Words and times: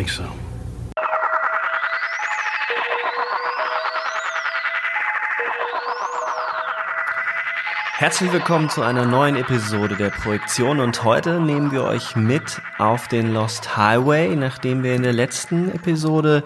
Think 0.00 0.10
so. 0.10 0.24
Herzlich 7.98 8.32
willkommen 8.32 8.70
zu 8.70 8.80
einer 8.80 9.04
neuen 9.04 9.36
Episode 9.36 9.94
der 9.94 10.08
Projektion 10.08 10.80
und 10.80 11.04
heute 11.04 11.38
nehmen 11.38 11.70
wir 11.70 11.84
euch 11.84 12.16
mit 12.16 12.62
auf 12.78 13.08
den 13.08 13.34
Lost 13.34 13.76
Highway. 13.76 14.34
Nachdem 14.36 14.82
wir 14.82 14.94
in 14.94 15.02
der 15.02 15.12
letzten 15.12 15.70
Episode 15.70 16.44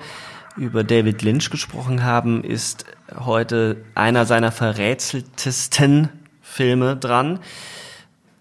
über 0.57 0.83
David 0.83 1.23
Lynch 1.23 1.51
gesprochen 1.51 2.03
haben, 2.03 2.43
ist 2.43 2.87
heute 3.17 3.77
einer 3.95 4.27
seiner 4.27 4.51
verrätseltesten 4.51 6.09
Filme 6.43 6.97
dran. 6.97 7.39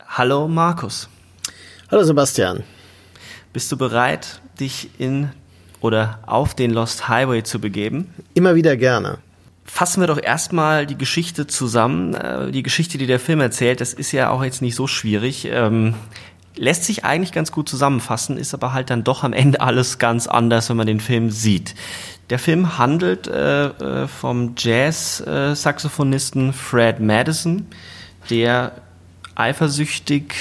Hallo 0.07 0.47
Markus. 0.47 1.07
Hallo 1.91 2.03
Sebastian. 2.03 2.63
Bist 3.53 3.71
du 3.71 3.77
bereit, 3.77 4.41
dich 4.59 4.89
in 4.97 5.29
oder 5.79 6.19
auf 6.25 6.55
den 6.55 6.71
Lost 6.71 7.07
Highway 7.07 7.43
zu 7.43 7.59
begeben? 7.59 8.11
Immer 8.33 8.55
wieder 8.55 8.75
gerne. 8.75 9.19
Fassen 9.63 10.01
wir 10.01 10.07
doch 10.07 10.19
erstmal 10.21 10.87
die 10.87 10.97
Geschichte 10.97 11.45
zusammen. 11.45 12.15
Äh, 12.15 12.51
die 12.51 12.63
Geschichte, 12.63 12.97
die 12.97 13.05
der 13.05 13.19
Film 13.19 13.39
erzählt, 13.41 13.79
das 13.79 13.93
ist 13.93 14.11
ja 14.11 14.31
auch 14.31 14.43
jetzt 14.43 14.63
nicht 14.63 14.73
so 14.73 14.87
schwierig. 14.87 15.45
Ähm, 15.51 15.93
lässt 16.55 16.85
sich 16.85 17.05
eigentlich 17.05 17.31
ganz 17.31 17.51
gut 17.51 17.69
zusammenfassen, 17.69 18.37
ist 18.37 18.55
aber 18.55 18.73
halt 18.73 18.89
dann 18.89 19.03
doch 19.03 19.23
am 19.23 19.33
Ende 19.33 19.61
alles 19.61 19.99
ganz 19.99 20.25
anders, 20.25 20.69
wenn 20.69 20.77
man 20.77 20.87
den 20.87 20.99
Film 20.99 21.29
sieht. 21.29 21.75
Der 22.31 22.39
Film 22.39 22.79
handelt 22.79 23.27
äh, 23.27 23.67
äh 23.67 24.07
vom 24.07 24.55
Jazz-Saxophonisten 24.57 26.53
Fred 26.53 26.99
Madison, 26.99 27.67
der 28.31 28.71
eifersüchtig 29.35 30.33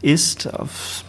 ist 0.00 0.52
auf 0.54 1.04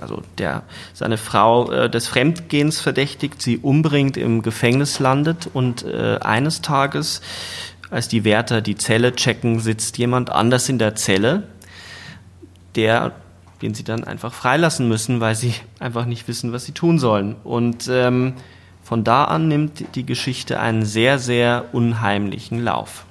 also 0.00 0.22
der 0.38 0.62
seine 0.92 1.16
Frau 1.16 1.70
äh, 1.70 1.90
des 1.90 2.08
Fremdgehens 2.08 2.80
verdächtigt, 2.80 3.42
sie 3.42 3.58
umbringt, 3.58 4.16
im 4.16 4.42
Gefängnis 4.42 4.98
landet 4.98 5.48
und 5.52 5.84
äh, 5.84 6.18
eines 6.20 6.62
Tages, 6.62 7.20
als 7.90 8.08
die 8.08 8.24
Wärter 8.24 8.60
die 8.60 8.76
Zelle 8.76 9.14
checken, 9.14 9.60
sitzt 9.60 9.98
jemand 9.98 10.30
anders 10.30 10.68
in 10.68 10.78
der 10.78 10.94
Zelle, 10.94 11.44
der 12.74 13.12
den 13.62 13.74
sie 13.74 13.84
dann 13.84 14.04
einfach 14.04 14.32
freilassen 14.32 14.88
müssen, 14.88 15.20
weil 15.20 15.34
sie 15.34 15.54
einfach 15.78 16.04
nicht 16.04 16.28
wissen, 16.28 16.52
was 16.52 16.64
sie 16.64 16.72
tun 16.72 16.98
sollen. 16.98 17.36
Und 17.44 17.88
ähm, 17.90 18.34
von 18.82 19.04
da 19.04 19.24
an 19.24 19.48
nimmt 19.48 19.96
die 19.96 20.06
Geschichte 20.06 20.60
einen 20.60 20.84
sehr, 20.84 21.18
sehr 21.18 21.66
unheimlichen 21.72 22.62
Lauf 22.62 23.04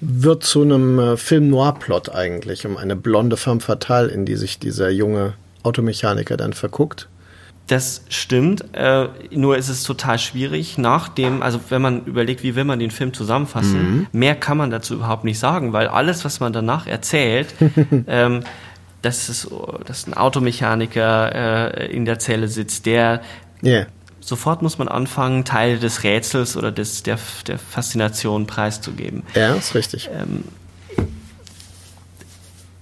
wird 0.00 0.44
zu 0.44 0.62
einem 0.62 0.98
äh, 0.98 1.16
Film 1.16 1.48
Noir-Plot 1.50 2.14
eigentlich, 2.14 2.66
um 2.66 2.76
eine 2.76 2.96
blonde 2.96 3.36
femme 3.36 3.60
fatale, 3.60 4.08
in 4.08 4.24
die 4.24 4.36
sich 4.36 4.58
dieser 4.58 4.90
junge 4.90 5.34
Automechaniker 5.62 6.36
dann 6.36 6.52
verguckt. 6.52 7.08
Das 7.66 8.02
stimmt, 8.08 8.64
äh, 8.72 9.08
nur 9.30 9.58
ist 9.58 9.68
es 9.68 9.82
total 9.82 10.18
schwierig, 10.18 10.78
nach 10.78 11.08
dem, 11.08 11.42
also 11.42 11.60
wenn 11.68 11.82
man 11.82 12.04
überlegt, 12.06 12.42
wie 12.42 12.54
will 12.54 12.64
man 12.64 12.78
den 12.78 12.90
Film 12.90 13.12
zusammenfassen, 13.12 13.80
mhm. 13.80 14.06
mehr 14.12 14.34
kann 14.36 14.56
man 14.56 14.70
dazu 14.70 14.94
überhaupt 14.94 15.24
nicht 15.24 15.38
sagen, 15.38 15.74
weil 15.74 15.86
alles, 15.88 16.24
was 16.24 16.40
man 16.40 16.54
danach 16.54 16.86
erzählt, 16.86 17.54
ähm, 18.06 18.42
dass, 19.02 19.28
es, 19.28 19.48
dass 19.84 20.06
ein 20.06 20.14
Automechaniker 20.14 21.74
äh, 21.74 21.92
in 21.92 22.06
der 22.06 22.18
Zelle 22.18 22.48
sitzt, 22.48 22.86
der 22.86 23.20
yeah. 23.62 23.86
Sofort 24.28 24.62
muss 24.62 24.78
man 24.78 24.88
anfangen, 24.88 25.44
Teile 25.44 25.78
des 25.78 26.04
Rätsels 26.04 26.56
oder 26.56 26.70
des, 26.70 27.02
der, 27.02 27.18
der 27.46 27.58
Faszination 27.58 28.46
preiszugeben. 28.46 29.22
Ja, 29.34 29.54
ist 29.54 29.74
richtig. 29.74 30.10
Ähm, 30.12 30.44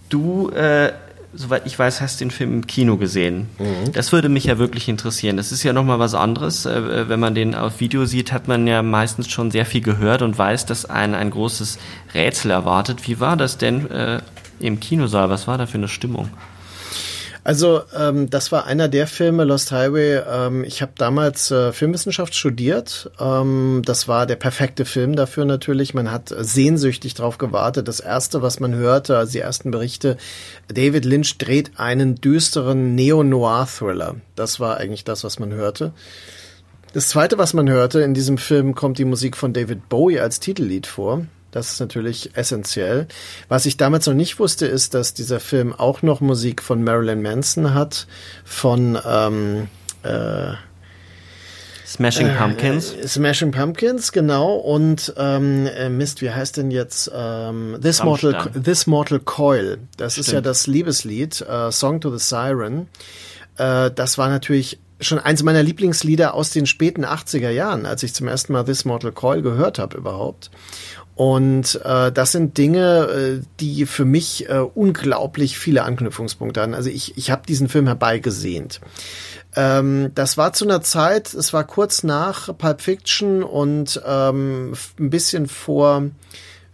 du 0.09 0.51
äh, 0.51 0.93
soweit 1.37 1.67
ich 1.67 1.79
weiß, 1.79 2.01
hast 2.01 2.21
den 2.21 2.31
Film 2.31 2.53
im 2.53 2.67
Kino 2.67 2.97
gesehen. 2.97 3.49
Mhm. 3.59 3.93
Das 3.93 4.12
würde 4.12 4.29
mich 4.29 4.45
ja 4.45 4.59
wirklich 4.59 4.89
interessieren. 4.89 5.37
Das 5.37 5.53
ist 5.53 5.62
ja 5.62 5.73
nochmal 5.73 5.99
was 5.99 6.15
anderes. 6.15 6.67
Äh, 6.67 7.09
wenn 7.09 7.21
man 7.21 7.34
den 7.34 7.55
auf 7.55 7.81
Video 7.81 8.05
sieht, 8.07 8.33
hat 8.33 8.49
man 8.49 8.67
ja 8.67 8.83
meistens 8.83 9.28
schon 9.28 9.51
sehr 9.51 9.67
viel 9.67 9.83
gehört 9.83 10.23
und 10.23 10.37
weiß, 10.37 10.67
dass 10.67 10.87
ein, 10.87 11.15
ein 11.15 11.31
großes 11.31 11.78
Rätsel 12.15 12.51
erwartet. 12.51 13.07
Wie 13.07 13.21
war 13.21 13.37
das 13.37 13.59
denn 13.59 13.91
äh, 13.91 14.21
im 14.59 14.81
Kinosaal? 14.81 15.31
Was 15.31 15.47
war 15.47 15.59
da 15.59 15.67
für 15.67 15.78
eine 15.78 15.89
Stimmung? 15.89 16.28
Also 17.47 17.83
ähm, 17.97 18.29
das 18.29 18.51
war 18.51 18.67
einer 18.67 18.89
der 18.89 19.07
Filme, 19.07 19.45
Lost 19.45 19.71
Highway. 19.71 20.21
Ähm, 20.29 20.65
ich 20.65 20.83
habe 20.83 20.91
damals 20.99 21.53
äh, 21.53 21.73
Filmwissenschaft 21.73 22.34
studiert. 22.34 23.09
Ähm, 23.21 23.83
das 23.84 24.09
war 24.09 24.27
der 24.27 24.34
perfekte 24.34 24.84
Film 24.84 25.15
dafür 25.15 25.45
natürlich. 25.45 25.95
Man 25.95 26.11
hat 26.11 26.34
sehnsüchtig 26.37 27.15
drauf 27.15 27.39
gewartet. 27.39 27.87
Das 27.87 28.01
erste, 28.01 28.43
was 28.43 28.59
man 28.59 28.75
hörte, 28.75 29.17
also 29.17 29.31
die 29.31 29.39
ersten 29.39 29.71
Berichte, 29.71 30.17
David 30.67 31.05
Lynch 31.05 31.39
dreht 31.39 31.71
einen 31.77 32.17
düsteren 32.17 32.97
Neo-Noir-Thriller. 32.97 34.17
Das 34.34 34.59
war 34.59 34.78
eigentlich 34.78 35.05
das, 35.05 35.23
was 35.23 35.39
man 35.39 35.53
hörte. 35.53 35.93
Das 36.95 37.11
zweite, 37.11 37.39
was 37.39 37.55
man 37.55 37.71
hörte, 37.71 38.01
in 38.01 38.13
diesem 38.13 38.39
Film 38.39 38.75
kommt 38.75 38.99
die 38.99 39.05
Musik 39.05 39.37
von 39.37 39.53
David 39.53 39.89
Bowie 39.89 40.19
als 40.19 40.41
Titellied 40.41 40.89
vor. 40.89 41.25
Das 41.56 41.72
ist 41.72 41.81
natürlich 41.81 42.37
essentiell. 42.37 43.06
Was 43.49 43.65
ich 43.65 43.78
damals 43.78 44.06
noch 44.06 44.12
nicht 44.12 44.39
wusste, 44.39 44.67
ist, 44.67 44.93
dass 44.93 45.15
dieser 45.15 45.41
Film 45.41 45.72
auch 45.72 46.03
noch 46.03 46.21
Musik 46.21 46.62
von 46.62 46.84
Marilyn 46.84 47.22
Manson 47.22 47.72
hat, 47.72 48.06
von 48.44 48.99
ähm, 49.09 49.69
äh, 50.03 50.53
Smashing 51.87 52.27
äh, 52.27 52.34
Pumpkins. 52.34 52.93
Äh, 52.93 53.09
Smashing 53.09 53.53
Pumpkins, 53.53 54.12
genau. 54.12 54.56
Und 54.56 55.15
ähm, 55.16 55.66
äh, 55.66 55.89
Mist, 55.89 56.21
wie 56.21 56.31
heißt 56.31 56.59
denn 56.59 56.71
jetzt 56.71 57.11
ähm, 57.15 57.78
This 57.83 58.05
Mortal 58.05 58.50
This 58.53 58.87
Mortal 58.87 59.21
Coil? 59.21 59.78
Das 59.97 60.12
Stimmt. 60.12 60.27
ist 60.27 60.33
ja 60.34 60.43
das 60.43 60.66
Liebeslied, 60.66 61.41
äh, 61.41 61.72
Song 61.72 62.03
to 62.03 62.15
the 62.15 62.22
Siren. 62.22 62.87
Äh, 63.56 63.91
das 63.93 64.19
war 64.19 64.28
natürlich 64.28 64.78
schon 65.00 65.19
eins 65.19 65.43
meiner 65.43 65.62
Lieblingslieder 65.62 66.34
aus 66.34 66.50
den 66.50 66.66
späten 66.66 67.05
80er 67.05 67.50
Jahren, 67.50 67.87
als 67.87 68.03
ich 68.03 68.15
zum 68.15 68.28
ersten 68.28 68.53
Mal 68.53 68.65
This 68.65 68.84
Mortal 68.84 69.12
Coil 69.12 69.43
gehört 69.43 69.78
habe 69.78 69.97
überhaupt. 69.97 70.50
Und 71.16 71.81
äh, 71.82 72.12
das 72.12 72.32
sind 72.32 72.59
Dinge, 72.59 73.41
äh, 73.41 73.44
die 73.59 73.87
für 73.87 74.04
mich 74.04 74.50
äh, 74.50 74.59
unglaublich 74.59 75.59
viele 75.59 75.82
Anknüpfungspunkte 75.82 76.60
haben. 76.60 76.75
Also 76.75 76.91
ich, 76.91 77.16
ich 77.16 77.31
habe 77.31 77.47
diesen 77.49 77.71
Film 77.71 77.87
herbeigesehnt. 77.87 78.82
Ähm, 79.56 80.10
das 80.15 80.37
war 80.37 80.53
zu 80.53 80.66
einer 80.66 80.82
Zeit, 80.82 81.32
es 81.32 81.54
war 81.54 81.65
kurz 81.65 82.03
nach 82.03 82.56
Pulp 82.59 82.82
Fiction 82.82 83.43
und 83.43 84.00
ähm, 84.06 84.75
ein 85.00 85.10
bisschen 85.10 85.49
vor 85.49 86.10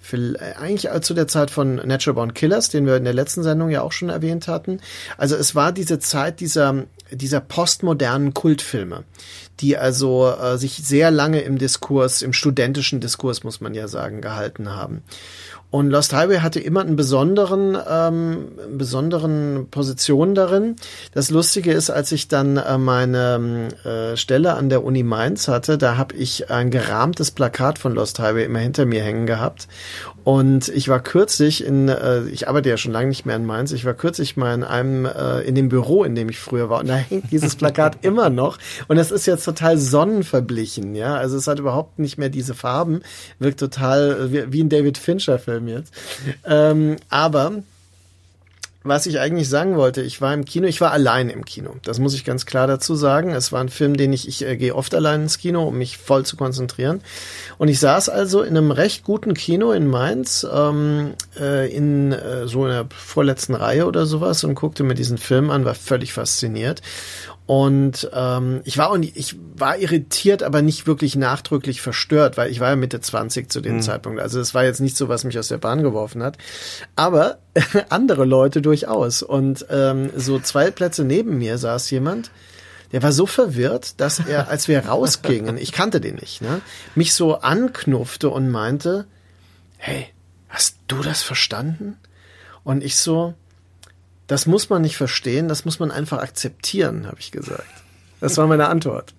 für, 0.01 0.37
eigentlich 0.59 0.89
zu 1.03 1.15
der 1.15 1.29
Zeit 1.29 1.53
von 1.53 1.77
Natural 1.77 2.15
Born 2.15 2.35
Killers, 2.35 2.69
den 2.69 2.85
wir 2.87 2.97
in 2.97 3.05
der 3.05 3.15
letzten 3.15 3.45
Sendung 3.45 3.71
ja 3.71 3.83
auch 3.83 3.93
schon 3.93 4.09
erwähnt 4.09 4.49
hatten. 4.49 4.81
Also 5.17 5.37
es 5.37 5.55
war 5.55 5.71
diese 5.71 6.01
Zeit 6.01 6.41
dieser, 6.41 6.87
dieser 7.13 7.41
postmodernen 7.41 8.35
Kultfilme, 8.35 9.05
die 9.61 9.77
also 9.77 10.29
äh, 10.29 10.59
sich 10.59 10.75
sehr 10.85 11.11
lange 11.11 11.41
im 11.41 11.59
Diskurs, 11.59 12.23
im 12.23 12.33
studentischen 12.33 13.01
Diskurs, 13.01 13.45
muss 13.45 13.61
man 13.61 13.75
ja 13.75 13.89
sagen, 13.89 14.21
gehalten 14.21 14.71
haben. 14.71 15.03
Und 15.73 15.89
Lost 15.89 16.13
Highway 16.13 16.41
hatte 16.41 16.61
immer 16.61 16.83
einen 16.83 16.97
besonderen, 16.97 17.79
ähm, 17.89 18.49
besonderen 18.77 19.69
Position 19.71 20.35
darin. 20.35 20.77
Das 21.15 21.31
Lustige 21.31 21.73
ist, 21.73 21.89
als 21.89 22.13
ich 22.13 22.29
dann 22.29 22.59
äh, 22.59 22.77
meine 22.77 23.69
äh, 23.83 24.17
Stelle 24.19 24.53
an 24.53 24.69
der 24.69 24.85
Uni 24.85 25.03
Mainz 25.03 25.49
hatte, 25.49 25.79
da 25.79 25.97
habe 25.97 26.15
ich 26.15 26.51
ein 26.51 26.71
gerahmtes 26.71 27.31
Plakat 27.31 27.79
von 27.79 27.95
Lost 27.95 28.19
Highway 28.19 28.45
immer 28.45 28.59
hinter 28.59 28.85
mir 28.85 29.03
hängen 29.03 29.25
gehabt. 29.25 29.67
Und 30.25 30.69
ich 30.69 30.89
war 30.89 31.01
kürzlich 31.01 31.65
in, 31.65 31.89
äh, 31.89 32.25
ich 32.25 32.49
arbeite 32.49 32.69
ja 32.69 32.77
schon 32.77 32.93
lange 32.93 33.09
nicht 33.09 33.27
mehr 33.27 33.37
in 33.37 33.45
Mainz, 33.45 33.73
ich 33.73 33.85
war 33.85 33.95
kürzlich 33.95 34.37
mal 34.37 34.55
in 34.55 34.63
einem, 34.63 35.05
äh, 35.05 35.41
in 35.41 35.55
dem 35.55 35.69
Büro, 35.69 36.05
in 36.05 36.15
dem 36.15 36.29
ich 36.29 36.39
früher 36.39 36.71
war, 36.71 36.81
und 36.81 36.89
da 36.89 36.97
hängt 36.97 37.31
dieses 37.33 37.57
Plakat 37.57 37.99
immer 38.05 38.31
noch. 38.31 38.59
Und 38.89 38.99
es 38.99 39.11
ist 39.11 39.27
jetzt 39.27 39.45
total 39.45 39.79
sonnenverblichen, 39.79 40.95
ja. 40.95 41.17
Also 41.17 41.37
es 41.37 41.47
hat 41.47 41.59
überhaupt 41.59 41.99
nicht 41.99 42.19
mehr 42.19 42.29
diese 42.29 42.55
Farben, 42.55 43.03
wirkt 43.39 43.61
total 43.61 44.33
wie, 44.33 44.53
wie 44.53 44.63
ein 44.63 44.69
David 44.69 44.99
Fincher-Film 44.99 45.69
jetzt. 45.69 45.93
Ähm, 46.45 46.97
aber 47.09 47.63
was 48.85 49.07
ich 49.07 49.21
eigentlich 49.21 49.49
sagen 49.49 49.77
wollte, 49.77 50.03
ich 50.03 50.21
war 50.21 50.35
im 50.35 50.45
Kino, 50.45 50.67
ich 50.67 50.81
war 50.81 50.93
allein 50.93 51.31
im 51.31 51.45
Kino. 51.45 51.77
Das 51.85 51.99
muss 51.99 52.15
ich 52.15 52.25
ganz 52.25 52.47
klar 52.47 52.67
dazu 52.67 52.95
sagen. 52.95 53.31
Es 53.31 53.53
war 53.53 53.61
ein 53.61 53.69
Film, 53.69 53.97
den 53.97 54.13
ich, 54.13 54.27
ich 54.27 54.45
äh, 54.45 54.57
gehe 54.57 54.75
oft 54.75 54.95
allein 54.95 55.23
ins 55.23 55.39
Kino, 55.39 55.65
um 55.65 55.79
mich 55.79 55.99
voll 55.99 56.27
zu 56.27 56.37
konzentrieren. 56.37 57.01
Und 57.59 57.69
ich 57.69 57.79
saß 57.79 58.09
also 58.09 58.43
in 58.43 58.57
einem 58.57 58.71
recht 58.71 59.05
guten 59.05 59.35
Kino 59.35 59.73
in 59.73 59.87
Mainz, 59.87 60.47
ähm, 60.53 61.15
äh, 61.39 61.73
in 61.75 62.13
äh, 62.13 62.47
so 62.49 62.65
einer 62.65 62.87
vorletzten 62.95 63.55
Reihe 63.55 63.87
oder 63.87 64.07
sowas 64.07 64.45
und 64.45 64.55
guckte 64.55 64.83
mir 64.83 64.95
diesen 64.95 65.19
Film 65.19 65.51
an, 65.51 65.65
war 65.65 65.75
völlig 65.75 66.13
fasziniert. 66.13 66.83
Und 67.47 68.09
ähm, 68.15 68.61
ich 68.65 68.79
war 68.79 68.91
und 68.91 69.03
ich 69.03 69.37
war 69.57 69.77
irritiert, 69.77 70.43
aber 70.43 70.63
nicht 70.63 70.87
wirklich 70.87 71.17
nachdrücklich 71.17 71.81
verstört, 71.81 72.37
weil 72.37 72.51
ich 72.51 72.61
war 72.61 72.71
ja 72.71 72.77
Mitte 72.77 73.01
20 73.01 73.51
zu 73.51 73.61
dem 73.61 73.77
mhm. 73.77 73.83
Zeitpunkt. 73.83 74.21
Also 74.21 74.41
es 74.41 74.55
war 74.55 74.65
jetzt 74.65 74.81
nicht 74.81 74.97
so, 74.97 75.09
was 75.09 75.25
mich 75.25 75.39
aus 75.39 75.49
der 75.49 75.59
Bahn 75.59 75.83
geworfen 75.83 76.23
hat. 76.23 76.39
Aber 76.95 77.39
andere 77.89 78.25
Leute 78.25 78.63
durchaus. 78.63 79.23
Und 79.23 79.67
ähm, 79.71 80.11
so 80.17 80.39
zwei 80.39 80.71
Plätze 80.71 81.05
neben 81.05 81.39
mir 81.39 81.59
saß 81.59 81.91
jemand, 81.91 82.31
der 82.93 83.03
war 83.03 83.13
so 83.13 83.27
verwirrt, 83.27 84.01
dass 84.01 84.21
er, 84.21 84.49
als 84.49 84.69
wir 84.69 84.87
rausgingen, 84.87 85.59
ich 85.59 85.73
kannte 85.73 86.01
den 86.01 86.17
nicht, 86.17 86.43
ne, 86.43 86.61
mich 86.95 87.15
so 87.15 87.39
anknuffte 87.41 88.31
und 88.31 88.51
meinte, 88.51 89.07
hey, 89.79 90.07
hast 90.49 90.77
du 90.87 91.03
das 91.03 91.23
verstanden? 91.23 91.97
Und 92.63 92.85
ich 92.85 92.97
so, 92.97 93.35
das 94.33 94.47
muss 94.47 94.71
man 94.71 94.81
nicht 94.81 94.97
verstehen, 94.97 95.47
das 95.47 95.67
muss 95.67 95.79
man 95.79 95.91
einfach 95.91 96.19
akzeptieren, 96.19 97.07
habe 97.07 97.19
ich 97.21 97.33
gesagt. 97.33 97.69
Das 98.19 98.39
war 98.39 98.47
meine 98.47 98.69
Antwort. 98.69 99.13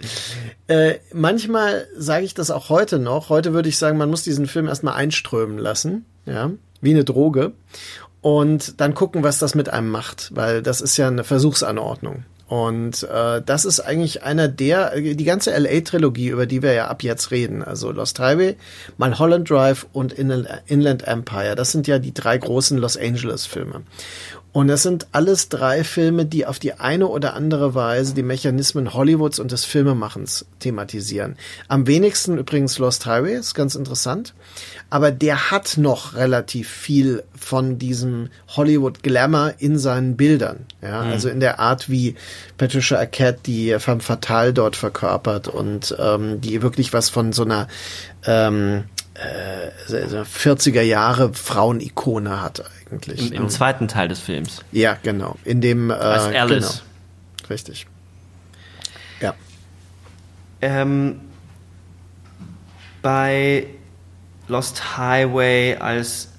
Äh, 0.65 0.95
manchmal 1.13 1.87
sage 1.95 2.25
ich 2.25 2.33
das 2.33 2.49
auch 2.49 2.69
heute 2.69 2.97
noch. 2.97 3.29
Heute 3.29 3.53
würde 3.53 3.69
ich 3.69 3.77
sagen, 3.77 3.99
man 3.99 4.09
muss 4.09 4.23
diesen 4.23 4.47
Film 4.47 4.67
erstmal 4.67 4.95
einströmen 4.95 5.59
lassen, 5.59 6.05
ja, 6.25 6.49
wie 6.81 6.91
eine 6.91 7.03
Droge. 7.03 7.51
Und 8.21 8.81
dann 8.81 8.95
gucken, 8.95 9.21
was 9.21 9.37
das 9.37 9.53
mit 9.53 9.69
einem 9.69 9.91
macht, 9.91 10.31
weil 10.33 10.63
das 10.63 10.81
ist 10.81 10.97
ja 10.97 11.09
eine 11.09 11.23
Versuchsanordnung. 11.23 12.25
Und 12.47 13.03
äh, 13.03 13.41
das 13.45 13.65
ist 13.65 13.81
eigentlich 13.81 14.23
einer 14.23 14.47
der, 14.47 14.95
die 14.95 15.23
ganze 15.23 15.55
LA-Trilogie, 15.57 16.29
über 16.29 16.45
die 16.45 16.63
wir 16.63 16.73
ja 16.73 16.87
ab 16.87 17.03
jetzt 17.03 17.29
reden, 17.29 17.63
also 17.63 17.91
Lost 17.91 18.19
Highway, 18.19 18.57
Mulholland 18.97 19.49
Drive 19.49 19.85
und 19.91 20.13
Inland 20.13 21.07
Empire, 21.07 21.55
das 21.55 21.71
sind 21.71 21.87
ja 21.87 21.99
die 21.99 22.13
drei 22.13 22.37
großen 22.37 22.77
Los 22.77 22.97
Angeles-Filme. 22.97 23.83
Und 24.53 24.67
das 24.67 24.83
sind 24.83 25.07
alles 25.11 25.49
drei 25.49 25.83
Filme, 25.83 26.25
die 26.25 26.45
auf 26.45 26.59
die 26.59 26.73
eine 26.75 27.07
oder 27.07 27.33
andere 27.33 27.73
Weise 27.73 28.13
die 28.13 28.21
Mechanismen 28.21 28.93
Hollywoods 28.93 29.39
und 29.39 29.51
des 29.51 29.65
Filmemachens 29.65 30.45
thematisieren. 30.59 31.37
Am 31.67 31.87
wenigsten 31.87 32.37
übrigens 32.37 32.77
Lost 32.77 33.07
Highway, 33.07 33.33
ist 33.35 33.55
ganz 33.55 33.73
interessant. 33.73 34.35
Aber 34.91 35.11
der 35.11 35.49
hat 35.49 35.77
noch 35.77 36.13
relativ 36.13 36.69
viel 36.69 37.23
von 37.35 37.79
diesem 37.79 38.29
Hollywood 38.47 39.01
Glamour 39.01 39.55
in 39.57 39.79
seinen 39.79 40.15
Bildern. 40.17 40.67
Ja, 40.83 41.01
mhm. 41.01 41.11
also 41.11 41.29
in 41.29 41.39
der 41.39 41.59
Art, 41.59 41.89
wie 41.89 42.13
Patricia 42.59 42.99
Arquette 42.99 43.39
die 43.47 43.75
Femme 43.79 44.01
Fatale 44.01 44.53
dort 44.53 44.75
verkörpert 44.75 45.47
und 45.47 45.95
ähm, 45.97 46.41
die 46.41 46.61
wirklich 46.61 46.93
was 46.93 47.09
von 47.09 47.33
so 47.33 47.43
einer 47.43 47.67
ähm, 48.27 48.83
äh, 49.15 49.69
40er 49.89 50.81
Jahre 50.81 51.33
Frauenikone 51.33 52.41
hat 52.41 52.63
eigentlich. 52.91 53.31
Im, 53.31 53.43
Im, 53.43 53.49
zweiten 53.49 53.87
Teil 53.87 54.07
des 54.07 54.19
Films. 54.19 54.63
Ja, 54.71 54.97
genau. 55.03 55.37
In 55.43 55.61
dem 55.61 55.89
äh, 55.89 55.93
Als 55.93 56.35
Alice. 56.35 56.83
Genau. 57.37 57.49
Richtig. 57.49 57.87
Ja. 59.19 59.35
Ähm, 60.61 61.19
bei 63.01 63.67
Lost 64.47 64.97
Highway 64.97 65.77
als 65.77 66.29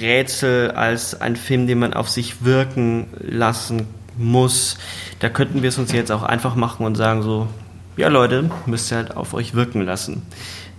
Rätsel, 0.00 0.72
als 0.72 1.20
ein 1.20 1.36
Film, 1.36 1.66
den 1.66 1.78
man 1.78 1.94
auf 1.94 2.08
sich 2.08 2.44
wirken 2.44 3.08
lassen 3.18 3.86
muss, 4.16 4.76
da 5.20 5.28
könnten 5.28 5.62
wir 5.62 5.68
es 5.68 5.78
uns 5.78 5.92
jetzt 5.92 6.12
auch 6.12 6.22
einfach 6.22 6.54
machen 6.54 6.84
und 6.84 6.96
sagen 6.96 7.22
so, 7.22 7.48
ja 7.96 8.08
Leute, 8.08 8.50
müsst 8.66 8.92
ihr 8.92 8.98
halt 8.98 9.16
auf 9.16 9.34
euch 9.34 9.54
wirken 9.54 9.82
lassen. 9.82 10.22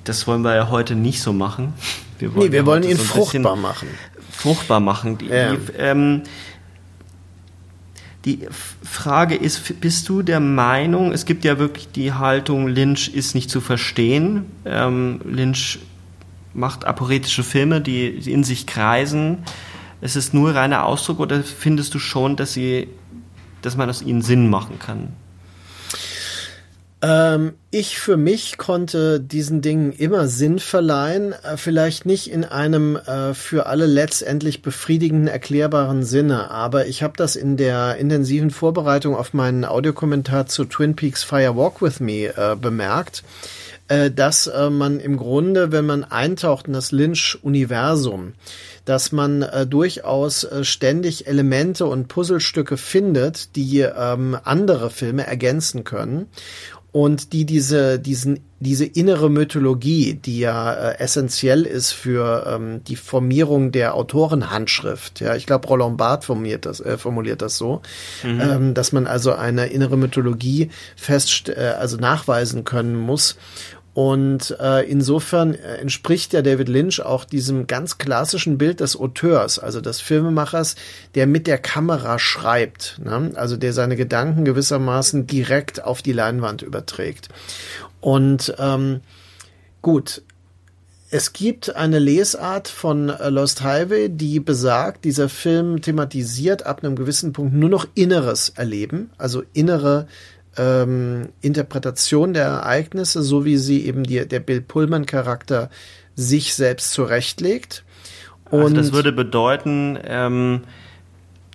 Das 0.03 0.27
wollen 0.27 0.41
wir 0.41 0.55
ja 0.55 0.69
heute 0.69 0.95
nicht 0.95 1.21
so 1.21 1.33
machen. 1.33 1.73
Wir 2.19 2.33
wollen, 2.33 2.47
nee, 2.47 2.51
wir 2.51 2.65
wollen 2.65 2.83
ihn 2.83 2.97
so 2.97 3.03
fruchtbar 3.03 3.55
machen. 3.55 3.87
Fruchtbar 4.31 4.79
machen. 4.79 5.17
Die, 5.17 5.27
ja. 5.27 5.55
die, 5.55 5.71
ähm, 5.77 6.23
die 8.25 8.47
Frage 8.83 9.35
ist, 9.35 9.81
bist 9.81 10.07
du 10.07 10.21
der 10.21 10.39
Meinung, 10.39 11.11
es 11.11 11.25
gibt 11.25 11.43
ja 11.43 11.57
wirklich 11.57 11.91
die 11.91 12.13
Haltung, 12.13 12.67
Lynch 12.67 13.09
ist 13.09 13.33
nicht 13.33 13.49
zu 13.49 13.61
verstehen. 13.61 14.45
Ähm, 14.65 15.21
Lynch 15.23 15.79
macht 16.53 16.85
aporetische 16.85 17.43
Filme, 17.43 17.81
die 17.81 18.07
in 18.07 18.43
sich 18.43 18.67
kreisen. 18.67 19.39
Es 20.01 20.15
ist 20.15 20.33
nur 20.33 20.53
reiner 20.53 20.85
Ausdruck 20.85 21.19
oder 21.19 21.41
findest 21.43 21.93
du 21.93 21.99
schon, 21.99 22.35
dass 22.35 22.53
sie, 22.53 22.89
dass 23.61 23.77
man 23.77 23.89
aus 23.89 24.01
ihnen 24.01 24.21
Sinn 24.21 24.49
machen 24.49 24.77
kann? 24.77 25.13
Ähm, 27.01 27.53
ich 27.71 27.97
für 27.97 28.15
mich 28.15 28.57
konnte 28.57 29.19
diesen 29.19 29.61
Dingen 29.61 29.91
immer 29.91 30.27
Sinn 30.27 30.59
verleihen, 30.59 31.33
äh, 31.33 31.57
vielleicht 31.57 32.05
nicht 32.05 32.29
in 32.29 32.43
einem 32.43 32.95
äh, 32.95 33.33
für 33.33 33.65
alle 33.65 33.87
letztendlich 33.87 34.61
befriedigenden, 34.61 35.27
erklärbaren 35.27 36.03
Sinne, 36.03 36.51
aber 36.51 36.85
ich 36.85 37.01
habe 37.01 37.13
das 37.17 37.35
in 37.35 37.57
der 37.57 37.95
intensiven 37.95 38.51
Vorbereitung 38.51 39.15
auf 39.15 39.33
meinen 39.33 39.65
Audiokommentar 39.65 40.45
zu 40.45 40.65
Twin 40.65 40.95
Peaks 40.95 41.23
Fire 41.23 41.55
Walk 41.55 41.81
With 41.81 42.01
Me 42.01 42.27
äh, 42.35 42.55
bemerkt, 42.55 43.23
äh, 43.87 44.11
dass 44.11 44.45
äh, 44.45 44.69
man 44.69 44.99
im 44.99 45.17
Grunde, 45.17 45.71
wenn 45.71 45.87
man 45.87 46.03
eintaucht 46.03 46.67
in 46.67 46.73
das 46.73 46.91
Lynch-Universum, 46.91 48.33
dass 48.85 49.11
man 49.11 49.41
äh, 49.41 49.65
durchaus 49.65 50.43
äh, 50.43 50.63
ständig 50.63 51.25
Elemente 51.25 51.87
und 51.87 52.07
Puzzlestücke 52.09 52.77
findet, 52.77 53.55
die 53.55 53.79
ähm, 53.79 54.37
andere 54.43 54.91
Filme 54.91 55.25
ergänzen 55.25 55.83
können 55.83 56.27
und 56.91 57.31
die 57.33 57.45
diese 57.45 57.99
diesen 57.99 58.39
diese 58.59 58.85
innere 58.85 59.31
Mythologie, 59.31 60.13
die 60.13 60.39
ja 60.39 60.73
äh, 60.73 60.99
essentiell 60.99 61.63
ist 61.63 61.93
für 61.93 62.45
ähm, 62.47 62.83
die 62.83 62.95
Formierung 62.95 63.71
der 63.71 63.95
Autorenhandschrift. 63.95 65.19
Ja, 65.19 65.35
ich 65.35 65.47
glaube, 65.47 65.67
Roland 65.67 65.97
Barth 65.97 66.25
formuliert 66.25 66.67
das, 66.67 66.79
äh, 66.79 66.99
formuliert 66.99 67.41
das 67.41 67.57
so, 67.57 67.81
mhm. 68.23 68.39
ähm, 68.39 68.73
dass 68.75 68.91
man 68.91 69.07
also 69.07 69.33
eine 69.33 69.67
innere 69.67 69.97
Mythologie 69.97 70.69
fest, 70.95 71.49
äh, 71.49 71.73
also 71.79 71.97
nachweisen 71.97 72.63
können 72.63 72.95
muss 72.95 73.37
und 73.93 74.55
äh, 74.59 74.89
insofern 74.89 75.53
äh, 75.53 75.75
entspricht 75.77 76.31
ja 76.31 76.41
David 76.41 76.69
Lynch 76.69 77.01
auch 77.01 77.25
diesem 77.25 77.67
ganz 77.67 77.97
klassischen 77.97 78.57
Bild 78.57 78.79
des 78.79 78.97
Auteurs, 78.97 79.59
also 79.59 79.81
des 79.81 79.99
Filmemachers, 79.99 80.75
der 81.15 81.27
mit 81.27 81.45
der 81.45 81.57
Kamera 81.57 82.17
schreibt, 82.17 82.99
ne? 83.03 83.31
also 83.35 83.57
der 83.57 83.73
seine 83.73 83.97
Gedanken 83.97 84.45
gewissermaßen 84.45 85.27
direkt 85.27 85.83
auf 85.83 86.01
die 86.01 86.13
Leinwand 86.13 86.61
überträgt. 86.61 87.27
Und 87.99 88.55
ähm, 88.59 89.01
gut, 89.81 90.21
es 91.09 91.33
gibt 91.33 91.75
eine 91.75 91.99
Lesart 91.99 92.69
von 92.69 93.09
äh, 93.09 93.29
Lost 93.29 93.61
Highway, 93.61 94.07
die 94.07 94.39
besagt, 94.39 95.03
dieser 95.03 95.27
Film 95.27 95.81
thematisiert 95.81 96.65
ab 96.65 96.81
einem 96.81 96.95
gewissen 96.95 97.33
Punkt 97.33 97.53
nur 97.53 97.67
noch 97.67 97.85
inneres 97.93 98.47
Erleben, 98.47 99.09
also 99.17 99.43
innere 99.51 100.07
ähm, 100.57 101.29
Interpretation 101.41 102.33
der 102.33 102.45
Ereignisse, 102.45 103.23
so 103.23 103.45
wie 103.45 103.57
sie 103.57 103.85
eben 103.85 104.03
die, 104.03 104.27
der 104.27 104.39
Bill 104.39 104.61
Pullman-Charakter 104.61 105.69
sich 106.15 106.53
selbst 106.53 106.91
zurechtlegt. 106.91 107.83
Und 108.49 108.61
also 108.61 108.75
das 108.75 108.93
würde 108.93 109.13
bedeuten, 109.13 109.97
ähm, 110.03 110.63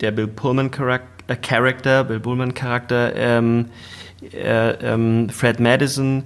der 0.00 0.12
Bill 0.12 0.28
Pullman-Charakter, 0.28 2.00
äh, 2.00 2.04
Bill 2.04 2.20
Pullman-Charakter, 2.20 3.14
ähm, 3.14 3.66
äh, 4.32 4.70
ähm, 4.70 5.28
Fred 5.28 5.60
Madison 5.60 6.24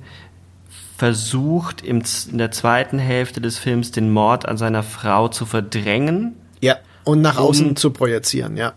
versucht 0.96 1.82
im, 1.82 2.02
in 2.30 2.38
der 2.38 2.52
zweiten 2.52 2.98
Hälfte 2.98 3.40
des 3.40 3.58
Films 3.58 3.90
den 3.90 4.12
Mord 4.12 4.46
an 4.46 4.56
seiner 4.56 4.82
Frau 4.82 5.28
zu 5.28 5.44
verdrängen. 5.44 6.36
Ja, 6.60 6.76
und 7.04 7.22
nach 7.22 7.38
außen 7.38 7.70
um, 7.70 7.76
zu 7.76 7.90
projizieren, 7.90 8.56
ja. 8.56 8.74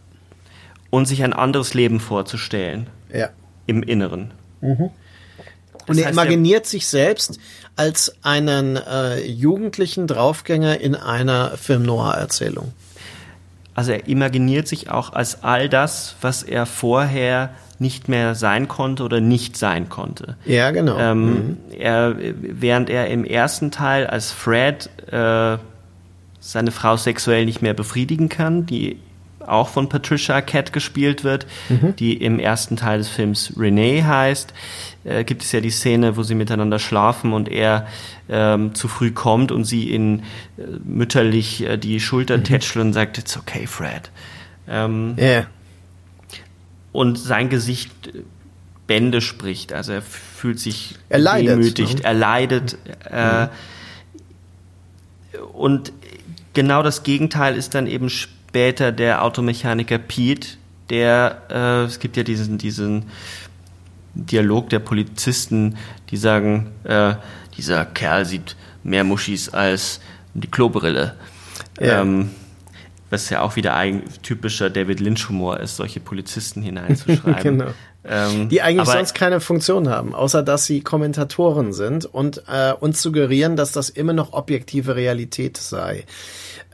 Und 0.90 1.06
sich 1.06 1.24
ein 1.24 1.34
anderes 1.34 1.74
Leben 1.74 2.00
vorzustellen. 2.00 2.88
Ja 3.14 3.30
im 3.66 3.84
Inneren. 3.84 4.32
Mhm. 4.62 4.90
Und 5.88 5.98
er 5.98 6.10
imaginiert 6.10 6.66
sich 6.66 6.88
selbst 6.88 7.40
als 7.76 8.16
einen 8.22 8.78
äh, 8.78 9.20
jugendlichen 9.26 10.08
Draufgänger 10.08 10.80
in 10.80 10.96
einer 10.96 11.58
Film-Noir-Erzählung. 11.58 12.72
Also 13.76 13.92
er 13.92 14.08
imaginiert 14.08 14.68
sich 14.68 14.90
auch 14.90 15.14
als 15.14 15.44
all 15.44 15.68
das, 15.68 16.16
was 16.22 16.44
er 16.44 16.66
vorher 16.66 17.50
nicht 17.80 18.08
mehr 18.08 18.36
sein 18.36 18.68
konnte 18.68 19.04
oder 19.04 19.20
nicht 19.20 19.58
sein 19.58 19.90
konnte. 19.90 20.38
Ja, 20.46 20.72
genau. 20.72 20.98
Ähm, 20.98 21.26
mhm. 21.26 21.58
er, 21.78 22.16
während 22.18 22.90
er 22.90 23.08
im 23.08 23.26
ersten 23.26 23.72
Teil 23.72 24.08
als 24.08 24.32
Fred 24.32 24.90
äh, 25.12 25.58
seine 26.40 26.72
Frau 26.72 26.98
sexuell 26.98 27.46
nicht 27.46 27.62
mehr 27.62 27.74
befriedigen 27.74 28.30
kann, 28.30 28.66
die 28.66 29.00
auch 29.48 29.70
von 29.70 29.90
Patricia 29.90 30.36
Arquette 30.36 30.72
gespielt 30.72 31.24
wird, 31.24 31.46
mhm. 31.70 31.96
die 31.96 32.14
im 32.14 32.40
ersten 32.40 32.78
Teil 32.78 33.00
des 33.00 33.10
Films 33.10 33.54
Renee 33.58 34.04
heißt, 34.04 34.54
äh, 35.04 35.24
gibt 35.24 35.44
es 35.44 35.52
ja 35.52 35.62
die 35.62 35.70
Szene, 35.70 36.18
wo 36.18 36.24
sie 36.24 36.36
miteinander 36.36 36.80
schlafen 36.80 37.34
und 37.34 37.50
er 37.50 37.88
ähm, 38.30 38.74
zu 38.76 38.88
früh 38.88 39.12
kommt 39.12 39.52
und 39.52 39.66
sie 39.66 39.90
ihn 39.90 40.24
äh, 40.58 40.64
mütterlich 40.84 41.64
äh, 41.64 41.78
die 41.78 42.00
Schulter 42.00 42.38
mhm. 42.38 42.44
tätschelt 42.44 42.86
und 42.86 42.94
sagt, 42.94 43.18
it's 43.18 43.38
okay, 43.38 43.68
Fred. 43.68 44.12
Ähm, 44.68 45.16
yeah. 45.18 45.48
Und 46.92 47.18
sein 47.18 47.50
Gesicht 47.50 47.92
Bände 48.88 49.22
spricht. 49.22 49.74
Also 49.74 49.94
er 49.94 50.02
fühlt 50.02 50.60
sich 50.60 50.96
er 51.10 51.20
leidet, 51.20 51.50
demütigt, 51.50 52.00
ne? 52.00 52.04
er 52.04 52.14
leidet. 52.14 52.78
Äh, 53.10 53.48
und 55.54 55.92
genau 56.54 56.84
das 56.84 57.04
Gegenteil 57.04 57.56
ist 57.56 57.76
dann 57.76 57.88
eben 57.88 58.10
später 58.54 58.92
der 58.92 59.24
Automechaniker 59.24 59.98
Pete, 59.98 60.50
der, 60.92 61.42
äh, 61.50 61.86
es 61.86 61.98
gibt 61.98 62.18
ja 62.18 62.22
diesen, 62.22 62.60
diesen 62.60 63.06
Dialog 64.14 64.70
der 64.70 64.78
Polizisten, 64.78 65.76
die 66.12 66.18
sagen, 66.18 66.70
äh, 66.84 67.16
dieser 67.58 67.84
Kerl 67.84 68.26
sieht 68.26 68.56
mehr 68.84 69.04
Muschis 69.04 69.50
als 69.50 70.02
die 70.36 70.52
Klobrille. 70.52 71.16
Ja. 71.80 72.02
Ähm, 72.02 72.30
was 73.10 73.32
ja 73.32 73.42
auch 73.42 73.56
wieder 73.56 73.76
ein 73.76 74.04
typischer 74.22 74.70
David 74.70 75.00
Lynch-Humor 75.00 75.60
ist, 75.60 75.78
solche 75.78 76.00
Polizisten 76.00 76.62
hineinzuschreiben. 76.62 77.58
genau. 77.58 77.72
Ähm, 78.06 78.50
die 78.50 78.62
eigentlich 78.62 78.88
sonst 78.88 79.16
keine 79.16 79.40
Funktion 79.40 79.90
haben, 79.90 80.14
außer 80.14 80.44
dass 80.44 80.66
sie 80.66 80.82
Kommentatoren 80.82 81.74
sind 81.74 82.06
und 82.06 82.44
äh, 82.48 82.74
uns 82.74 83.02
suggerieren, 83.02 83.56
dass 83.56 83.72
das 83.72 83.90
immer 83.90 84.14
noch 84.14 84.34
objektive 84.34 84.96
Realität 84.96 85.58
sei. 85.58 86.04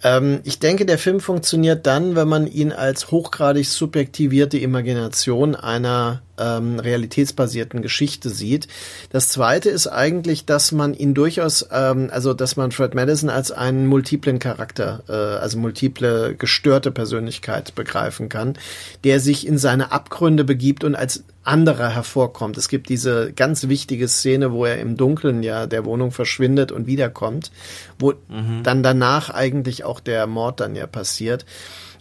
Ähm, 0.03 0.39
ich 0.43 0.59
denke, 0.59 0.85
der 0.85 0.97
Film 0.97 1.19
funktioniert 1.19 1.85
dann, 1.85 2.15
wenn 2.15 2.27
man 2.27 2.47
ihn 2.47 2.71
als 2.71 3.11
hochgradig 3.11 3.67
subjektivierte 3.67 4.57
Imagination 4.57 5.55
einer 5.55 6.21
ähm, 6.39 6.79
realitätsbasierten 6.79 7.81
Geschichte 7.81 8.29
sieht. 8.29 8.67
Das 9.11 9.29
zweite 9.29 9.69
ist 9.69 9.87
eigentlich, 9.87 10.45
dass 10.45 10.71
man 10.71 10.93
ihn 10.93 11.13
durchaus, 11.13 11.67
ähm, 11.71 12.09
also 12.11 12.33
dass 12.33 12.55
man 12.55 12.71
Fred 12.71 12.95
Madison 12.95 13.29
als 13.29 13.51
einen 13.51 13.87
multiplen 13.87 14.39
Charakter, 14.39 15.03
äh, 15.07 15.13
also 15.13 15.57
multiple 15.57 16.35
gestörte 16.35 16.91
Persönlichkeit 16.91 17.75
begreifen 17.75 18.29
kann, 18.29 18.57
der 19.03 19.19
sich 19.19 19.45
in 19.45 19.57
seine 19.57 19.91
Abgründe 19.91 20.43
begibt 20.43 20.83
und 20.83 20.95
als 20.95 21.23
anderer 21.43 21.89
hervorkommt. 21.89 22.57
Es 22.57 22.69
gibt 22.69 22.89
diese 22.89 23.33
ganz 23.33 23.67
wichtige 23.67 24.07
Szene, 24.07 24.51
wo 24.51 24.65
er 24.65 24.79
im 24.79 24.97
Dunkeln 24.97 25.41
ja 25.41 25.65
der 25.65 25.85
Wohnung 25.85 26.11
verschwindet 26.11 26.71
und 26.71 26.85
wiederkommt, 26.85 27.51
wo 27.97 28.13
mhm. 28.27 28.61
dann 28.63 28.83
danach 28.83 29.29
eigentlich 29.29 29.83
auch 29.83 29.99
der 29.99 30.27
Mord 30.27 30.59
dann 30.59 30.75
ja 30.75 30.85
passiert. 30.85 31.45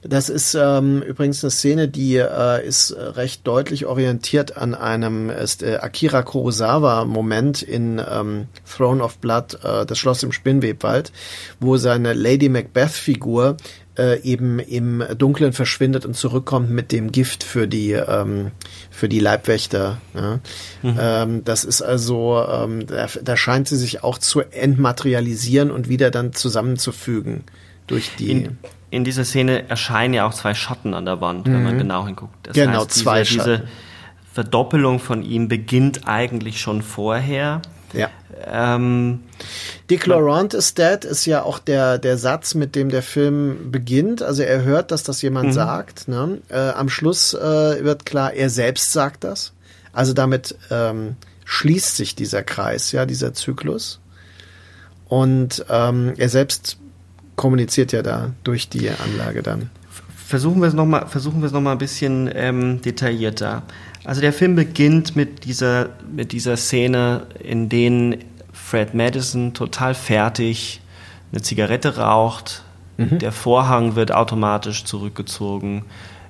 Das 0.03 0.29
ist 0.29 0.55
ähm, 0.55 1.03
übrigens 1.03 1.43
eine 1.43 1.51
Szene, 1.51 1.89
die 1.89 2.17
äh, 2.17 2.65
ist 2.65 2.95
recht 2.97 3.47
deutlich 3.47 3.87
orientiert 3.87 4.57
an 4.57 4.75
einem 4.75 5.29
ist, 5.29 5.63
äh, 5.63 5.79
Akira 5.81 6.23
Kurosawa-Moment 6.23 7.63
in 7.63 8.01
ähm, 8.09 8.47
Throne 8.65 9.03
of 9.03 9.19
Blood, 9.19 9.59
äh, 9.65 9.87
das 9.87 9.99
Schloss 9.99 10.23
im 10.23 10.31
Spinnwebwald, 10.31 11.13
wo 11.59 11.77
seine 11.79 12.13
Lady 12.13 12.49
Macbeth-Figur 12.49 13.57
äh, 13.99 14.23
eben 14.23 14.61
im 14.61 15.03
Dunkeln 15.19 15.53
verschwindet 15.53 16.07
und 16.07 16.15
zurückkommt 16.15 16.71
mit 16.71 16.93
dem 16.93 17.11
Gift 17.11 17.43
für 17.43 17.67
die 17.67 17.93
ähm, 17.93 18.53
für 18.91 19.09
die 19.09 19.19
Leibwächter. 19.19 20.01
Ja. 20.15 20.39
Mhm. 20.83 20.99
Ähm, 21.01 21.45
das 21.45 21.65
ist 21.65 21.83
also, 21.83 22.41
ähm, 22.49 22.87
da, 22.87 23.09
da 23.23 23.37
scheint 23.37 23.67
sie 23.67 23.77
sich 23.77 24.05
auch 24.05 24.19
zu 24.19 24.41
entmaterialisieren 24.43 25.73
und 25.73 25.89
wieder 25.89 26.13
dann 26.13 26.33
zusammenzufügen 26.33 27.43
durch 27.89 28.13
die. 28.17 28.31
In 28.31 28.59
in 28.91 29.05
dieser 29.05 29.25
Szene 29.25 29.69
erscheinen 29.69 30.15
ja 30.15 30.27
auch 30.27 30.35
zwei 30.35 30.55
Schatten 30.55 30.95
an 30.95 31.05
der 31.05 31.21
Wand, 31.21 31.47
wenn 31.47 31.63
man 31.63 31.75
mhm. 31.75 31.79
genau 31.79 32.07
hinguckt. 32.07 32.35
Das 32.43 32.55
genau, 32.55 32.81
heißt, 32.81 32.95
diese, 32.95 33.05
zwei 33.05 33.25
Schatten. 33.25 33.51
Diese 33.51 33.69
Verdoppelung 34.33 34.99
von 35.01 35.23
ihm 35.23 35.49
beginnt 35.49 36.07
eigentlich 36.07 36.61
schon 36.61 36.83
vorher. 36.83 37.61
Ja. 37.93 38.09
Ähm, 38.47 39.21
Dick 39.91 40.07
Laurent 40.07 40.55
is 40.55 40.75
dead 40.75 41.05
ist 41.05 41.27
ja 41.27 41.43
auch 41.43 41.59
der, 41.59 41.99
der 41.99 42.19
Satz, 42.19 42.55
mit 42.55 42.77
dem 42.77 42.89
der 42.89 43.03
Film 43.03 43.71
beginnt. 43.71 44.23
Also 44.23 44.43
er 44.43 44.63
hört, 44.63 44.91
dass 44.91 45.03
das 45.03 45.23
jemand 45.23 45.49
mhm. 45.49 45.53
sagt. 45.53 46.09
Ne? 46.09 46.39
Äh, 46.49 46.71
am 46.71 46.89
Schluss 46.89 47.35
äh, 47.35 47.85
wird 47.85 48.07
klar, 48.07 48.33
er 48.33 48.51
selbst 48.51 48.93
sagt 48.93 49.25
das. 49.25 49.53
Also 49.93 50.13
damit 50.13 50.55
ähm, 50.71 51.17
schließt 51.45 51.97
sich 51.97 52.15
dieser 52.15 52.43
Kreis, 52.43 52.93
ja, 52.93 53.07
dieser 53.07 53.35
Zyklus. 53.35 54.01
Und 55.09 55.65
ähm, 55.71 56.13
er 56.19 56.29
selbst 56.29 56.79
kommuniziert 57.39 57.93
ja 57.93 58.03
da 58.03 58.33
durch 58.45 58.69
die 58.69 58.91
Anlage 58.91 59.43
dann. 59.43 59.71
Versuchen 60.27 60.61
wir 60.61 60.69
es 60.69 60.75
nochmal, 60.75 61.07
versuchen 61.07 61.41
wir 61.41 61.47
es 61.47 61.53
noch 61.53 61.63
mal 61.63 61.73
ein 61.73 61.79
bisschen 61.79 62.31
ähm, 62.35 62.83
detaillierter. 62.83 63.63
Also 64.05 64.21
der 64.21 64.35
Film 64.35 64.57
beginnt 64.57 65.17
mit 65.17 65.45
dieser, 65.45 65.89
mit 66.15 66.33
dieser 66.33 66.59
Szene, 66.59 67.27
in 67.43 67.71
denen 67.71 68.17
Fred 68.53 68.93
Madison 68.93 69.55
total 69.55 69.95
fertig 69.95 70.83
eine 71.33 71.41
Zigarette 71.41 71.97
raucht, 71.97 72.63
mhm. 72.99 73.19
der 73.19 73.33
Vorhang 73.33 73.97
wird 73.97 74.13
automatisch 74.13 74.85
zurückgezogen. 74.85 75.85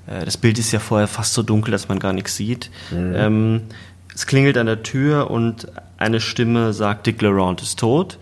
Äh, 0.06 0.24
das 0.24 0.36
Bild 0.36 0.58
ist 0.58 0.70
ja 0.72 0.78
vorher 0.78 1.08
fast 1.08 1.34
so 1.34 1.42
dunkel, 1.42 1.72
dass 1.72 1.88
man 1.88 1.98
gar 1.98 2.12
nichts 2.12 2.36
sieht. 2.36 2.70
Mhm. 2.92 3.14
Ähm, 3.16 3.62
es 4.14 4.26
klingelt 4.26 4.58
an 4.58 4.66
der 4.66 4.82
Tür 4.82 5.30
und 5.30 5.66
eine 5.96 6.20
Stimme 6.20 6.72
sagt, 6.72 7.06
Dick 7.06 7.22
Laurent 7.22 7.62
ist 7.62 7.78
tot. 7.78 8.18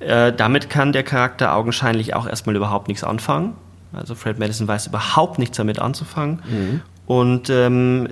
Äh, 0.00 0.32
damit 0.32 0.70
kann 0.70 0.92
der 0.92 1.02
Charakter 1.02 1.54
augenscheinlich 1.54 2.14
auch 2.14 2.26
erstmal 2.26 2.56
überhaupt 2.56 2.88
nichts 2.88 3.04
anfangen. 3.04 3.54
Also 3.92 4.14
Fred 4.14 4.38
Madison 4.38 4.66
weiß 4.66 4.86
überhaupt 4.86 5.38
nichts 5.38 5.56
damit 5.56 5.78
anzufangen. 5.78 6.42
Mhm. 6.48 6.80
Und 7.06 7.50
ähm, 7.50 8.08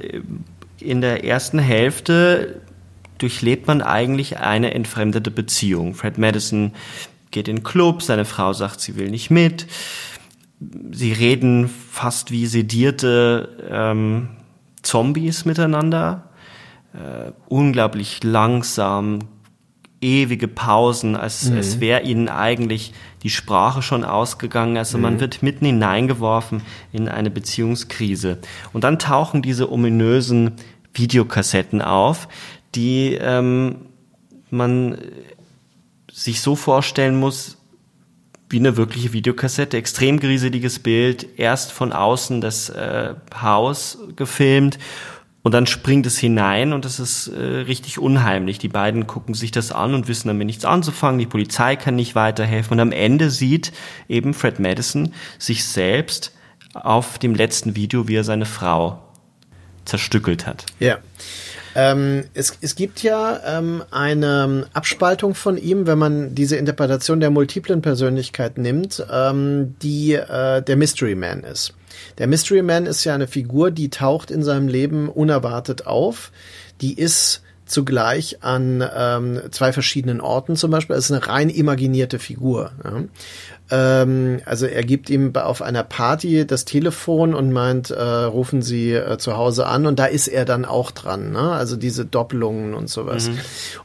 in 0.78 1.00
der 1.00 1.24
ersten 1.24 1.58
Hälfte 1.58 2.60
durchlebt 3.18 3.66
man 3.66 3.82
eigentlich 3.82 4.38
eine 4.38 4.74
entfremdete 4.74 5.30
Beziehung. 5.30 5.94
Fred 5.94 6.18
Madison 6.18 6.72
geht 7.30 7.48
in 7.48 7.56
den 7.56 7.62
Club, 7.62 8.02
seine 8.02 8.24
Frau 8.24 8.52
sagt, 8.52 8.80
sie 8.80 8.96
will 8.96 9.10
nicht 9.10 9.30
mit. 9.30 9.66
Sie 10.90 11.12
reden 11.12 11.68
fast 11.68 12.30
wie 12.30 12.46
sedierte 12.46 13.48
ähm, 13.70 14.30
Zombies 14.82 15.44
miteinander. 15.44 16.30
Äh, 16.92 17.32
unglaublich 17.48 18.24
langsam, 18.24 19.20
ewige 20.00 20.48
Pausen, 20.48 21.16
als, 21.16 21.50
mhm. 21.50 21.56
als 21.56 21.80
wäre 21.80 22.02
ihnen 22.02 22.28
eigentlich 22.28 22.92
die 23.22 23.30
Sprache 23.30 23.82
schon 23.82 24.04
ausgegangen. 24.04 24.76
Also 24.76 24.96
mhm. 24.96 25.02
man 25.02 25.20
wird 25.20 25.42
mitten 25.42 25.66
hineingeworfen 25.66 26.62
in 26.92 27.08
eine 27.08 27.30
Beziehungskrise. 27.30 28.38
Und 28.72 28.84
dann 28.84 28.98
tauchen 28.98 29.42
diese 29.42 29.70
ominösen 29.72 30.52
Videokassetten 30.94 31.82
auf, 31.82 32.28
die 32.74 33.14
ähm, 33.20 33.76
man 34.50 34.98
sich 36.12 36.40
so 36.40 36.56
vorstellen 36.56 37.18
muss, 37.18 37.56
wie 38.50 38.58
eine 38.58 38.76
wirkliche 38.76 39.12
Videokassette, 39.12 39.76
extrem 39.76 40.18
grieseliges 40.20 40.78
Bild, 40.78 41.38
erst 41.38 41.70
von 41.70 41.92
außen 41.92 42.40
das 42.40 42.70
äh, 42.70 43.14
Haus 43.40 43.98
gefilmt 44.16 44.78
und 45.48 45.52
dann 45.52 45.66
springt 45.66 46.04
es 46.04 46.18
hinein 46.18 46.74
und 46.74 46.84
es 46.84 47.00
ist 47.00 47.28
äh, 47.28 47.40
richtig 47.40 47.98
unheimlich. 47.98 48.58
Die 48.58 48.68
beiden 48.68 49.06
gucken 49.06 49.32
sich 49.32 49.50
das 49.50 49.72
an 49.72 49.94
und 49.94 50.06
wissen 50.06 50.28
damit 50.28 50.44
nichts 50.44 50.66
anzufangen. 50.66 51.18
Die 51.18 51.24
Polizei 51.24 51.74
kann 51.74 51.96
nicht 51.96 52.14
weiterhelfen. 52.14 52.74
Und 52.74 52.80
am 52.80 52.92
Ende 52.92 53.30
sieht 53.30 53.72
eben 54.10 54.34
Fred 54.34 54.60
Madison 54.60 55.14
sich 55.38 55.64
selbst 55.64 56.36
auf 56.74 57.18
dem 57.18 57.34
letzten 57.34 57.76
Video, 57.76 58.08
wie 58.08 58.16
er 58.16 58.24
seine 58.24 58.44
Frau 58.44 59.02
zerstückelt 59.86 60.46
hat. 60.46 60.66
Ja. 60.80 60.98
Ähm, 61.74 62.24
es, 62.34 62.56
es 62.60 62.74
gibt 62.74 63.02
ja 63.02 63.40
ähm, 63.46 63.82
eine 63.90 64.66
Abspaltung 64.72 65.34
von 65.34 65.56
ihm, 65.56 65.86
wenn 65.86 65.98
man 65.98 66.34
diese 66.34 66.56
Interpretation 66.56 67.20
der 67.20 67.30
multiplen 67.30 67.82
Persönlichkeit 67.82 68.58
nimmt, 68.58 69.04
ähm, 69.10 69.74
die 69.82 70.14
äh, 70.14 70.62
der 70.62 70.76
Mystery 70.76 71.14
Man 71.14 71.44
ist. 71.44 71.74
Der 72.18 72.26
Mystery 72.26 72.62
Man 72.62 72.86
ist 72.86 73.04
ja 73.04 73.14
eine 73.14 73.26
Figur, 73.26 73.70
die 73.70 73.90
taucht 73.90 74.30
in 74.30 74.42
seinem 74.42 74.68
Leben 74.68 75.08
unerwartet 75.08 75.86
auf. 75.86 76.32
Die 76.80 76.98
ist 76.98 77.42
zugleich 77.68 78.42
an 78.42 78.84
ähm, 78.94 79.40
zwei 79.50 79.72
verschiedenen 79.72 80.20
Orten 80.20 80.56
zum 80.56 80.70
Beispiel. 80.70 80.96
Es 80.96 81.06
ist 81.06 81.12
eine 81.12 81.26
rein 81.26 81.50
imaginierte 81.50 82.18
Figur. 82.18 82.72
Ja. 82.84 83.04
Ähm, 83.70 84.40
also 84.46 84.66
er 84.66 84.82
gibt 84.82 85.10
ihm 85.10 85.34
auf 85.36 85.60
einer 85.60 85.82
Party 85.82 86.46
das 86.46 86.64
Telefon 86.64 87.34
und 87.34 87.52
meint, 87.52 87.90
äh, 87.90 88.02
rufen 88.02 88.62
Sie 88.62 88.92
äh, 88.92 89.18
zu 89.18 89.36
Hause 89.36 89.66
an 89.66 89.86
und 89.86 89.98
da 89.98 90.06
ist 90.06 90.28
er 90.28 90.44
dann 90.44 90.64
auch 90.64 90.90
dran. 90.90 91.32
Ne? 91.32 91.52
Also 91.52 91.76
diese 91.76 92.06
Doppelungen 92.06 92.74
und 92.74 92.88
sowas. 92.88 93.28
Mhm. 93.28 93.38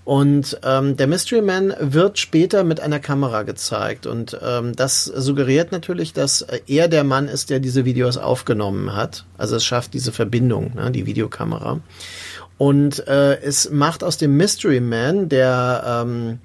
Und 0.05 0.59
ähm, 0.63 0.95
der 0.95 1.07
Mystery 1.07 1.41
Man 1.41 1.73
wird 1.79 2.17
später 2.17 2.63
mit 2.63 2.79
einer 2.79 2.99
Kamera 2.99 3.43
gezeigt 3.43 4.05
und 4.07 4.37
ähm, 4.41 4.75
das 4.75 5.03
suggeriert 5.03 5.71
natürlich, 5.71 6.13
dass 6.13 6.45
er 6.67 6.87
der 6.87 7.03
Mann 7.03 7.27
ist, 7.27 7.49
der 7.49 7.59
diese 7.59 7.83
Videos 7.83 8.17
aufgenommen 8.17 8.95
hat. 8.95 9.25
Also 9.37 9.57
es 9.57 9.65
schafft 9.65 9.93
diese 9.93 10.13
Verbindung, 10.13 10.75
ne? 10.75 10.91
die 10.91 11.05
Videokamera. 11.05 11.81
Und 12.57 13.07
äh, 13.07 13.41
es 13.41 13.69
macht 13.69 14.03
aus 14.03 14.17
dem 14.17 14.37
Mystery 14.37 14.79
Man, 14.79 15.27
der 15.29 16.03
ähm, 16.05 16.39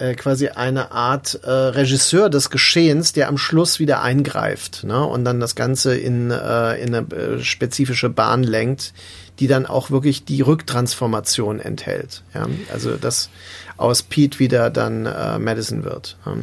äh, 0.00 0.14
quasi 0.14 0.48
eine 0.48 0.92
Art 0.92 1.40
äh, 1.44 1.50
Regisseur 1.50 2.30
des 2.30 2.50
Geschehens, 2.50 3.12
der 3.12 3.28
am 3.28 3.36
Schluss 3.36 3.78
wieder 3.78 4.02
eingreift 4.02 4.84
ne? 4.84 5.04
und 5.04 5.24
dann 5.24 5.40
das 5.40 5.54
Ganze 5.54 5.96
in, 5.96 6.30
äh, 6.30 6.74
in 6.82 6.94
eine 6.94 7.06
äh, 7.14 7.40
spezifische 7.40 8.08
Bahn 8.08 8.42
lenkt, 8.42 8.94
die 9.38 9.46
dann 9.46 9.66
auch 9.66 9.90
wirklich 9.90 10.24
die 10.24 10.40
Rücktransformation 10.40 11.60
enthält. 11.60 12.22
Ja? 12.34 12.46
Also 12.72 12.96
dass 12.96 13.28
aus 13.76 14.02
Pete 14.02 14.38
wieder 14.38 14.70
dann 14.70 15.04
äh, 15.04 15.38
Madison 15.38 15.84
wird. 15.84 16.16
Ja? 16.24 16.34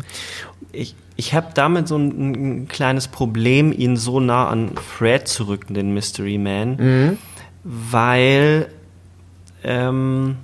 Ich, 0.71 0.95
ich 1.15 1.33
habe 1.33 1.47
damit 1.55 1.87
so 1.87 1.97
ein, 1.97 2.33
ein, 2.33 2.67
kleines 2.67 3.07
Problem, 3.07 3.71
ihn 3.71 3.97
so 3.97 4.19
nah 4.19 4.49
an 4.49 4.75
Fred 4.75 5.27
zu 5.27 5.45
rücken, 5.47 5.73
den 5.73 5.95
Mystery 5.95 6.37
Man, 6.37 6.75
mhm. 6.75 7.17
weil 7.63 8.67
ähm, 9.63 10.37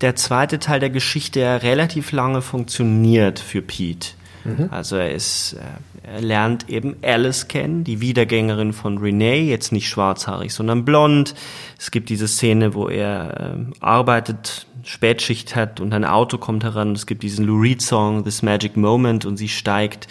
der 0.00 0.16
zweite 0.16 0.58
Teil 0.58 0.80
der 0.80 0.90
Geschichte 0.90 1.40
ja 1.40 1.56
relativ 1.56 2.12
lange 2.12 2.42
funktioniert 2.42 3.38
für 3.38 3.62
Pete. 3.62 4.10
Mhm. 4.44 4.68
Also 4.70 4.96
er 4.96 5.12
ist, 5.12 5.54
äh, 5.54 6.14
er 6.14 6.20
lernt 6.20 6.68
eben 6.68 6.96
Alice 7.02 7.48
kennen, 7.48 7.84
die 7.84 8.00
Wiedergängerin 8.00 8.72
von 8.72 8.98
Renee, 8.98 9.42
jetzt 9.42 9.72
nicht 9.72 9.88
schwarzhaarig, 9.88 10.52
sondern 10.52 10.84
blond. 10.84 11.34
Es 11.78 11.90
gibt 11.90 12.08
diese 12.08 12.26
Szene, 12.26 12.74
wo 12.74 12.88
er 12.88 13.56
äh, 13.56 13.74
arbeitet, 13.80 14.66
Spätschicht 14.84 15.54
hat 15.54 15.78
und 15.78 15.94
ein 15.94 16.04
Auto 16.04 16.38
kommt 16.38 16.64
heran. 16.64 16.92
Es 16.92 17.06
gibt 17.06 17.22
diesen 17.22 17.46
Lou 17.46 17.60
Reed 17.60 17.80
Song, 17.80 18.24
This 18.24 18.42
Magic 18.42 18.76
Moment 18.76 19.24
und 19.24 19.36
sie 19.36 19.48
steigt 19.48 20.08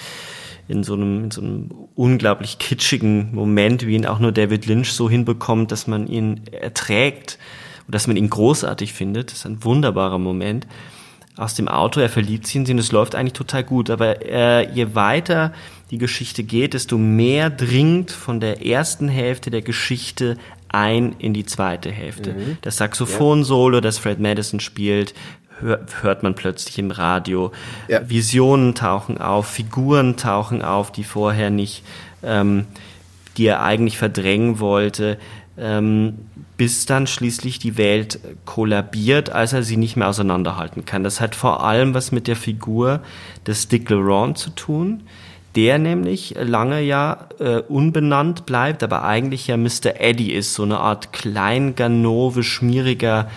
in 0.69 0.83
so 0.85 0.93
einem, 0.93 1.25
in 1.25 1.31
so 1.31 1.41
einem 1.41 1.69
unglaublich 1.95 2.57
kitschigen 2.57 3.35
Moment, 3.35 3.85
wie 3.85 3.95
ihn 3.95 4.05
auch 4.05 4.19
nur 4.19 4.31
David 4.31 4.65
Lynch 4.65 4.93
so 4.93 5.09
hinbekommt, 5.09 5.73
dass 5.73 5.87
man 5.87 6.07
ihn 6.07 6.41
erträgt 6.51 7.37
und 7.91 7.95
dass 7.95 8.07
man 8.07 8.15
ihn 8.15 8.29
großartig 8.29 8.93
findet. 8.93 9.31
Das 9.31 9.39
ist 9.39 9.45
ein 9.45 9.65
wunderbarer 9.65 10.17
Moment. 10.17 10.65
Aus 11.35 11.55
dem 11.55 11.67
Auto, 11.67 11.99
er 11.99 12.07
verliebt 12.07 12.47
sich 12.47 12.55
in 12.55 12.65
sie 12.65 12.71
und 12.71 12.79
es 12.79 12.93
läuft 12.93 13.15
eigentlich 13.15 13.33
total 13.33 13.65
gut. 13.65 13.89
Aber 13.89 14.25
äh, 14.25 14.71
je 14.71 14.95
weiter 14.95 15.51
die 15.89 15.97
Geschichte 15.97 16.43
geht, 16.43 16.73
desto 16.73 16.97
mehr 16.97 17.49
dringt 17.49 18.09
von 18.09 18.39
der 18.39 18.65
ersten 18.65 19.09
Hälfte 19.09 19.51
der 19.51 19.61
Geschichte 19.61 20.37
ein 20.69 21.17
in 21.19 21.33
die 21.33 21.45
zweite 21.45 21.91
Hälfte. 21.91 22.31
Mhm. 22.31 22.57
Das 22.61 22.77
Saxophon-Solo, 22.77 23.81
das 23.81 23.97
Fred 23.97 24.21
Madison 24.21 24.61
spielt, 24.61 25.13
hört 25.59 26.23
man 26.23 26.33
plötzlich 26.33 26.79
im 26.79 26.91
Radio. 26.91 27.51
Ja. 27.89 28.07
Visionen 28.09 28.73
tauchen 28.73 29.17
auf, 29.17 29.47
Figuren 29.47 30.15
tauchen 30.15 30.61
auf, 30.61 30.93
die 30.93 31.03
vorher 31.03 31.49
nicht, 31.49 31.83
ähm, 32.23 32.67
die 33.35 33.47
er 33.47 33.61
eigentlich 33.61 33.97
verdrängen 33.97 34.59
wollte. 34.59 35.17
Ähm, 35.57 36.19
bis 36.57 36.85
dann 36.85 37.07
schließlich 37.07 37.59
die 37.59 37.77
Welt 37.77 38.19
kollabiert, 38.45 39.31
als 39.31 39.53
er 39.53 39.63
sie 39.63 39.77
nicht 39.77 39.97
mehr 39.97 40.07
auseinanderhalten 40.07 40.85
kann. 40.85 41.03
Das 41.03 41.19
hat 41.19 41.35
vor 41.35 41.63
allem 41.63 41.93
was 41.93 42.11
mit 42.11 42.27
der 42.27 42.35
Figur 42.35 43.01
des 43.45 43.67
Dick 43.67 43.89
LeRond 43.89 44.37
zu 44.37 44.51
tun, 44.51 45.03
der 45.55 45.79
nämlich 45.79 46.35
lange 46.39 46.81
ja 46.81 47.27
äh, 47.39 47.57
unbenannt 47.57 48.45
bleibt, 48.45 48.83
aber 48.83 49.03
eigentlich 49.03 49.47
ja 49.47 49.57
Mr. 49.57 49.99
Eddie 49.99 50.31
ist, 50.31 50.53
so 50.53 50.63
eine 50.63 50.79
Art 50.79 51.11
Kleinganove, 51.11 52.43
schmieriger, 52.43 53.29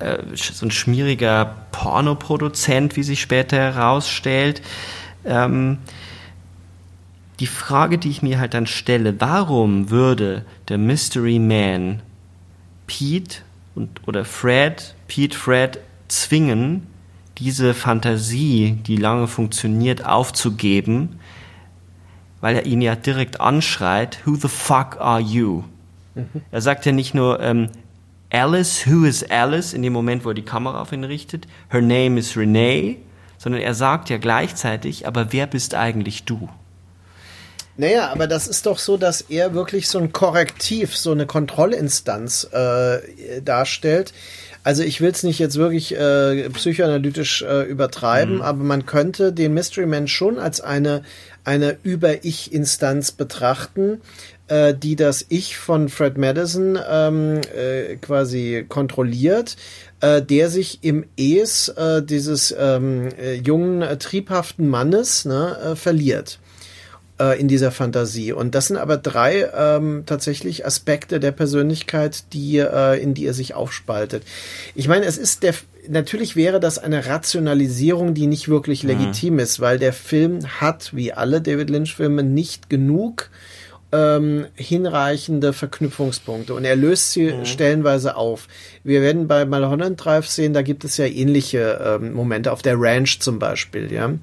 äh, 0.00 0.18
so 0.34 0.66
ein 0.66 0.70
schmieriger 0.72 1.54
Pornoproduzent, 1.70 2.96
wie 2.96 3.02
sich 3.04 3.20
später 3.20 3.56
herausstellt. 3.56 4.62
Ähm, 5.24 5.78
die 7.42 7.48
Frage, 7.48 7.98
die 7.98 8.08
ich 8.08 8.22
mir 8.22 8.38
halt 8.38 8.54
dann 8.54 8.68
stelle, 8.68 9.20
warum 9.20 9.90
würde 9.90 10.44
der 10.68 10.78
Mystery 10.78 11.40
Man 11.40 12.00
Pete 12.86 13.38
und, 13.74 14.06
oder 14.06 14.24
Fred, 14.24 14.94
Pete, 15.08 15.36
Fred 15.36 15.80
zwingen, 16.06 16.86
diese 17.38 17.74
Fantasie, 17.74 18.78
die 18.86 18.94
lange 18.94 19.26
funktioniert, 19.26 20.04
aufzugeben, 20.04 21.18
weil 22.40 22.54
er 22.54 22.64
ihn 22.64 22.80
ja 22.80 22.94
direkt 22.94 23.40
anschreit, 23.40 24.20
Who 24.24 24.36
the 24.36 24.46
fuck 24.46 24.98
are 25.00 25.20
you? 25.20 25.64
Mhm. 26.14 26.42
Er 26.52 26.60
sagt 26.60 26.86
ja 26.86 26.92
nicht 26.92 27.12
nur, 27.12 27.40
ähm, 27.40 27.70
Alice, 28.30 28.86
who 28.86 29.04
is 29.04 29.28
Alice, 29.28 29.72
in 29.72 29.82
dem 29.82 29.92
Moment, 29.92 30.24
wo 30.24 30.28
er 30.28 30.34
die 30.34 30.42
Kamera 30.42 30.80
auf 30.80 30.92
ihn 30.92 31.02
richtet, 31.02 31.48
her 31.70 31.82
name 31.82 32.20
is 32.20 32.36
Renee, 32.36 32.98
sondern 33.36 33.62
er 33.62 33.74
sagt 33.74 34.10
ja 34.10 34.18
gleichzeitig, 34.18 35.08
aber 35.08 35.32
wer 35.32 35.48
bist 35.48 35.74
eigentlich 35.74 36.22
du? 36.22 36.48
Naja, 37.76 38.10
aber 38.10 38.26
das 38.26 38.48
ist 38.48 38.66
doch 38.66 38.78
so, 38.78 38.96
dass 38.96 39.22
er 39.22 39.54
wirklich 39.54 39.88
so 39.88 39.98
ein 39.98 40.12
Korrektiv, 40.12 40.96
so 40.96 41.12
eine 41.12 41.26
Kontrollinstanz 41.26 42.48
äh, 42.52 43.40
darstellt. 43.42 44.12
Also 44.64 44.82
ich 44.82 45.00
will 45.00 45.10
es 45.10 45.22
nicht 45.22 45.38
jetzt 45.38 45.56
wirklich 45.56 45.96
äh, 45.96 46.48
psychoanalytisch 46.50 47.42
äh, 47.42 47.62
übertreiben, 47.62 48.36
mhm. 48.36 48.42
aber 48.42 48.62
man 48.62 48.86
könnte 48.86 49.32
den 49.32 49.54
Mystery 49.54 49.86
Man 49.86 50.06
schon 50.06 50.38
als 50.38 50.60
eine, 50.60 51.02
eine 51.44 51.78
Über-Ich-Instanz 51.82 53.10
betrachten, 53.12 54.02
äh, 54.46 54.72
die 54.74 54.94
das 54.94 55.26
Ich 55.30 55.56
von 55.56 55.88
Fred 55.88 56.16
Madison 56.16 56.78
ähm, 56.88 57.40
äh, 57.56 57.96
quasi 57.96 58.64
kontrolliert, 58.68 59.56
äh, 60.00 60.22
der 60.22 60.48
sich 60.48 60.80
im 60.82 61.06
Es 61.16 61.68
äh, 61.68 62.02
dieses 62.02 62.54
ähm, 62.56 63.08
äh, 63.18 63.34
jungen, 63.34 63.82
äh, 63.82 63.96
triebhaften 63.96 64.68
Mannes 64.68 65.24
ne, 65.24 65.56
äh, 65.72 65.74
verliert 65.74 66.38
äh, 67.22 67.38
in 67.38 67.46
dieser 67.46 67.70
Fantasie. 67.70 68.32
Und 68.32 68.54
das 68.54 68.66
sind 68.66 68.76
aber 68.76 68.96
drei 68.96 69.48
ähm, 69.56 70.02
tatsächlich 70.06 70.66
Aspekte 70.66 71.20
der 71.20 71.32
Persönlichkeit, 71.32 72.24
die 72.32 72.58
äh, 72.58 73.00
in 73.00 73.14
die 73.14 73.26
er 73.26 73.34
sich 73.34 73.54
aufspaltet. 73.54 74.24
Ich 74.74 74.88
meine, 74.88 75.04
es 75.04 75.18
ist 75.18 75.42
der 75.42 75.54
natürlich 75.88 76.36
wäre 76.36 76.60
das 76.60 76.78
eine 76.78 77.06
Rationalisierung, 77.06 78.14
die 78.14 78.26
nicht 78.26 78.48
wirklich 78.48 78.82
mhm. 78.84 78.90
legitim 78.90 79.38
ist, 79.38 79.60
weil 79.60 79.78
der 79.78 79.92
Film 79.92 80.40
hat, 80.60 80.94
wie 80.94 81.12
alle 81.12 81.40
David 81.40 81.70
Lynch-Filme, 81.70 82.22
nicht 82.22 82.70
genug 82.70 83.30
ähm, 83.92 84.46
hinreichende 84.54 85.52
Verknüpfungspunkte 85.52 86.54
und 86.54 86.64
er 86.64 86.76
löst 86.76 87.12
sie 87.12 87.32
mhm. 87.32 87.44
stellenweise 87.44 88.16
auf. 88.16 88.48
Wir 88.84 89.02
werden 89.02 89.28
bei 89.28 89.44
Mulholland 89.44 90.02
Drive 90.02 90.26
sehen, 90.28 90.54
da 90.54 90.62
gibt 90.62 90.84
es 90.84 90.96
ja 90.96 91.04
ähnliche 91.04 91.98
ähm, 92.00 92.14
Momente 92.14 92.52
auf 92.52 92.62
der 92.62 92.76
Ranch 92.78 93.20
zum 93.20 93.38
Beispiel, 93.38 93.92
ja. 93.92 94.14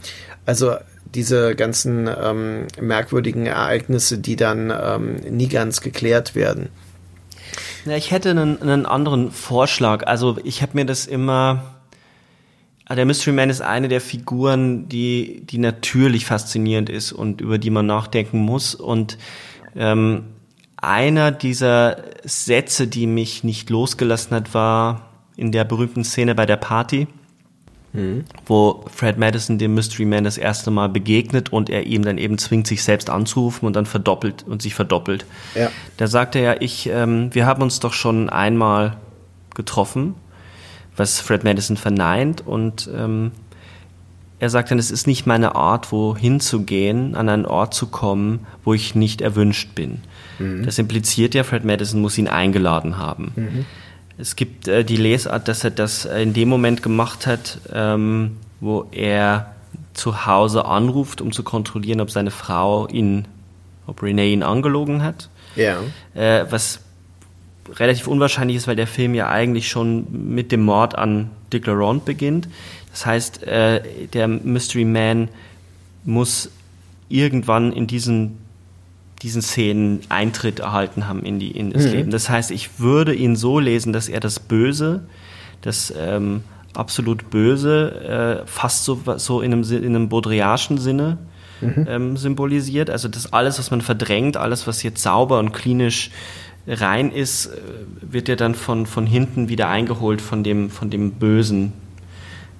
Also 0.45 0.75
diese 1.15 1.55
ganzen 1.55 2.07
ähm, 2.07 2.67
merkwürdigen 2.79 3.45
Ereignisse, 3.45 4.19
die 4.19 4.35
dann 4.35 4.71
ähm, 4.71 5.15
nie 5.29 5.47
ganz 5.47 5.81
geklärt 5.81 6.35
werden. 6.35 6.69
Ja, 7.85 7.95
ich 7.95 8.11
hätte 8.11 8.31
einen, 8.31 8.61
einen 8.61 8.85
anderen 8.85 9.31
Vorschlag. 9.31 10.05
Also 10.05 10.37
ich 10.43 10.61
habe 10.61 10.73
mir 10.75 10.85
das 10.85 11.07
immer. 11.07 11.75
Ah, 12.85 12.95
der 12.95 13.05
Mystery 13.05 13.35
Man 13.35 13.51
ist 13.51 13.61
eine 13.61 13.87
der 13.87 14.01
Figuren, 14.01 14.89
die, 14.89 15.45
die 15.45 15.59
natürlich 15.59 16.25
faszinierend 16.25 16.89
ist 16.89 17.11
und 17.11 17.39
über 17.39 17.59
die 17.59 17.69
man 17.69 17.85
nachdenken 17.85 18.39
muss. 18.39 18.73
Und 18.73 19.19
ähm, 19.75 20.23
einer 20.75 21.31
dieser 21.31 22.03
Sätze, 22.23 22.87
die 22.87 23.05
mich 23.05 23.43
nicht 23.43 23.69
losgelassen 23.69 24.35
hat, 24.35 24.55
war 24.55 25.09
in 25.35 25.51
der 25.51 25.65
berühmten 25.65 26.03
Szene 26.03 26.33
bei 26.33 26.47
der 26.47 26.57
Party 26.57 27.07
Mhm. 27.91 28.25
wo 28.45 28.85
Fred 28.93 29.17
Madison 29.17 29.57
dem 29.57 29.73
Mystery 29.73 30.05
Man 30.05 30.23
das 30.23 30.37
erste 30.37 30.69
Mal 30.69 30.89
begegnet 30.89 31.51
und 31.51 31.71
er 31.71 31.87
ihm 31.87 32.03
dann 32.03 32.19
eben 32.19 32.37
zwingt, 32.37 32.67
sich 32.67 32.83
selbst 32.83 33.09
anzurufen 33.09 33.65
und 33.65 33.75
dann 33.75 33.87
verdoppelt 33.87 34.43
und 34.43 34.61
sich 34.61 34.75
verdoppelt. 34.75 35.25
Ja. 35.55 35.71
Da 35.97 36.05
sagt 36.05 36.35
er 36.35 36.41
ja, 36.41 36.55
ich, 36.59 36.87
ähm, 36.87 37.33
wir 37.33 37.47
haben 37.47 37.63
uns 37.63 37.79
doch 37.79 37.93
schon 37.93 38.29
einmal 38.29 38.97
getroffen, 39.55 40.13
was 40.95 41.19
Fred 41.19 41.43
Madison 41.43 41.77
verneint 41.77 42.45
und 42.45 42.87
ähm, 42.95 43.31
er 44.39 44.49
sagt 44.49 44.71
dann, 44.71 44.79
es 44.79 44.89
ist 44.89 45.05
nicht 45.05 45.25
meine 45.25 45.55
Art, 45.55 45.91
wohin 45.91 46.39
zu 46.39 46.61
gehen, 46.61 47.15
an 47.15 47.27
einen 47.27 47.45
Ort 47.45 47.73
zu 47.73 47.87
kommen, 47.87 48.45
wo 48.63 48.73
ich 48.73 48.95
nicht 48.95 49.21
erwünscht 49.21 49.75
bin. 49.75 50.01
Mhm. 50.39 50.63
Das 50.63 50.79
impliziert 50.79 51.35
ja, 51.35 51.43
Fred 51.43 51.65
Madison 51.65 52.01
muss 52.01 52.17
ihn 52.17 52.29
eingeladen 52.29 52.97
haben. 52.97 53.31
Mhm. 53.35 53.65
Es 54.19 54.35
gibt 54.35 54.67
äh, 54.67 54.83
die 54.83 54.97
Lesart, 54.97 55.47
dass 55.47 55.63
er 55.63 55.71
das 55.71 56.03
in 56.03 56.33
dem 56.33 56.49
Moment 56.49 56.83
gemacht 56.83 57.25
hat, 57.25 57.59
ähm, 57.73 58.37
wo 58.59 58.85
er 58.91 59.53
zu 59.93 60.25
Hause 60.25 60.65
anruft, 60.65 61.21
um 61.21 61.31
zu 61.31 61.43
kontrollieren, 61.43 62.01
ob 62.01 62.11
seine 62.11 62.31
Frau 62.31 62.87
ihn, 62.87 63.25
ob 63.87 64.03
Renee 64.03 64.33
ihn 64.33 64.43
angelogen 64.43 65.03
hat. 65.03 65.29
Ja. 65.55 65.79
Äh, 66.13 66.45
was 66.49 66.81
relativ 67.75 68.07
unwahrscheinlich 68.07 68.57
ist, 68.57 68.67
weil 68.67 68.75
der 68.75 68.87
Film 68.87 69.13
ja 69.13 69.29
eigentlich 69.29 69.69
schon 69.69 70.07
mit 70.33 70.51
dem 70.51 70.61
Mord 70.61 70.97
an 70.97 71.29
Dick 71.53 71.65
Laurent 71.65 72.03
beginnt. 72.03 72.49
Das 72.91 73.05
heißt, 73.05 73.43
äh, 73.43 74.07
der 74.13 74.27
Mystery 74.27 74.83
Man 74.83 75.29
muss 76.03 76.49
irgendwann 77.07 77.71
in 77.71 77.87
diesen 77.87 78.37
diesen 79.21 79.41
Szenen 79.41 79.99
Eintritt 80.09 80.59
erhalten 80.59 81.07
haben 81.07 81.23
in, 81.23 81.39
die, 81.39 81.51
in 81.51 81.71
das 81.71 81.85
mhm. 81.85 81.91
Leben. 81.91 82.11
Das 82.11 82.29
heißt, 82.29 82.51
ich 82.51 82.79
würde 82.79 83.13
ihn 83.13 83.35
so 83.35 83.59
lesen, 83.59 83.91
dass 83.91 84.07
er 84.07 84.19
das 84.19 84.39
Böse, 84.39 85.03
das 85.61 85.93
ähm, 85.97 86.43
absolut 86.73 87.29
Böse, 87.29 88.43
äh, 88.45 88.47
fast 88.47 88.85
so, 88.85 89.01
so 89.17 89.41
in 89.41 89.51
einem, 89.51 89.63
in 89.63 89.85
einem 89.85 90.09
Baudrillardschen 90.09 90.77
Sinne 90.77 91.17
mhm. 91.59 91.85
ähm, 91.89 92.17
symbolisiert. 92.17 92.89
Also 92.89 93.07
das 93.09 93.33
alles, 93.33 93.59
was 93.59 93.71
man 93.71 93.81
verdrängt, 93.81 94.37
alles, 94.37 94.67
was 94.67 94.83
jetzt 94.83 95.01
sauber 95.03 95.39
und 95.39 95.51
klinisch 95.51 96.11
rein 96.67 97.11
ist, 97.11 97.47
äh, 97.47 97.51
wird 98.01 98.29
ja 98.29 98.35
dann 98.35 98.55
von, 98.55 98.85
von 98.85 99.05
hinten 99.05 99.49
wieder 99.49 99.67
eingeholt 99.67 100.21
von 100.21 100.43
dem, 100.43 100.69
von 100.69 100.89
dem 100.89 101.11
Bösen, 101.13 101.73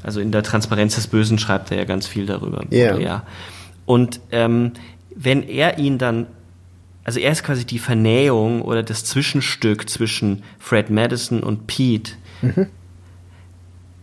Also 0.04 0.19
in 0.19 0.32
der 0.32 0.43
Transparenz 0.43 0.95
des 0.95 1.08
Bösen 1.08 1.39
schreibt 1.39 1.72
er 1.72 1.78
ja 1.78 1.86
ganz 1.86 2.08
viel 2.08 2.26
darüber. 2.26 2.63
Yeah. 2.72 3.00
Ja. 3.00 3.24
Und 3.86 4.19
ähm, 4.32 4.72
wenn 5.15 5.43
er 5.43 5.78
ihn 5.80 5.98
dann, 5.98 6.28
also 7.10 7.22
er 7.22 7.32
ist 7.32 7.43
quasi 7.43 7.65
die 7.65 7.80
Vernähung 7.80 8.62
oder 8.62 8.84
das 8.84 9.04
Zwischenstück 9.04 9.89
zwischen 9.89 10.43
Fred 10.60 10.91
Madison 10.91 11.41
und 11.41 11.65
Pete. 11.65 12.12
Mhm. 12.43 12.67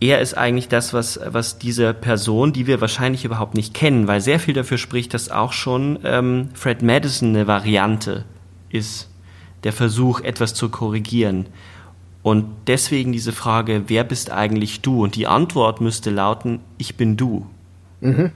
Er 0.01 0.19
ist 0.19 0.37
eigentlich 0.37 0.67
das, 0.67 0.93
was, 0.93 1.17
was 1.25 1.57
diese 1.57 1.93
Person, 1.93 2.51
die 2.51 2.67
wir 2.67 2.81
wahrscheinlich 2.81 3.23
überhaupt 3.23 3.53
nicht 3.53 3.73
kennen, 3.73 4.09
weil 4.09 4.19
sehr 4.19 4.41
viel 4.41 4.53
dafür 4.53 4.77
spricht, 4.77 5.13
dass 5.13 5.31
auch 5.31 5.53
schon 5.53 5.99
ähm, 6.03 6.49
Fred 6.53 6.81
Madison 6.81 7.29
eine 7.29 7.47
Variante 7.47 8.25
ist. 8.71 9.09
Der 9.63 9.71
Versuch, 9.71 10.19
etwas 10.19 10.53
zu 10.53 10.67
korrigieren. 10.67 11.45
Und 12.23 12.43
deswegen 12.67 13.13
diese 13.13 13.31
Frage, 13.31 13.83
wer 13.87 14.03
bist 14.03 14.31
eigentlich 14.31 14.81
du? 14.81 15.01
Und 15.01 15.15
die 15.15 15.27
Antwort 15.27 15.79
müsste 15.79 16.09
lauten, 16.09 16.59
ich 16.77 16.97
bin 16.97 17.15
du. 17.15 17.45
Mhm. 18.01 18.31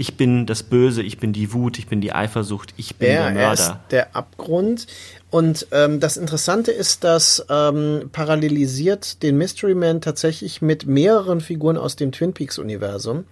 Ich 0.00 0.16
bin 0.16 0.46
das 0.46 0.62
Böse, 0.62 1.02
ich 1.02 1.18
bin 1.18 1.34
die 1.34 1.52
Wut, 1.52 1.78
ich 1.78 1.86
bin 1.86 2.00
die 2.00 2.14
Eifersucht, 2.14 2.72
ich 2.78 2.96
bin 2.96 3.12
ja, 3.12 3.24
der 3.24 3.32
Mörder. 3.32 3.46
Er 3.46 3.52
ist 3.52 3.74
der 3.90 4.16
Abgrund. 4.16 4.86
Und 5.28 5.66
ähm, 5.72 6.00
das 6.00 6.16
Interessante 6.16 6.70
ist, 6.70 7.04
dass 7.04 7.44
ähm, 7.50 8.08
parallelisiert 8.10 9.22
den 9.22 9.36
Mystery 9.36 9.74
Man 9.74 10.00
tatsächlich 10.00 10.62
mit 10.62 10.86
mehreren 10.86 11.42
Figuren 11.42 11.76
aus 11.76 11.96
dem 11.96 12.12
Twin 12.12 12.32
Peaks 12.32 12.58
Universum. 12.58 13.26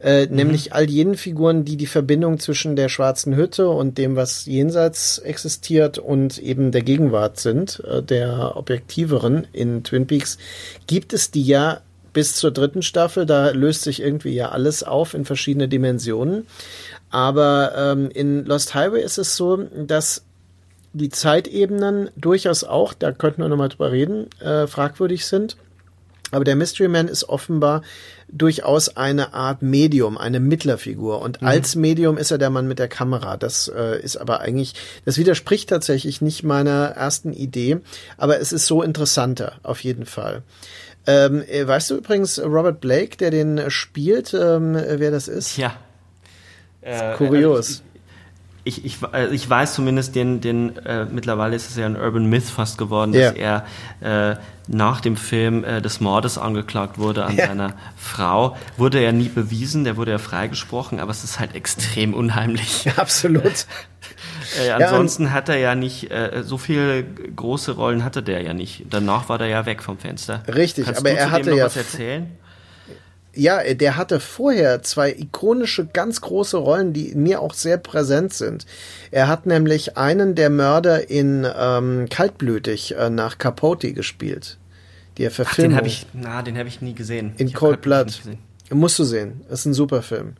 Äh, 0.00 0.26
mhm. 0.26 0.34
nämlich 0.34 0.72
all 0.72 0.90
jenen 0.90 1.14
Figuren, 1.14 1.64
die 1.64 1.76
die 1.76 1.86
Verbindung 1.86 2.40
zwischen 2.40 2.74
der 2.74 2.88
schwarzen 2.88 3.36
Hütte 3.36 3.68
und 3.68 3.96
dem, 3.96 4.16
was 4.16 4.46
jenseits 4.46 5.18
existiert 5.18 5.98
und 5.98 6.38
eben 6.38 6.72
der 6.72 6.82
Gegenwart 6.82 7.38
sind, 7.38 7.84
äh, 7.88 8.02
der 8.02 8.56
objektiveren 8.56 9.46
in 9.52 9.84
Twin 9.84 10.08
Peaks, 10.08 10.38
gibt 10.88 11.12
es 11.12 11.30
die 11.30 11.44
ja 11.44 11.82
bis 12.12 12.34
zur 12.34 12.50
dritten 12.50 12.82
Staffel. 12.82 13.26
Da 13.26 13.50
löst 13.50 13.82
sich 13.82 14.00
irgendwie 14.00 14.34
ja 14.34 14.50
alles 14.50 14.82
auf 14.82 15.14
in 15.14 15.24
verschiedene 15.24 15.68
Dimensionen. 15.68 16.46
Aber 17.10 17.72
ähm, 17.76 18.10
in 18.10 18.44
Lost 18.44 18.74
Highway 18.74 19.02
ist 19.02 19.18
es 19.18 19.36
so, 19.36 19.56
dass 19.56 20.22
die 20.92 21.08
Zeitebenen 21.08 22.10
durchaus 22.16 22.64
auch, 22.64 22.94
da 22.94 23.12
könnten 23.12 23.42
wir 23.42 23.48
nochmal 23.48 23.68
drüber 23.68 23.92
reden, 23.92 24.28
äh, 24.40 24.66
fragwürdig 24.66 25.26
sind. 25.26 25.56
Aber 26.32 26.44
der 26.44 26.56
Mystery 26.56 26.88
Man 26.88 27.08
ist 27.08 27.28
offenbar 27.28 27.82
durchaus 28.28 28.96
eine 28.96 29.34
Art 29.34 29.62
Medium, 29.62 30.16
eine 30.16 30.38
Mittlerfigur. 30.38 31.20
Und 31.20 31.42
mhm. 31.42 31.48
als 31.48 31.74
Medium 31.74 32.18
ist 32.18 32.30
er 32.30 32.38
der 32.38 32.50
Mann 32.50 32.68
mit 32.68 32.78
der 32.78 32.88
Kamera. 32.88 33.36
Das 33.36 33.68
äh, 33.68 34.00
ist 34.00 34.16
aber 34.16 34.40
eigentlich, 34.40 34.74
das 35.04 35.18
widerspricht 35.18 35.68
tatsächlich 35.68 36.20
nicht 36.20 36.44
meiner 36.44 36.90
ersten 36.90 37.32
Idee, 37.32 37.78
aber 38.16 38.40
es 38.40 38.52
ist 38.52 38.66
so 38.66 38.82
interessanter, 38.82 39.54
auf 39.64 39.82
jeden 39.82 40.06
Fall. 40.06 40.42
Ähm, 41.06 41.42
äh, 41.48 41.66
weißt 41.66 41.90
du 41.90 41.96
übrigens, 41.96 42.38
Robert 42.38 42.80
Blake, 42.80 43.16
der 43.16 43.30
den 43.30 43.70
spielt, 43.70 44.34
ähm, 44.34 44.74
wer 44.74 45.10
das 45.10 45.28
ist? 45.28 45.56
Ja. 45.56 45.74
Äh, 46.82 47.14
kurios. 47.16 47.82
Ich, 48.64 48.84
ich, 48.84 48.98
äh, 49.12 49.34
ich 49.34 49.48
weiß 49.48 49.74
zumindest, 49.74 50.14
den, 50.14 50.40
den 50.40 50.76
äh, 50.78 51.06
mittlerweile 51.06 51.56
ist 51.56 51.70
es 51.70 51.76
ja 51.76 51.86
ein 51.86 51.96
Urban 51.96 52.26
Myth 52.26 52.44
fast 52.44 52.76
geworden, 52.76 53.12
dass 53.12 53.34
yeah. 53.34 53.64
er 54.00 54.32
äh, 54.32 54.36
nach 54.68 55.00
dem 55.00 55.16
Film 55.16 55.64
äh, 55.64 55.80
des 55.80 56.00
Mordes 56.00 56.36
angeklagt 56.36 56.98
wurde 56.98 57.24
an 57.24 57.36
ja. 57.36 57.46
seiner 57.46 57.74
Frau. 57.96 58.56
Wurde 58.76 59.00
er 59.00 59.12
nie 59.12 59.28
bewiesen, 59.28 59.84
der 59.84 59.96
wurde 59.96 60.12
ja 60.12 60.18
freigesprochen, 60.18 61.00
aber 61.00 61.10
es 61.10 61.24
ist 61.24 61.40
halt 61.40 61.54
extrem 61.54 62.12
unheimlich. 62.12 62.84
Ja, 62.84 62.92
absolut. 62.98 63.66
Äh, 64.58 64.70
ansonsten 64.70 65.24
ja, 65.24 65.30
hat 65.30 65.48
er 65.48 65.56
ja 65.56 65.74
nicht, 65.74 66.10
äh, 66.10 66.42
so 66.42 66.58
viele 66.58 67.04
große 67.04 67.72
Rollen 67.72 68.04
hatte 68.04 68.22
der 68.22 68.42
ja 68.42 68.54
nicht. 68.54 68.86
Danach 68.90 69.28
war 69.28 69.38
der 69.38 69.48
ja 69.48 69.66
weg 69.66 69.82
vom 69.82 69.98
Fenster. 69.98 70.42
Richtig, 70.48 70.86
Kannst 70.86 71.00
aber 71.00 71.10
er 71.10 71.30
hatte 71.30 71.54
ja. 71.54 71.66
Was 71.66 71.76
erzählen? 71.76 72.30
Ja, 73.32 73.62
der 73.74 73.96
hatte 73.96 74.18
vorher 74.18 74.82
zwei 74.82 75.12
ikonische, 75.12 75.86
ganz 75.86 76.20
große 76.20 76.56
Rollen, 76.56 76.92
die 76.92 77.14
mir 77.14 77.40
auch 77.40 77.54
sehr 77.54 77.78
präsent 77.78 78.34
sind. 78.34 78.66
Er 79.12 79.28
hat 79.28 79.46
nämlich 79.46 79.96
einen 79.96 80.34
der 80.34 80.50
Mörder 80.50 81.08
in 81.08 81.46
ähm, 81.56 82.08
Kaltblütig 82.10 82.96
äh, 82.96 83.08
nach 83.08 83.38
Capote 83.38 83.92
gespielt. 83.92 84.58
Die 85.16 85.24
er 85.24 85.30
verfilmt. 85.30 85.72
Den 85.72 85.76
habe 85.76 85.86
ich, 85.86 86.06
na, 86.12 86.42
den 86.42 86.58
habe 86.58 86.68
ich 86.68 86.80
nie 86.82 86.94
gesehen. 86.94 87.34
In 87.36 87.52
Cold 87.52 87.82
Blood. 87.82 88.20
Musst 88.70 88.98
du 88.98 89.04
sehen. 89.04 89.42
Ist 89.48 89.64
ein 89.64 89.74
super 89.74 90.02
Film. 90.02 90.34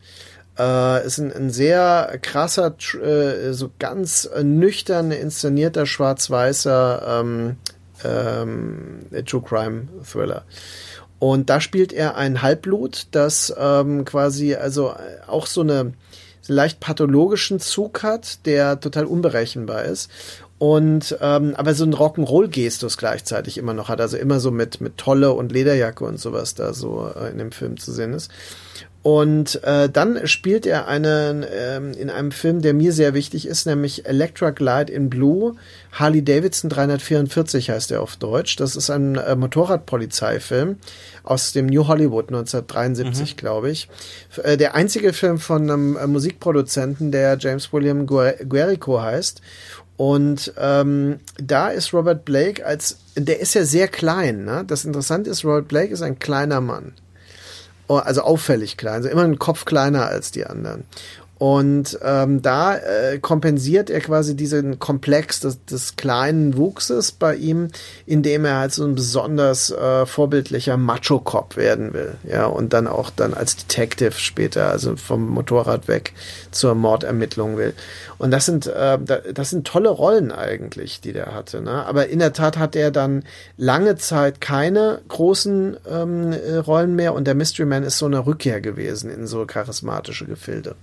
Äh, 0.61 1.07
ist 1.07 1.17
ein, 1.17 1.33
ein 1.33 1.49
sehr 1.49 2.19
krasser, 2.21 2.75
äh, 3.01 3.51
so 3.51 3.71
ganz 3.79 4.29
nüchtern 4.43 5.11
inszenierter 5.11 5.87
schwarz-weißer 5.87 7.21
ähm, 7.21 7.55
ähm, 8.03 8.99
True 9.25 9.41
Crime 9.41 9.87
Thriller. 10.03 10.43
Und 11.17 11.49
da 11.49 11.61
spielt 11.61 11.93
er 11.93 12.15
ein 12.15 12.43
Halbblut, 12.43 13.07
das 13.11 13.53
ähm, 13.57 14.05
quasi 14.05 14.53
also 14.53 14.93
auch 15.25 15.47
so 15.47 15.61
eine 15.61 15.93
leicht 16.47 16.79
pathologischen 16.79 17.59
Zug 17.59 18.03
hat, 18.03 18.45
der 18.45 18.79
total 18.79 19.05
unberechenbar 19.05 19.85
ist. 19.85 20.11
Und 20.59 21.17
ähm, 21.21 21.55
aber 21.55 21.73
so 21.73 21.85
ein 21.85 21.95
Rock'n'Roll-Gestus 21.95 22.97
gleichzeitig 22.97 23.57
immer 23.57 23.73
noch 23.73 23.89
hat, 23.89 23.99
also 23.99 24.15
immer 24.15 24.39
so 24.39 24.51
mit 24.51 24.79
mit 24.79 24.97
Tolle 24.97 25.31
und 25.31 25.51
Lederjacke 25.51 26.05
und 26.05 26.19
sowas 26.19 26.53
da 26.53 26.73
so 26.73 27.09
äh, 27.15 27.31
in 27.31 27.39
dem 27.39 27.51
Film 27.51 27.77
zu 27.77 27.91
sehen 27.91 28.13
ist. 28.13 28.29
Und 29.03 29.63
äh, 29.63 29.89
dann 29.89 30.27
spielt 30.27 30.67
er 30.67 30.87
einen 30.87 31.43
ähm, 31.51 31.93
in 31.93 32.11
einem 32.11 32.31
Film, 32.31 32.61
der 32.61 32.75
mir 32.75 32.93
sehr 32.93 33.15
wichtig 33.15 33.47
ist, 33.47 33.65
nämlich 33.65 34.05
Electra 34.05 34.51
Glide 34.51 34.93
in 34.93 35.09
Blue. 35.09 35.55
Harley 35.91 36.23
Davidson 36.23 36.69
344 36.69 37.71
heißt 37.71 37.91
er 37.91 38.03
auf 38.03 38.15
Deutsch. 38.15 38.57
Das 38.57 38.75
ist 38.75 38.91
ein 38.91 39.15
äh, 39.15 39.35
Motorradpolizeifilm 39.35 40.77
aus 41.23 41.51
dem 41.51 41.65
New 41.65 41.87
Hollywood 41.87 42.27
1973, 42.27 43.33
mhm. 43.33 43.37
glaube 43.37 43.71
ich. 43.71 43.89
Äh, 44.43 44.57
der 44.57 44.75
einzige 44.75 45.13
Film 45.13 45.39
von 45.39 45.63
einem 45.63 45.97
äh, 45.97 46.05
Musikproduzenten, 46.05 47.11
der 47.11 47.37
James 47.39 47.73
William 47.73 48.05
Guerico 48.05 49.01
heißt. 49.01 49.41
Und 49.97 50.53
ähm, 50.57 51.19
da 51.37 51.69
ist 51.69 51.91
Robert 51.91 52.23
Blake 52.23 52.63
als, 52.63 52.97
der 53.15 53.39
ist 53.39 53.55
ja 53.55 53.65
sehr 53.65 53.87
klein. 53.87 54.45
Ne? 54.45 54.63
Das 54.65 54.85
Interessante 54.85 55.31
ist, 55.31 55.43
Robert 55.43 55.67
Blake 55.67 55.91
ist 55.91 56.03
ein 56.03 56.19
kleiner 56.19 56.61
Mann. 56.61 56.93
Oh, 57.91 57.97
also 57.97 58.21
auffällig 58.21 58.77
klein, 58.77 58.93
also 58.93 59.09
immer 59.09 59.23
einen 59.23 59.37
Kopf 59.37 59.65
kleiner 59.65 60.05
als 60.05 60.31
die 60.31 60.45
anderen. 60.45 60.85
Und 61.41 61.97
ähm, 62.03 62.43
da 62.43 62.77
äh, 62.77 63.17
kompensiert 63.17 63.89
er 63.89 63.99
quasi 64.01 64.35
diesen 64.35 64.77
Komplex 64.77 65.39
des, 65.39 65.65
des 65.65 65.95
kleinen 65.95 66.55
Wuchses 66.55 67.11
bei 67.11 67.33
ihm, 67.33 67.69
indem 68.05 68.45
er 68.45 68.59
halt 68.59 68.73
so 68.73 68.85
ein 68.85 68.93
besonders 68.93 69.71
äh, 69.71 70.05
vorbildlicher 70.05 70.77
Macho-Cop 70.77 71.57
werden 71.57 71.93
will. 71.93 72.13
Ja, 72.29 72.45
und 72.45 72.73
dann 72.73 72.85
auch 72.85 73.09
dann 73.09 73.33
als 73.33 73.55
Detective 73.55 74.11
später, 74.11 74.69
also 74.69 74.95
vom 74.97 75.27
Motorrad 75.29 75.87
weg 75.87 76.13
zur 76.51 76.75
Mordermittlung 76.75 77.57
will. 77.57 77.73
Und 78.19 78.29
das 78.29 78.45
sind, 78.45 78.67
äh, 78.67 78.99
das 79.33 79.49
sind 79.49 79.65
tolle 79.65 79.89
Rollen 79.89 80.31
eigentlich, 80.31 81.01
die 81.01 81.11
der 81.11 81.33
hatte. 81.33 81.61
Ne? 81.61 81.87
Aber 81.87 82.07
in 82.09 82.19
der 82.19 82.33
Tat 82.33 82.59
hat 82.59 82.75
er 82.75 82.91
dann 82.91 83.23
lange 83.57 83.95
Zeit 83.95 84.41
keine 84.41 85.01
großen 85.07 85.75
ähm, 85.89 86.33
äh, 86.33 86.57
Rollen 86.57 86.95
mehr 86.95 87.15
und 87.15 87.25
der 87.25 87.33
Mystery 87.33 87.65
Man 87.65 87.81
ist 87.81 87.97
so 87.97 88.05
eine 88.05 88.27
Rückkehr 88.27 88.61
gewesen 88.61 89.09
in 89.09 89.25
so 89.25 89.43
charismatische 89.47 90.25
Gefilde. 90.27 90.75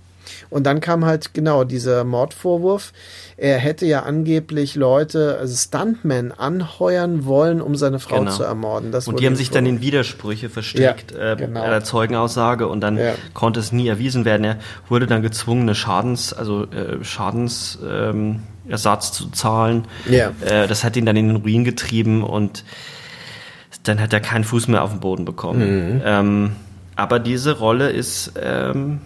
Und 0.49 0.65
dann 0.65 0.81
kam 0.81 1.05
halt 1.05 1.33
genau 1.33 1.63
dieser 1.63 2.03
Mordvorwurf. 2.03 2.93
Er 3.37 3.57
hätte 3.57 3.85
ja 3.85 4.03
angeblich 4.03 4.75
Leute, 4.75 5.37
also 5.39 5.55
Stuntmen, 5.55 6.31
anheuern 6.31 7.25
wollen, 7.25 7.61
um 7.61 7.75
seine 7.75 7.99
Frau 7.99 8.19
genau. 8.19 8.31
zu 8.31 8.43
ermorden. 8.43 8.91
Das 8.91 9.07
und 9.07 9.19
die 9.19 9.25
haben 9.25 9.35
sich 9.35 9.49
dann 9.49 9.65
in 9.65 9.81
Widersprüche 9.81 10.49
verstrickt, 10.49 11.11
ja, 11.11 11.33
äh, 11.33 11.35
genau. 11.35 11.63
äh, 11.63 11.83
Zeugenaussage, 11.83 12.67
und 12.67 12.81
dann 12.81 12.97
ja. 12.97 13.13
konnte 13.33 13.59
es 13.59 13.71
nie 13.71 13.87
erwiesen 13.87 14.25
werden. 14.25 14.43
Er 14.43 14.59
wurde 14.87 15.07
dann 15.07 15.21
gezwungen, 15.21 15.61
eine 15.61 15.75
Schadens, 15.75 16.33
also 16.33 16.63
äh, 16.63 17.03
Schadensersatz 17.03 17.81
ähm, 17.87 19.13
zu 19.13 19.29
zahlen. 19.31 19.85
Ja. 20.09 20.31
Äh, 20.45 20.67
das 20.67 20.83
hat 20.83 20.95
ihn 20.97 21.05
dann 21.05 21.15
in 21.15 21.27
den 21.29 21.37
Ruin 21.37 21.63
getrieben 21.63 22.23
und 22.23 22.63
dann 23.83 24.01
hat 24.01 24.13
er 24.13 24.19
keinen 24.19 24.43
Fuß 24.43 24.67
mehr 24.67 24.83
auf 24.83 24.91
den 24.91 24.99
Boden 24.99 25.25
bekommen. 25.25 25.95
Mhm. 25.95 26.01
Ähm, 26.03 26.51
aber 26.95 27.19
diese 27.19 27.57
Rolle 27.57 27.91
ist 27.91 28.33
ähm, 28.41 28.99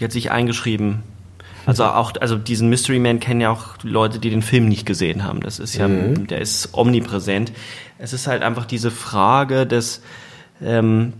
die 0.00 0.04
hat 0.04 0.12
sich 0.12 0.30
eingeschrieben. 0.30 1.02
Also 1.66 1.84
auch, 1.84 2.12
also 2.20 2.36
diesen 2.36 2.70
Mystery 2.70 2.98
Man 2.98 3.20
kennen 3.20 3.42
ja 3.42 3.50
auch 3.50 3.76
Leute, 3.82 4.18
die 4.18 4.30
den 4.30 4.42
Film 4.42 4.66
nicht 4.66 4.86
gesehen 4.86 5.24
haben. 5.24 5.40
Das 5.40 5.58
ist 5.58 5.76
ja, 5.76 5.88
mhm. 5.88 6.26
der 6.26 6.40
ist 6.40 6.70
omnipräsent. 6.72 7.52
Es 7.98 8.14
ist 8.14 8.26
halt 8.26 8.42
einfach 8.42 8.64
diese 8.64 8.90
Frage 8.90 9.66
des, 9.66 10.00
ähm, 10.62 11.12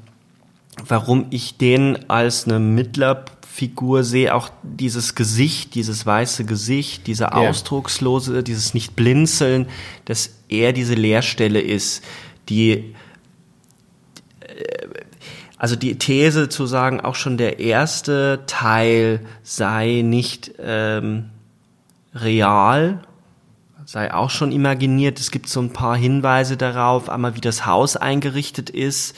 warum 0.87 1.27
ich 1.29 1.59
den 1.59 2.09
als 2.09 2.47
eine 2.47 2.59
Mittlerfigur 2.59 4.03
sehe, 4.03 4.35
auch 4.35 4.49
dieses 4.63 5.15
Gesicht, 5.15 5.75
dieses 5.75 6.07
weiße 6.07 6.47
Gesicht, 6.47 7.07
dieser 7.07 7.27
ja. 7.27 7.51
ausdruckslose, 7.51 8.43
dieses 8.43 8.73
nicht 8.73 8.97
blinzeln, 8.97 9.67
dass 10.07 10.31
er 10.49 10.73
diese 10.73 10.95
Leerstelle 10.95 11.61
ist, 11.61 12.03
die 12.49 12.95
also 15.61 15.77
die 15.77 15.99
These 15.99 16.49
zu 16.49 16.65
sagen, 16.65 17.03
auch 17.03 17.15
schon 17.15 17.37
der 17.37 17.61
erste 17.61 18.41
Teil 18.47 19.21
sei 19.43 20.01
nicht 20.03 20.53
ähm, 20.59 21.27
real, 22.15 23.03
sei 23.85 24.15
auch 24.15 24.31
schon 24.31 24.53
imaginiert. 24.53 25.21
Es 25.21 25.31
gibt 25.31 25.51
so 25.51 25.61
ein 25.61 25.71
paar 25.71 25.99
Hinweise 25.99 26.57
darauf, 26.57 27.11
einmal 27.11 27.37
wie 27.37 27.43
das 27.43 27.67
Haus 27.67 27.99
eingerichtet 27.99 28.71
ist. 28.71 29.15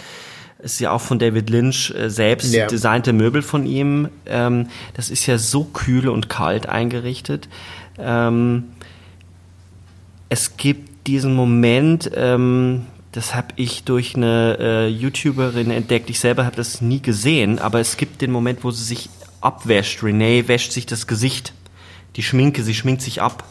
ist 0.58 0.80
ja 0.80 0.90
auch 0.90 1.00
von 1.00 1.20
David 1.20 1.48
Lynch 1.48 1.94
äh, 1.94 2.10
selbst 2.10 2.52
ja. 2.52 2.66
designte 2.66 3.12
Möbel 3.12 3.42
von 3.42 3.64
ihm. 3.64 4.08
Ähm, 4.26 4.66
das 4.94 5.10
ist 5.10 5.26
ja 5.26 5.38
so 5.38 5.62
kühl 5.62 6.08
und 6.08 6.28
kalt 6.28 6.68
eingerichtet. 6.68 7.48
Ähm, 7.98 8.64
es 10.28 10.56
gibt 10.56 11.06
diesen 11.06 11.36
Moment, 11.36 12.10
ähm, 12.16 12.86
das 13.12 13.34
habe 13.34 13.48
ich 13.56 13.84
durch 13.84 14.16
eine 14.16 14.56
äh, 14.58 14.88
YouTuberin 14.88 15.70
entdeckt. 15.70 16.08
Ich 16.08 16.18
selber 16.18 16.46
habe 16.46 16.56
das 16.56 16.80
nie 16.80 17.00
gesehen, 17.00 17.58
aber 17.58 17.78
es 17.78 17.98
gibt 17.98 18.22
den 18.22 18.30
Moment, 18.30 18.64
wo 18.64 18.70
sie 18.70 18.84
sich 18.84 19.10
abwäscht. 19.42 20.02
Renee 20.02 20.48
wäscht 20.48 20.72
sich 20.72 20.86
das 20.86 21.06
Gesicht, 21.06 21.52
die 22.16 22.22
Schminke, 22.22 22.62
sie 22.62 22.74
schminkt 22.74 23.02
sich 23.02 23.20
ab. 23.20 23.44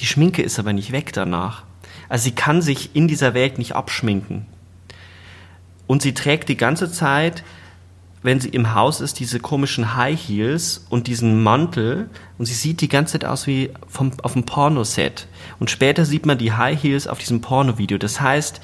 Die 0.00 0.06
Schminke 0.06 0.42
ist 0.42 0.58
aber 0.58 0.72
nicht 0.72 0.90
weg 0.90 1.12
danach. 1.12 1.62
Also 2.08 2.24
sie 2.24 2.34
kann 2.34 2.62
sich 2.62 2.94
in 2.94 3.06
dieser 3.06 3.32
Welt 3.34 3.58
nicht 3.58 3.76
abschminken. 3.76 4.46
Und 5.86 6.02
sie 6.02 6.14
trägt 6.14 6.48
die 6.48 6.56
ganze 6.56 6.90
Zeit, 6.90 7.44
wenn 8.22 8.40
sie 8.40 8.50
im 8.50 8.74
Haus 8.74 9.00
ist, 9.00 9.18
diese 9.18 9.40
komischen 9.40 9.96
High 9.96 10.18
Heels 10.18 10.84
und 10.90 11.06
diesen 11.06 11.42
Mantel 11.42 12.10
und 12.38 12.46
sie 12.46 12.54
sieht 12.54 12.80
die 12.80 12.88
ganze 12.88 13.12
Zeit 13.12 13.24
aus 13.24 13.46
wie 13.46 13.70
vom, 13.88 14.12
auf 14.22 14.34
dem 14.34 14.44
Pornoset. 14.44 15.26
Und 15.58 15.70
später 15.70 16.04
sieht 16.04 16.26
man 16.26 16.36
die 16.36 16.52
High 16.52 16.82
Heels 16.82 17.06
auf 17.06 17.18
diesem 17.18 17.40
Pornovideo. 17.40 17.96
Das 17.96 18.20
heißt, 18.20 18.60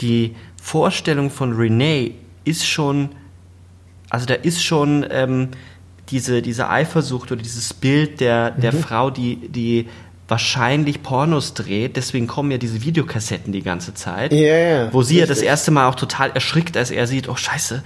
die 0.00 0.34
Vorstellung 0.60 1.30
von 1.30 1.52
Renee 1.52 2.14
ist 2.44 2.66
schon, 2.66 3.10
also 4.10 4.26
da 4.26 4.34
ist 4.34 4.64
schon 4.64 5.06
ähm, 5.10 5.48
diese, 6.08 6.42
diese 6.42 6.68
Eifersucht 6.68 7.30
oder 7.30 7.42
dieses 7.42 7.74
Bild 7.74 8.20
der, 8.20 8.50
der 8.50 8.72
mhm. 8.72 8.80
Frau, 8.80 9.10
die, 9.10 9.48
die 9.48 9.88
wahrscheinlich 10.28 11.02
Pornos 11.02 11.54
dreht, 11.54 11.96
deswegen 11.96 12.26
kommen 12.26 12.50
ja 12.50 12.58
diese 12.58 12.82
Videokassetten 12.82 13.52
die 13.52 13.62
ganze 13.62 13.94
Zeit, 13.94 14.32
yeah, 14.32 14.92
wo 14.92 15.02
sie 15.02 15.20
richtig. 15.20 15.20
ja 15.20 15.26
das 15.26 15.42
erste 15.42 15.70
Mal 15.70 15.88
auch 15.88 15.94
total 15.94 16.30
erschrickt, 16.32 16.76
als 16.76 16.90
er 16.90 17.06
sieht, 17.06 17.28
oh 17.28 17.36
scheiße, 17.36 17.84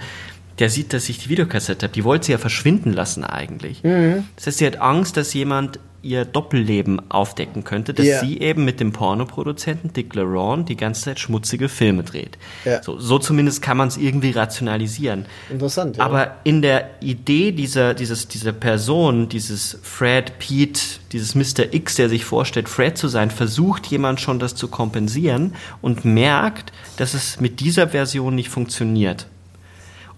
der 0.61 0.69
sieht, 0.69 0.93
dass 0.93 1.09
ich 1.09 1.17
die 1.17 1.29
Videokassette 1.29 1.87
habe. 1.87 1.93
Die 1.93 2.03
wollte 2.03 2.27
sie 2.27 2.31
ja 2.33 2.37
verschwinden 2.37 2.93
lassen 2.93 3.23
eigentlich. 3.23 3.83
Mhm. 3.83 4.25
Das 4.35 4.45
heißt, 4.45 4.59
sie 4.59 4.67
hat 4.67 4.79
Angst, 4.79 5.17
dass 5.17 5.33
jemand 5.33 5.79
ihr 6.03 6.23
Doppelleben 6.25 7.11
aufdecken 7.11 7.63
könnte, 7.63 7.93
dass 7.93 8.05
yeah. 8.05 8.19
sie 8.21 8.39
eben 8.39 8.63
mit 8.65 8.79
dem 8.79 8.91
Pornoproduzenten 8.91 9.93
Dick 9.93 10.13
LaRon 10.15 10.65
die 10.65 10.75
ganze 10.75 11.03
Zeit 11.03 11.19
schmutzige 11.19 11.69
Filme 11.69 12.03
dreht. 12.03 12.37
Ja. 12.65 12.81
So, 12.81 12.99
so 12.99 13.19
zumindest 13.19 13.61
kann 13.61 13.77
man 13.77 13.87
es 13.87 13.97
irgendwie 13.97 14.31
rationalisieren. 14.31 15.25
Interessant. 15.49 15.97
Ja. 15.97 16.05
Aber 16.05 16.37
in 16.43 16.61
der 16.61 16.89
Idee 17.01 17.51
dieser, 17.51 17.93
dieses, 17.93 18.27
dieser 18.27 18.51
Person, 18.51 19.29
dieses 19.29 19.79
Fred 19.83 20.39
Pete, 20.39 20.81
dieses 21.11 21.35
Mr. 21.35 21.73
X, 21.73 21.95
der 21.95 22.09
sich 22.09 22.25
vorstellt, 22.25 22.69
Fred 22.69 22.97
zu 22.97 23.07
sein, 23.07 23.29
versucht 23.29 23.87
jemand 23.87 24.21
schon 24.21 24.39
das 24.39 24.55
zu 24.55 24.67
kompensieren 24.67 25.53
und 25.81 26.05
merkt, 26.05 26.71
dass 26.97 27.13
es 27.13 27.39
mit 27.39 27.59
dieser 27.59 27.89
Version 27.89 28.35
nicht 28.35 28.49
funktioniert 28.49 29.27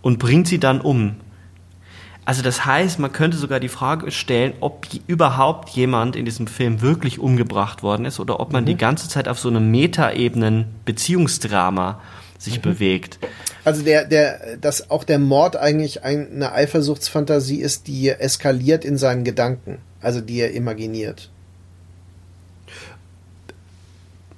und 0.03 0.19
bringt 0.19 0.47
sie 0.47 0.59
dann 0.59 0.81
um. 0.81 1.15
Also 2.25 2.41
das 2.41 2.65
heißt, 2.65 2.99
man 2.99 3.11
könnte 3.11 3.35
sogar 3.37 3.59
die 3.59 3.69
Frage 3.69 4.11
stellen, 4.11 4.53
ob 4.59 4.87
überhaupt 5.07 5.69
jemand 5.69 6.15
in 6.15 6.25
diesem 6.25 6.47
Film 6.47 6.81
wirklich 6.81 7.19
umgebracht 7.19 7.83
worden 7.83 8.05
ist 8.05 8.19
oder 8.19 8.39
ob 8.39 8.53
man 8.53 8.63
mhm. 8.63 8.67
die 8.67 8.77
ganze 8.77 9.09
Zeit 9.09 9.27
auf 9.27 9.39
so 9.39 9.49
einem 9.49 9.71
Metaebenen 9.71 10.67
Beziehungsdrama 10.85 11.99
sich 12.37 12.57
mhm. 12.57 12.61
bewegt. 12.61 13.19
Also 13.65 13.83
der, 13.83 14.05
der, 14.05 14.57
dass 14.57 14.89
auch 14.89 15.03
der 15.03 15.19
Mord 15.19 15.55
eigentlich 15.55 16.03
eine 16.03 16.51
Eifersuchtsfantasie 16.53 17.59
ist, 17.59 17.87
die 17.87 18.09
eskaliert 18.09 18.85
in 18.85 18.97
seinen 18.97 19.23
Gedanken, 19.23 19.79
also 20.01 20.21
die 20.21 20.39
er 20.39 20.51
imaginiert. 20.51 21.29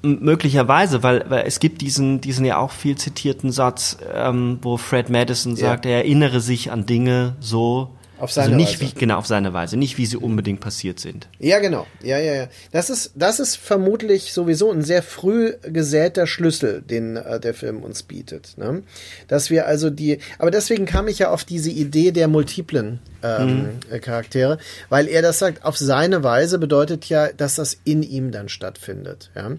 Möglicherweise, 0.06 1.04
weil, 1.04 1.26
weil 1.30 1.46
es 1.46 1.60
gibt 1.60 1.82
diesen, 1.82 2.22
diesen 2.22 2.46
ja 2.46 2.58
auch 2.58 2.72
viel 2.72 2.96
zitierten 2.96 3.52
Satz, 3.52 3.98
ähm, 4.14 4.60
wo 4.62 4.78
Fred 4.78 5.10
Madison 5.10 5.56
sagt, 5.56 5.86
ja. 5.86 5.92
er 5.92 5.98
erinnere 5.98 6.40
sich 6.40 6.72
an 6.72 6.86
Dinge 6.86 7.36
so, 7.40 7.90
auf 8.18 8.32
seine 8.32 8.54
also 8.54 8.58
nicht 8.58 8.82
Weise. 8.82 8.96
Wie, 8.96 9.00
genau, 9.00 9.18
auf 9.18 9.26
seine 9.26 9.54
Weise, 9.54 9.78
nicht 9.78 9.98
wie 9.98 10.06
sie 10.06 10.18
unbedingt 10.18 10.60
passiert 10.60 11.00
sind. 11.00 11.28
Ja, 11.40 11.60
genau. 11.60 11.86
Ja, 12.02 12.18
ja, 12.18 12.34
ja. 12.34 12.48
Das 12.72 12.90
ist, 12.90 13.12
das 13.16 13.40
ist 13.40 13.58
vermutlich 13.58 14.32
sowieso 14.32 14.72
ein 14.72 14.84
sehr 14.84 15.04
früh 15.04 15.54
gesäter 15.64 16.26
Schlüssel, 16.26 16.82
den 16.82 17.18
äh, 17.18 17.40
der 17.40 17.54
Film 17.54 17.84
uns 17.84 18.04
bietet. 18.04 18.58
Ne? 18.58 18.84
Dass 19.28 19.50
wir 19.50 19.68
also 19.68 19.90
die, 19.90 20.20
aber 20.40 20.52
deswegen 20.52 20.86
kam 20.86 21.08
ich 21.08 21.20
ja 21.20 21.30
auf 21.30 21.44
diese 21.44 21.70
Idee 21.70 22.12
der 22.12 22.28
multiplen 22.28 23.00
ähm, 23.22 23.80
mhm. 23.92 24.02
Charaktere, 24.02 24.60
weil 24.90 25.08
er 25.08 25.22
das 25.22 25.40
sagt, 25.40 25.66
auf 25.66 25.78
seine 25.78 26.24
Weise 26.24 26.58
bedeutet 26.60 27.06
ja, 27.06 27.32
dass 27.32 27.56
das 27.56 27.78
in 27.84 28.04
ihm 28.04 28.32
dann 28.32 28.50
stattfindet. 28.50 29.32
Ja? 29.36 29.52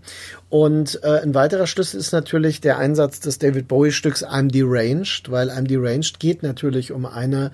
Und 0.48 1.00
äh, 1.02 1.20
ein 1.20 1.34
weiterer 1.34 1.66
Schlüssel 1.66 2.00
ist 2.00 2.12
natürlich 2.12 2.60
der 2.60 2.78
Einsatz 2.78 3.20
des 3.20 3.38
David 3.38 3.68
Bowie-Stücks 3.68 4.24
I'm 4.24 4.50
Deranged, 4.50 5.30
weil 5.30 5.50
I'm 5.50 5.66
Deranged 5.66 6.20
geht 6.20 6.42
natürlich 6.42 6.92
um 6.92 7.04
eine 7.04 7.50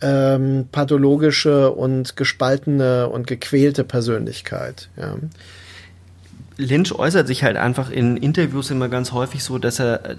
ähm, 0.00 0.68
pathologische 0.72 1.70
und 1.70 2.16
gespaltene 2.16 3.08
und 3.08 3.26
gequälte 3.26 3.84
Persönlichkeit. 3.84 4.88
Ja. 4.96 5.16
Lynch 6.56 6.92
äußert 6.92 7.26
sich 7.26 7.42
halt 7.42 7.56
einfach 7.56 7.90
in 7.90 8.16
Interviews 8.16 8.70
immer 8.70 8.88
ganz 8.88 9.12
häufig 9.12 9.42
so, 9.42 9.58
dass 9.58 9.78
er 9.78 10.10
äh, 10.10 10.16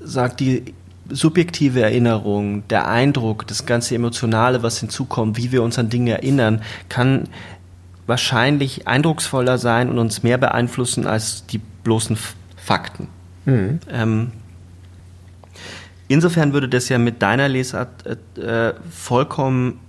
sagt, 0.00 0.40
die 0.40 0.74
subjektive 1.10 1.80
Erinnerung, 1.80 2.66
der 2.68 2.86
Eindruck, 2.88 3.46
das 3.46 3.64
ganze 3.64 3.94
Emotionale, 3.94 4.62
was 4.62 4.78
hinzukommt, 4.78 5.38
wie 5.38 5.52
wir 5.52 5.62
uns 5.62 5.78
an 5.78 5.88
Dinge 5.88 6.12
erinnern, 6.12 6.62
kann 6.88 7.24
wahrscheinlich 8.06 8.86
eindrucksvoller 8.86 9.58
sein 9.58 9.88
und 9.90 9.98
uns 9.98 10.22
mehr 10.22 10.38
beeinflussen 10.38 11.06
als 11.06 11.46
die 11.46 11.60
bloßen 11.84 12.18
Fakten. 12.56 13.08
Mhm. 13.44 13.80
Ähm, 13.90 14.32
Insofern 16.08 16.52
würde 16.54 16.68
das 16.68 16.88
ja 16.88 16.98
mit 16.98 17.22
deiner 17.22 17.48
Lesart 17.48 17.88
äh, 18.38 18.72
vollkommen 18.90 19.80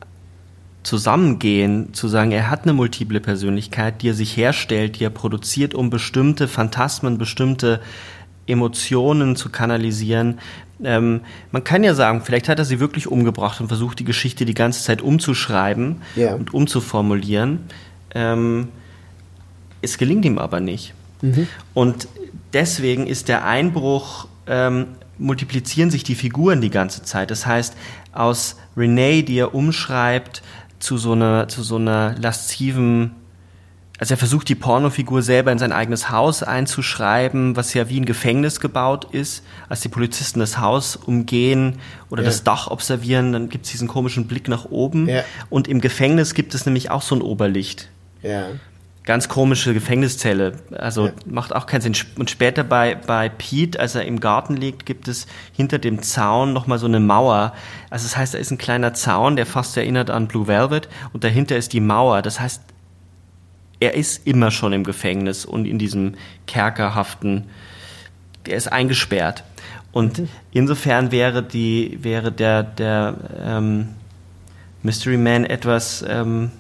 zusammengehen, 0.84 1.94
zu 1.94 2.08
sagen, 2.08 2.32
er 2.32 2.50
hat 2.50 2.64
eine 2.64 2.74
multiple 2.74 3.20
Persönlichkeit, 3.20 4.02
die 4.02 4.10
er 4.10 4.14
sich 4.14 4.36
herstellt, 4.36 5.00
die 5.00 5.04
er 5.04 5.10
produziert, 5.10 5.74
um 5.74 5.90
bestimmte 5.90 6.48
Phantasmen, 6.48 7.18
bestimmte 7.18 7.80
Emotionen 8.48 9.36
zu 9.36 9.50
kanalisieren. 9.50 10.40
Ähm, 10.84 11.22
man 11.52 11.64
kann 11.64 11.84
ja 11.84 11.94
sagen, 11.94 12.22
vielleicht 12.24 12.50
hat 12.50 12.60
er 12.60 12.66
sie 12.66 12.80
wirklich 12.80 13.08
umgebracht 13.08 13.60
und 13.62 13.68
versucht, 13.68 14.00
die 14.00 14.06
Geschichte 14.06 14.46
die 14.46 14.54
ganze 14.54 14.84
Zeit 14.84 15.02
umzuschreiben 15.02 16.02
ja. 16.16 16.34
und 16.34 16.54
umzuformulieren. 16.54 17.60
Ähm, 18.16 18.70
es 19.82 19.98
gelingt 19.98 20.26
ihm 20.26 20.40
aber 20.40 20.60
nicht. 20.60 20.94
Mhm. 21.22 21.48
Und 21.74 22.08
deswegen 22.54 23.08
ist 23.08 23.28
der 23.28 23.46
Einbruch 23.46 24.28
ähm, 24.48 24.88
multiplizieren 25.20 25.92
sich 25.92 26.04
die 26.04 26.16
Figuren 26.16 26.62
die 26.62 26.70
ganze 26.70 27.04
Zeit. 27.04 27.30
Das 27.32 27.46
heißt, 27.46 27.76
aus 28.14 28.58
Renee, 28.76 29.22
die 29.22 29.38
er 29.38 29.54
umschreibt, 29.54 30.42
zu 30.80 30.98
so 30.98 31.12
einer, 31.12 31.48
zu 31.50 31.62
so 31.62 31.76
einer 31.76 32.16
lasziven, 32.18 33.12
also 34.00 34.14
er 34.14 34.18
versucht 34.18 34.48
die 34.48 34.56
Pornofigur 34.56 35.22
selber 35.22 35.52
in 35.52 35.60
sein 35.60 35.74
eigenes 35.74 36.10
Haus 36.10 36.42
einzuschreiben, 36.42 37.58
was 37.58 37.74
ja 37.74 37.90
wie 37.90 38.00
ein 38.00 38.06
Gefängnis 38.06 38.62
gebaut 38.62 39.08
ist. 39.12 39.44
Als 39.68 39.82
die 39.82 39.90
Polizisten 39.90 40.40
das 40.40 40.58
Haus 40.58 40.96
umgehen 40.96 41.80
oder 42.10 42.24
ja. 42.24 42.28
das 42.28 42.46
Dach 42.46 42.68
observieren, 42.68 43.34
dann 43.34 43.50
gibt 43.50 43.66
es 43.66 43.72
diesen 43.72 43.90
komischen 43.90 44.28
Blick 44.28 44.48
nach 44.48 44.66
oben. 44.66 45.10
Ja. 45.10 45.24
Und 45.50 45.68
im 45.68 45.82
Gefängnis 45.82 46.34
gibt 46.34 46.54
es 46.54 46.66
nämlich 46.66 46.92
auch 46.92 47.02
so 47.02 47.14
ein 47.14 47.22
Oberlicht. 47.22 47.90
Ja 48.24 48.48
ganz 49.10 49.28
komische 49.28 49.74
Gefängniszelle. 49.74 50.54
Also 50.78 51.08
ja. 51.08 51.14
macht 51.26 51.56
auch 51.56 51.66
keinen 51.66 51.82
Sinn. 51.82 51.96
Und 52.20 52.30
später 52.30 52.64
bei, 52.64 52.94
bei 52.94 53.28
Pete, 53.28 53.80
als 53.80 53.96
er 53.96 54.06
im 54.06 54.20
Garten 54.20 54.56
liegt, 54.56 54.86
gibt 54.86 55.08
es 55.08 55.26
hinter 55.52 55.80
dem 55.80 56.04
Zaun 56.04 56.54
nochmal 56.54 56.78
so 56.78 56.86
eine 56.86 57.00
Mauer. 57.00 57.54
Also 57.90 58.06
das 58.06 58.16
heißt, 58.16 58.36
da 58.36 58.38
ist 58.38 58.52
ein 58.52 58.60
kleiner 58.60 58.94
Zaun, 58.94 59.36
der 59.36 59.48
fast 59.48 59.76
erinnert 59.78 60.12
an 60.12 60.28
Blue 60.28 60.46
Velvet 60.46 60.90
und 61.12 61.24
dahinter 61.24 61.58
ist 61.58 61.74
die 61.74 61.80
Mauer. 61.80 62.22
Das 62.22 62.40
heißt, 62.40 62.62
er 63.80 63.96
ist 63.96 64.28
immer 64.28 64.52
schon 64.52 64.74
im 64.74 64.84
Gefängnis 64.84 65.44
und 65.44 65.66
in 65.66 65.80
diesem 65.80 66.14
kerkerhaften, 66.46 67.46
er 68.48 68.58
ist 68.58 68.72
eingesperrt. 68.72 69.44
Und 69.92 70.20
mhm. 70.20 70.30
insofern 70.52 71.12
wäre 71.12 71.42
die, 71.42 71.98
wäre 72.04 72.32
der, 72.32 72.62
der 72.62 73.16
ähm, 73.44 73.88
Mystery 74.84 75.18
Man 75.18 75.46
etwas, 75.46 76.06
ähm, 76.08 76.52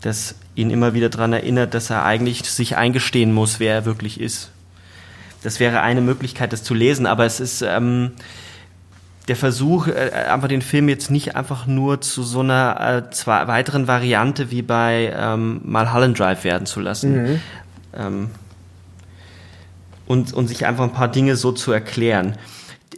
das 0.00 0.36
ihn 0.54 0.70
immer 0.70 0.94
wieder 0.94 1.08
daran 1.08 1.32
erinnert, 1.32 1.74
dass 1.74 1.90
er 1.90 2.04
eigentlich 2.04 2.42
sich 2.44 2.76
eingestehen 2.76 3.32
muss, 3.32 3.60
wer 3.60 3.74
er 3.74 3.84
wirklich 3.84 4.20
ist. 4.20 4.50
Das 5.42 5.60
wäre 5.60 5.80
eine 5.80 6.00
Möglichkeit, 6.00 6.52
das 6.52 6.62
zu 6.62 6.74
lesen, 6.74 7.06
aber 7.06 7.26
es 7.26 7.40
ist 7.40 7.62
ähm, 7.62 8.12
der 9.28 9.36
Versuch, 9.36 9.88
äh, 9.88 10.10
einfach 10.30 10.48
den 10.48 10.62
Film 10.62 10.88
jetzt 10.88 11.10
nicht 11.10 11.36
einfach 11.36 11.66
nur 11.66 12.00
zu 12.00 12.22
so 12.22 12.40
einer 12.40 13.04
äh, 13.08 13.10
zwei, 13.10 13.46
weiteren 13.46 13.86
Variante 13.86 14.50
wie 14.50 14.62
bei 14.62 15.12
ähm, 15.16 15.60
Mulholland 15.64 16.18
Drive 16.18 16.44
werden 16.44 16.66
zu 16.66 16.80
lassen. 16.80 17.22
Mhm. 17.22 17.40
Ähm, 17.96 18.30
und, 20.06 20.34
und 20.34 20.48
sich 20.48 20.66
einfach 20.66 20.84
ein 20.84 20.92
paar 20.92 21.08
Dinge 21.08 21.36
so 21.36 21.52
zu 21.52 21.72
erklären. 21.72 22.36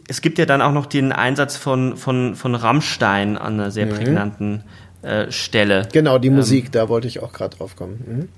Es 0.09 0.21
gibt 0.21 0.37
ja 0.37 0.45
dann 0.45 0.61
auch 0.61 0.73
noch 0.73 0.85
den 0.85 1.11
Einsatz 1.11 1.55
von, 1.55 1.95
von, 1.95 2.35
von 2.35 2.55
Rammstein 2.55 3.37
an 3.37 3.53
einer 3.53 3.71
sehr 3.71 3.85
mhm. 3.85 3.91
prägnanten 3.91 4.63
äh, 5.07 5.31
Stelle. 5.31 5.87
Genau, 5.93 6.17
die 6.17 6.29
Musik, 6.29 6.65
ähm, 6.65 6.71
da 6.73 6.89
wollte 6.89 7.07
ich 7.07 7.21
auch 7.21 7.31
gerade 7.31 7.55
drauf 7.55 7.75
kommen. 7.75 8.03
Mhm. 8.05 8.29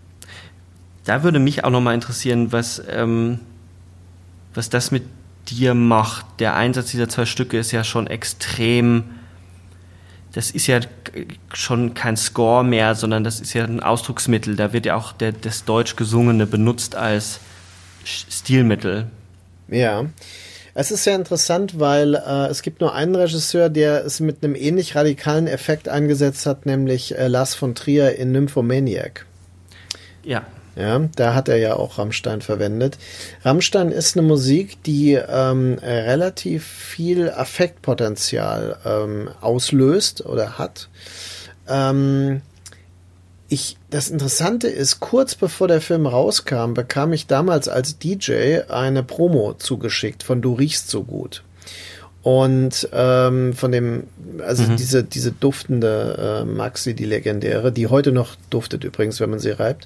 Da 1.05 1.23
würde 1.23 1.39
mich 1.39 1.63
auch 1.63 1.71
nochmal 1.71 1.95
interessieren, 1.95 2.51
was, 2.51 2.82
ähm, 2.88 3.39
was 4.53 4.69
das 4.69 4.91
mit 4.91 5.03
dir 5.47 5.73
macht. 5.73 6.25
Der 6.39 6.55
Einsatz 6.55 6.91
dieser 6.91 7.10
zwei 7.10 7.25
Stücke 7.25 7.58
ist 7.58 7.71
ja 7.71 7.84
schon 7.84 8.05
extrem. 8.05 9.05
Das 10.34 10.51
ist 10.51 10.67
ja 10.67 10.79
schon 11.53 11.95
kein 11.95 12.15
Score 12.15 12.63
mehr, 12.63 12.93
sondern 12.93 13.23
das 13.23 13.39
ist 13.39 13.53
ja 13.53 13.63
ein 13.63 13.82
Ausdrucksmittel. 13.82 14.55
Da 14.55 14.71
wird 14.71 14.86
ja 14.86 14.95
auch 14.95 15.12
der, 15.12 15.32
das 15.32 15.65
Deutsch 15.65 15.95
Gesungene 15.95 16.45
benutzt 16.45 16.95
als 16.95 17.39
Stilmittel. 18.03 19.08
Ja. 19.69 20.05
Es 20.73 20.91
ist 20.91 21.03
sehr 21.03 21.15
interessant, 21.15 21.79
weil 21.79 22.15
äh, 22.15 22.47
es 22.47 22.62
gibt 22.62 22.82
nur 22.82 22.93
einen 22.93 23.15
Regisseur, 23.15 23.69
der 23.69 24.05
es 24.05 24.19
mit 24.19 24.43
einem 24.43 24.55
ähnlich 24.55 24.95
radikalen 24.95 25.47
Effekt 25.47 25.89
eingesetzt 25.89 26.45
hat, 26.45 26.65
nämlich 26.65 27.17
äh, 27.17 27.27
Lars 27.27 27.55
von 27.55 27.75
Trier 27.75 28.15
in 28.15 28.32
Nymphomaniac. 28.32 29.25
Ja. 30.23 30.45
Ja, 30.75 31.10
da 31.15 31.34
hat 31.34 31.49
er 31.49 31.58
ja 31.58 31.75
auch 31.75 31.97
Rammstein 31.97 32.41
verwendet. 32.41 32.97
Rammstein 33.43 33.91
ist 33.91 34.15
eine 34.15 34.25
Musik, 34.25 34.82
die 34.84 35.13
ähm, 35.13 35.77
relativ 35.82 36.65
viel 36.65 37.29
Affektpotenzial 37.29 38.77
ähm, 38.86 39.29
auslöst 39.41 40.25
oder 40.25 40.58
hat. 40.58 40.88
Ähm, 41.67 42.41
ich, 43.49 43.77
das 43.89 44.09
Interessante 44.09 44.67
ist, 44.67 44.99
kurz 44.99 45.33
bevor 45.35 45.67
der 45.67 45.81
Film 45.81 46.05
rauskam, 46.05 46.73
bekam 46.73 47.13
ich 47.13 47.25
damals 47.25 47.67
als 47.67 47.97
DJ 47.97 48.59
eine 48.69 49.03
Promo 49.03 49.55
zugeschickt 49.55 50.21
von 50.23 50.41
Du 50.41 50.53
riechst 50.53 50.89
so 50.89 51.03
gut. 51.03 51.43
Und 52.21 52.89
ähm, 52.91 53.53
von 53.53 53.71
dem, 53.71 54.03
also 54.45 54.63
mhm. 54.63 54.75
diese, 54.75 55.03
diese 55.05 55.32
duftende 55.32 56.41
äh, 56.41 56.45
Maxi, 56.45 56.93
die 56.93 57.05
legendäre, 57.05 57.71
die 57.71 57.88
heute 57.88 58.12
noch 58.12 58.36
duftet 58.49 58.84
übrigens, 58.84 59.21
wenn 59.21 59.29
man 59.29 59.39
sie 59.39 59.51
reibt, 59.51 59.86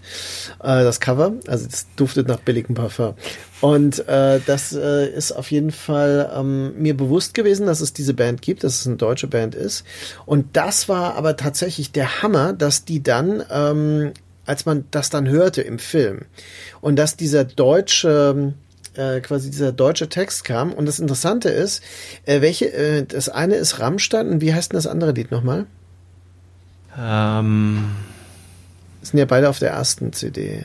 äh, 0.59 0.83
das 0.83 0.99
Cover, 0.99 1.33
also 1.47 1.67
es 1.71 1.85
duftet 1.95 2.27
nach 2.27 2.39
billigem 2.39 2.73
Parfum. 2.73 3.13
Und 3.61 4.07
äh, 4.07 4.39
das 4.45 4.73
äh, 4.73 5.07
ist 5.09 5.31
auf 5.31 5.51
jeden 5.51 5.71
Fall 5.71 6.31
ähm, 6.35 6.73
mir 6.81 6.97
bewusst 6.97 7.35
gewesen, 7.35 7.67
dass 7.67 7.81
es 7.81 7.93
diese 7.93 8.15
Band 8.15 8.41
gibt, 8.41 8.63
dass 8.63 8.79
es 8.79 8.87
eine 8.87 8.95
deutsche 8.95 9.27
Band 9.27 9.53
ist. 9.53 9.85
Und 10.25 10.57
das 10.57 10.89
war 10.89 11.15
aber 11.15 11.37
tatsächlich 11.37 11.91
der 11.91 12.23
Hammer, 12.23 12.53
dass 12.53 12.83
die 12.83 13.03
dann, 13.03 13.43
ähm, 13.51 14.11
als 14.47 14.65
man 14.65 14.85
das 14.89 15.11
dann 15.11 15.29
hörte 15.29 15.61
im 15.61 15.77
Film, 15.77 16.21
und 16.81 16.95
dass 16.95 17.15
dieser 17.15 17.43
deutsche 17.43 18.53
äh, 18.95 19.19
quasi 19.21 19.49
dieser 19.49 19.71
deutsche 19.71 20.09
Text 20.09 20.43
kam. 20.43 20.73
Und 20.73 20.85
das 20.85 20.99
Interessante 20.99 21.49
ist, 21.49 21.83
äh, 22.25 22.41
welche, 22.41 22.71
äh, 22.71 23.05
das 23.05 23.29
eine 23.29 23.55
ist 23.55 23.79
Rammstein 23.79 24.29
und 24.29 24.41
wie 24.41 24.53
heißt 24.53 24.71
denn 24.71 24.77
das 24.77 24.87
andere 24.87 25.11
Lied 25.11 25.31
nochmal? 25.31 25.65
Ähm. 26.97 27.91
Das 29.01 29.09
sind 29.09 29.19
ja 29.19 29.25
beide 29.25 29.49
auf 29.49 29.59
der 29.59 29.71
ersten 29.71 30.13
CD. 30.13 30.63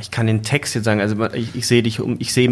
Ich 0.00 0.10
kann 0.10 0.26
den 0.26 0.42
Text 0.42 0.74
jetzt 0.74 0.84
sagen, 0.84 1.00
also 1.00 1.24
ich, 1.32 1.54
ich 1.54 1.66
sehe 1.66 1.82
dich 1.82 2.00
um, 2.00 2.16
ich 2.20 2.32
sehe 2.32 2.48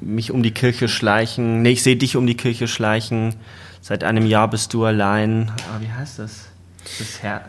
mich 0.00 0.30
um 0.30 0.42
die 0.42 0.50
Kirche 0.52 0.88
schleichen. 0.88 1.62
Nee, 1.62 1.72
ich 1.72 1.82
sehe 1.82 1.96
dich 1.96 2.16
um 2.16 2.26
die 2.26 2.36
Kirche 2.36 2.68
schleichen. 2.68 3.34
Seit 3.80 4.04
einem 4.04 4.26
Jahr 4.26 4.48
bist 4.48 4.74
du 4.74 4.84
allein. 4.84 5.50
Ah, 5.70 5.80
wie 5.80 5.90
heißt 5.90 6.18
das? 6.18 6.46
Das 6.98 7.22
Herr. 7.22 7.44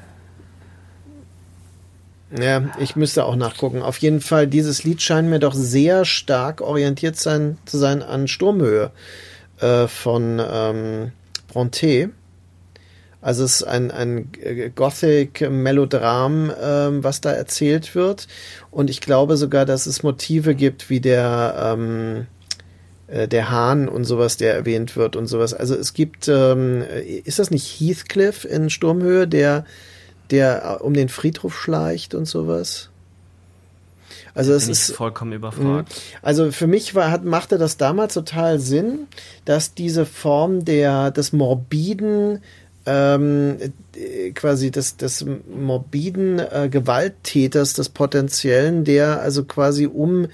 Ja, 2.39 2.63
ich 2.79 2.95
müsste 2.95 3.25
auch 3.25 3.35
nachgucken. 3.35 3.81
Auf 3.81 3.97
jeden 3.97 4.21
Fall, 4.21 4.47
dieses 4.47 4.83
Lied 4.83 5.01
scheint 5.01 5.29
mir 5.29 5.39
doch 5.39 5.53
sehr 5.53 6.03
stark 6.03 6.61
orientiert 6.61 7.15
sein, 7.15 7.57
zu 7.65 7.77
sein 7.77 8.01
an 8.01 8.27
Sturmhöhe 8.27 8.91
äh, 9.59 9.87
von 9.87 10.41
ähm, 10.43 11.11
Bronte. 11.47 12.09
Also 13.21 13.45
es 13.45 13.61
ist 13.61 13.63
ein, 13.63 13.91
ein 13.91 14.29
Gothic-Melodram, 14.75 16.51
ähm, 16.61 17.03
was 17.03 17.21
da 17.21 17.31
erzählt 17.31 17.93
wird. 17.93 18.27
Und 18.71 18.89
ich 18.89 18.99
glaube 18.99 19.37
sogar, 19.37 19.65
dass 19.65 19.85
es 19.85 20.03
Motive 20.03 20.55
gibt, 20.55 20.89
wie 20.89 20.99
der, 20.99 21.75
ähm, 21.77 22.25
äh, 23.07 23.27
der 23.27 23.51
Hahn 23.51 23.87
und 23.87 24.05
sowas, 24.05 24.37
der 24.37 24.55
erwähnt 24.55 24.97
wird 24.97 25.15
und 25.15 25.27
sowas. 25.27 25.53
Also 25.53 25.75
es 25.75 25.93
gibt, 25.93 26.27
ähm, 26.27 26.83
ist 27.23 27.39
das 27.39 27.51
nicht 27.51 27.79
Heathcliff 27.79 28.43
in 28.43 28.69
Sturmhöhe, 28.69 29.27
der 29.27 29.65
der 30.33 30.79
äh, 30.79 30.83
um 30.83 30.93
den 30.93 31.07
Friedhof 31.07 31.57
schleicht 31.57 32.13
und 32.13 32.25
sowas. 32.25 32.89
Also 34.35 34.53
es 34.53 34.67
ist 34.67 34.93
vollkommen 34.93 35.31
überfragt. 35.31 35.89
Mhm. 35.89 36.17
Also 36.23 36.51
für 36.51 36.65
mich 36.65 36.95
war, 36.95 37.11
hat, 37.11 37.23
machte 37.23 37.59
das 37.59 37.77
damals 37.77 38.15
total 38.15 38.59
Sinn, 38.59 39.07
dass 39.45 39.75
diese 39.75 40.07
Form 40.07 40.65
der 40.65 41.11
des 41.11 41.33
morbiden 41.33 42.41
ähm, 42.87 43.57
äh, 43.59 43.69
quasi 44.31 44.71
des, 44.71 44.97
des 44.97 45.25
morbiden 45.53 46.39
äh, 46.39 46.69
Gewalttäters, 46.69 47.73
des 47.73 47.89
potenziellen, 47.89 48.83
der 48.83 49.21
also 49.21 49.43
quasi 49.43 49.87
um 49.87 50.27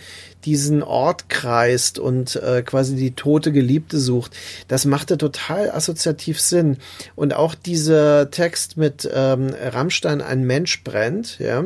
diesen 0.46 0.84
Ort 0.84 1.30
kreist 1.30 2.00
und 2.00 2.38
äh, 2.38 2.62
quasi 2.62 2.96
die 2.96 3.12
tote 3.12 3.52
Geliebte 3.52 4.00
sucht. 4.00 4.36
Das 4.68 4.86
machte 4.86 5.18
total 5.18 5.70
assoziativ 5.72 6.40
Sinn. 6.40 6.78
Und 7.16 7.34
auch 7.34 7.56
dieser 7.56 8.32
Text 8.32 8.78
mit 8.78 9.10
ähm, 9.14 9.54
Rammstein 9.62 10.22
ein 10.22 10.44
Mensch 10.44 10.84
brennt, 10.84 11.40
ja, 11.40 11.66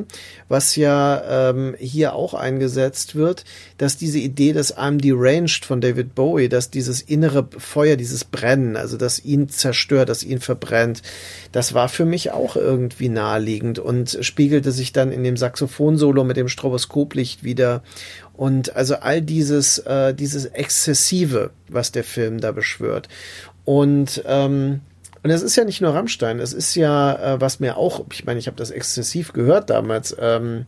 was 0.49 0.75
ja 0.75 1.49
ähm, 1.49 1.75
hier 1.77 2.13
auch 2.13 2.33
eingesetzt 2.33 3.15
wird, 3.15 3.45
dass 3.77 3.97
diese 3.97 4.19
Idee 4.19 4.53
des 4.53 4.75
I'm 4.75 4.99
deranged 4.99 5.65
von 5.65 5.79
David 5.79 6.15
Bowie, 6.15 6.49
dass 6.49 6.71
dieses 6.71 7.01
innere 7.01 7.47
Feuer, 7.57 7.95
dieses 7.95 8.23
Brennen, 8.23 8.75
also 8.75 8.97
das 8.97 9.23
ihn 9.23 9.49
zerstört, 9.49 10.09
das 10.09 10.23
ihn 10.23 10.39
verbrennt, 10.39 11.03
das 11.51 11.75
war 11.75 11.89
für 11.89 12.05
mich 12.05 12.12
auch 12.31 12.55
irgendwie 12.55 13.09
naheliegend 13.09 13.79
und 13.79 14.17
spiegelte 14.21 14.71
sich 14.71 14.93
dann 14.93 15.11
in 15.11 15.23
dem 15.23 15.37
Saxophonsolo 15.37 16.23
mit 16.23 16.37
dem 16.37 16.47
Stroboskoplicht 16.47 17.43
wieder 17.43 17.83
und 18.33 18.75
also 18.75 18.95
all 18.95 19.21
dieses, 19.21 19.79
äh, 19.79 20.13
dieses 20.13 20.45
Exzessive, 20.45 21.51
was 21.69 21.91
der 21.91 22.03
Film 22.03 22.39
da 22.39 22.51
beschwört. 22.51 23.09
Und 23.65 24.23
ähm, 24.25 24.81
und 25.23 25.29
es 25.29 25.41
ist 25.41 25.55
ja 25.55 25.63
nicht 25.63 25.79
nur 25.79 25.93
Rammstein, 25.93 26.39
es 26.39 26.51
ist 26.51 26.75
ja, 26.75 27.35
äh, 27.35 27.41
was 27.41 27.61
mir 27.61 27.77
auch, 27.77 28.03
ich 28.11 28.25
meine, 28.25 28.39
ich 28.39 28.47
habe 28.47 28.57
das 28.57 28.71
exzessiv 28.71 29.31
gehört 29.31 29.69
damals, 29.69 30.13
ähm, 30.19 30.65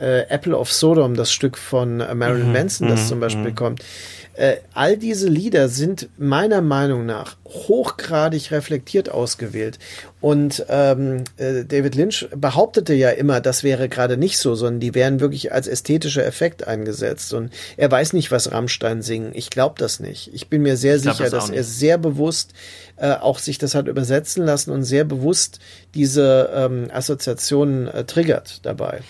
äh, 0.00 0.22
Apple 0.28 0.56
of 0.56 0.72
Sodom, 0.72 1.14
das 1.14 1.30
Stück 1.30 1.58
von 1.58 2.00
äh, 2.00 2.14
Marilyn 2.14 2.46
mhm, 2.46 2.52
Manson, 2.52 2.88
das 2.88 3.02
mhm, 3.02 3.06
zum 3.06 3.20
Beispiel 3.20 3.50
mhm. 3.50 3.54
kommt. 3.54 3.84
Äh, 4.32 4.58
all 4.72 4.96
diese 4.96 5.28
Lieder 5.28 5.68
sind 5.68 6.08
meiner 6.16 6.62
Meinung 6.62 7.04
nach 7.04 7.36
hochgradig 7.44 8.50
reflektiert 8.52 9.10
ausgewählt. 9.10 9.78
Und 10.20 10.64
ähm, 10.68 11.24
äh, 11.36 11.64
David 11.64 11.94
Lynch 11.94 12.28
behauptete 12.34 12.92
ja 12.94 13.10
immer, 13.10 13.40
das 13.40 13.62
wäre 13.62 13.88
gerade 13.88 14.16
nicht 14.16 14.38
so, 14.38 14.56
sondern 14.56 14.80
die 14.80 14.94
wären 14.94 15.20
wirklich 15.20 15.52
als 15.52 15.68
ästhetischer 15.68 16.26
Effekt 16.26 16.66
eingesetzt. 16.66 17.32
Und 17.34 17.52
er 17.76 17.90
weiß 17.90 18.14
nicht, 18.14 18.32
was 18.32 18.50
Rammstein 18.50 19.02
singen. 19.02 19.30
Ich 19.34 19.50
glaube 19.50 19.76
das 19.78 20.00
nicht. 20.00 20.34
Ich 20.34 20.48
bin 20.48 20.62
mir 20.62 20.76
sehr 20.76 20.96
ich 20.96 21.02
sicher, 21.02 21.30
das 21.30 21.30
dass 21.30 21.50
er 21.50 21.62
sehr 21.62 21.98
bewusst 21.98 22.52
äh, 23.00 23.12
auch 23.12 23.38
sich 23.38 23.58
das 23.58 23.74
hat 23.74 23.86
übersetzen 23.86 24.44
lassen 24.44 24.72
und 24.72 24.82
sehr 24.82 25.04
bewusst 25.04 25.60
diese 25.94 26.50
ähm, 26.52 26.88
Assoziationen 26.92 27.86
äh, 27.86 28.04
triggert 28.04 28.64
dabei. 28.66 29.00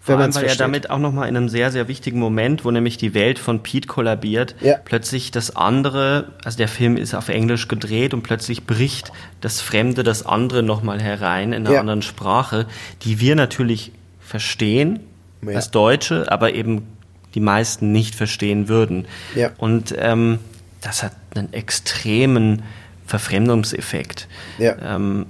Vor 0.00 0.14
wenn 0.14 0.22
allem, 0.22 0.34
weil 0.34 0.42
versteht. 0.42 0.60
er 0.60 0.66
damit 0.66 0.90
auch 0.90 0.98
nochmal 0.98 1.28
in 1.28 1.36
einem 1.36 1.48
sehr, 1.48 1.72
sehr 1.72 1.88
wichtigen 1.88 2.18
Moment, 2.18 2.64
wo 2.64 2.70
nämlich 2.70 2.98
die 2.98 3.14
Welt 3.14 3.38
von 3.38 3.62
Pete 3.62 3.88
kollabiert, 3.88 4.54
ja. 4.60 4.76
plötzlich 4.84 5.30
das 5.30 5.56
andere, 5.56 6.32
also 6.44 6.58
der 6.58 6.68
Film 6.68 6.96
ist 6.96 7.14
auf 7.14 7.28
Englisch 7.28 7.68
gedreht 7.68 8.14
und 8.14 8.22
plötzlich 8.22 8.66
bricht 8.66 9.12
das 9.40 9.60
Fremde, 9.60 10.02
das 10.02 10.26
andere 10.26 10.57
nochmal 10.62 11.00
herein 11.00 11.52
in 11.52 11.66
einer 11.66 11.74
ja. 11.74 11.80
anderen 11.80 12.02
Sprache, 12.02 12.66
die 13.02 13.20
wir 13.20 13.36
natürlich 13.36 13.92
verstehen 14.20 15.00
ja. 15.42 15.54
als 15.54 15.70
Deutsche, 15.70 16.30
aber 16.30 16.54
eben 16.54 16.86
die 17.34 17.40
meisten 17.40 17.92
nicht 17.92 18.14
verstehen 18.14 18.68
würden. 18.68 19.06
Ja. 19.34 19.50
Und 19.58 19.94
ähm, 19.98 20.38
das 20.80 21.02
hat 21.02 21.12
einen 21.34 21.52
extremen 21.52 22.62
Verfremdungseffekt. 23.06 24.28
Ja. 24.58 24.96
Ähm, 24.96 25.26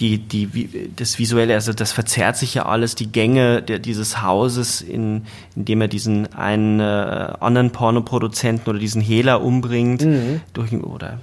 die, 0.00 0.18
die, 0.18 0.90
das 0.96 1.18
Visuelle, 1.18 1.54
also 1.54 1.72
das 1.72 1.92
verzerrt 1.92 2.36
sich 2.36 2.54
ja 2.54 2.66
alles, 2.66 2.94
die 2.94 3.10
Gänge 3.10 3.62
der, 3.62 3.78
dieses 3.78 4.20
Hauses, 4.22 4.80
in, 4.80 5.26
in 5.54 5.64
dem 5.64 5.80
er 5.80 5.88
diesen 5.88 6.32
einen 6.34 6.80
äh, 6.80 6.82
anderen 6.82 7.70
Pornoproduzenten 7.70 8.68
oder 8.68 8.78
diesen 8.78 9.00
Hehler 9.00 9.42
umbringt, 9.42 10.04
mhm. 10.04 10.40
durch, 10.52 10.72
oder 10.72 11.20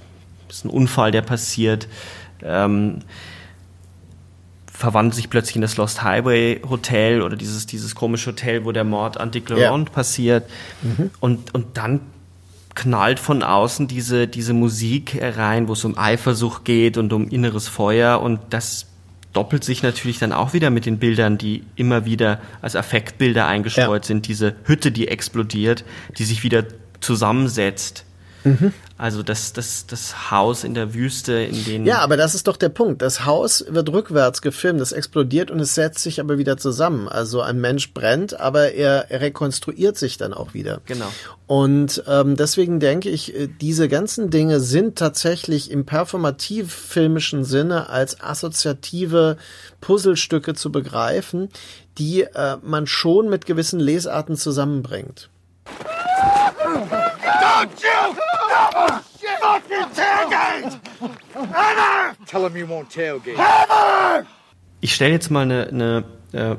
ist 0.48 0.64
ein 0.64 0.70
Unfall, 0.70 1.10
der 1.10 1.22
passiert. 1.22 1.88
Ähm, 2.42 3.00
verwandelt 4.78 5.16
sich 5.16 5.28
plötzlich 5.28 5.56
in 5.56 5.62
das 5.62 5.76
Lost 5.76 6.04
Highway 6.04 6.60
Hotel 6.68 7.22
oder 7.22 7.36
dieses, 7.36 7.66
dieses 7.66 7.96
komische 7.96 8.30
Hotel, 8.30 8.64
wo 8.64 8.70
der 8.70 8.84
Mord 8.84 9.18
an 9.18 9.32
Dick 9.32 9.48
Laurent 9.48 9.88
ja. 9.88 9.94
passiert. 9.94 10.48
Mhm. 10.82 11.10
Und, 11.18 11.52
und 11.52 11.76
dann 11.76 12.00
knallt 12.76 13.18
von 13.18 13.42
außen 13.42 13.88
diese, 13.88 14.28
diese 14.28 14.52
Musik 14.52 15.14
herein, 15.14 15.66
wo 15.66 15.72
es 15.72 15.84
um 15.84 15.98
Eifersucht 15.98 16.64
geht 16.64 16.96
und 16.96 17.12
um 17.12 17.28
inneres 17.28 17.66
Feuer 17.66 18.20
und 18.20 18.38
das 18.50 18.86
doppelt 19.32 19.64
sich 19.64 19.82
natürlich 19.82 20.20
dann 20.20 20.32
auch 20.32 20.52
wieder 20.52 20.70
mit 20.70 20.86
den 20.86 20.98
Bildern, 20.98 21.38
die 21.38 21.64
immer 21.74 22.04
wieder 22.04 22.40
als 22.62 22.76
Affektbilder 22.76 23.46
eingestreut 23.46 24.04
ja. 24.04 24.06
sind. 24.06 24.28
Diese 24.28 24.54
Hütte, 24.64 24.92
die 24.92 25.08
explodiert, 25.08 25.84
die 26.18 26.24
sich 26.24 26.44
wieder 26.44 26.64
zusammensetzt 27.00 28.04
Mhm. 28.44 28.72
Also 28.96 29.22
das, 29.22 29.52
das, 29.52 29.86
das 29.86 30.30
Haus 30.30 30.64
in 30.64 30.74
der 30.74 30.94
Wüste, 30.94 31.34
in 31.34 31.64
den. 31.64 31.86
Ja, 31.86 31.98
aber 31.98 32.16
das 32.16 32.34
ist 32.34 32.48
doch 32.48 32.56
der 32.56 32.68
Punkt. 32.68 33.02
Das 33.02 33.24
Haus 33.24 33.64
wird 33.68 33.90
rückwärts 33.90 34.42
gefilmt, 34.42 34.80
es 34.80 34.92
explodiert 34.92 35.50
und 35.50 35.60
es 35.60 35.74
setzt 35.74 36.00
sich 36.00 36.20
aber 36.20 36.38
wieder 36.38 36.56
zusammen. 36.56 37.08
Also 37.08 37.40
ein 37.40 37.60
Mensch 37.60 37.92
brennt, 37.94 38.38
aber 38.38 38.72
er, 38.72 39.10
er 39.10 39.20
rekonstruiert 39.20 39.96
sich 39.96 40.18
dann 40.18 40.34
auch 40.34 40.54
wieder. 40.54 40.80
Genau. 40.86 41.06
Und 41.46 42.02
ähm, 42.08 42.36
deswegen 42.36 42.80
denke 42.80 43.08
ich, 43.08 43.34
äh, 43.34 43.48
diese 43.60 43.88
ganzen 43.88 44.30
Dinge 44.30 44.60
sind 44.60 44.98
tatsächlich 44.98 45.70
im 45.70 45.86
performativ-filmischen 45.86 47.44
Sinne 47.44 47.88
als 47.88 48.20
assoziative 48.20 49.36
Puzzlestücke 49.80 50.54
zu 50.54 50.72
begreifen, 50.72 51.48
die 51.98 52.22
äh, 52.22 52.56
man 52.62 52.86
schon 52.86 53.28
mit 53.28 53.46
gewissen 53.46 53.80
Lesarten 53.80 54.36
zusammenbringt. 54.36 55.30
Don't 57.58 57.82
you 57.82 58.27
fucking 59.40 59.86
tailgate! 59.94 60.80
Tell 62.26 62.44
him 62.44 62.56
you 62.56 62.66
won't 62.66 62.88
tailgate. 62.88 63.36
Ich 64.80 64.94
stelle 64.94 65.12
jetzt 65.12 65.30
mal 65.30 65.42
eine, 65.42 65.68
eine 65.68 66.04
äh, 66.32 66.56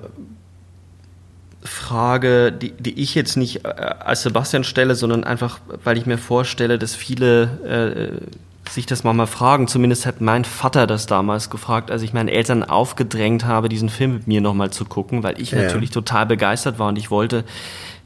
Frage, 1.64 2.52
die, 2.52 2.72
die 2.72 3.02
ich 3.02 3.16
jetzt 3.16 3.38
nicht 3.38 3.66
äh, 3.66 3.70
als 3.70 4.24
Sebastian 4.24 4.64
stelle, 4.64 4.96
sondern 4.96 5.24
einfach, 5.24 5.60
weil 5.84 5.98
ich 5.98 6.06
mir 6.06 6.18
vorstelle, 6.18 6.80
dass 6.80 6.96
viele 6.96 8.22
äh, 8.66 8.72
sich 8.72 8.86
das 8.86 9.04
mal 9.04 9.26
fragen. 9.26 9.68
Zumindest 9.68 10.06
hat 10.06 10.22
mein 10.22 10.46
Vater 10.46 10.88
das 10.88 11.06
damals 11.06 11.50
gefragt, 11.50 11.92
als 11.92 12.02
ich 12.02 12.14
meinen 12.14 12.30
Eltern 12.30 12.64
aufgedrängt 12.64 13.46
habe, 13.46 13.70
diesen 13.70 13.90
Film 13.90 14.14
mit 14.14 14.28
mir 14.28 14.42
nochmal 14.42 14.70
zu 14.70 14.86
gucken, 14.86 15.24
weil 15.24 15.42
ich 15.42 15.52
ja. 15.52 15.62
natürlich 15.62 15.92
total 15.92 16.26
begeistert 16.26 16.80
war 16.80 16.90
und 16.90 16.98
ich 16.98 17.12
wollte 17.12 17.44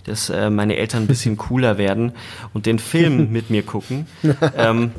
dass 0.05 0.29
äh, 0.29 0.49
meine 0.49 0.75
Eltern 0.75 1.03
ein 1.03 1.07
bisschen 1.07 1.37
cooler 1.37 1.77
werden 1.77 2.13
und 2.53 2.65
den 2.65 2.79
Film 2.79 3.31
mit 3.31 3.49
mir 3.49 3.63
gucken. 3.63 4.07
ähm, 4.57 4.91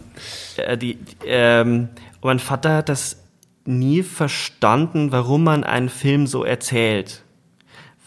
äh, 0.56 0.76
die, 0.76 0.98
ähm, 1.26 1.88
mein 2.22 2.38
Vater 2.38 2.76
hat 2.76 2.88
das 2.88 3.18
nie 3.64 4.02
verstanden, 4.02 5.12
warum 5.12 5.44
man 5.44 5.64
einen 5.64 5.88
Film 5.88 6.26
so 6.26 6.44
erzählt. 6.44 7.22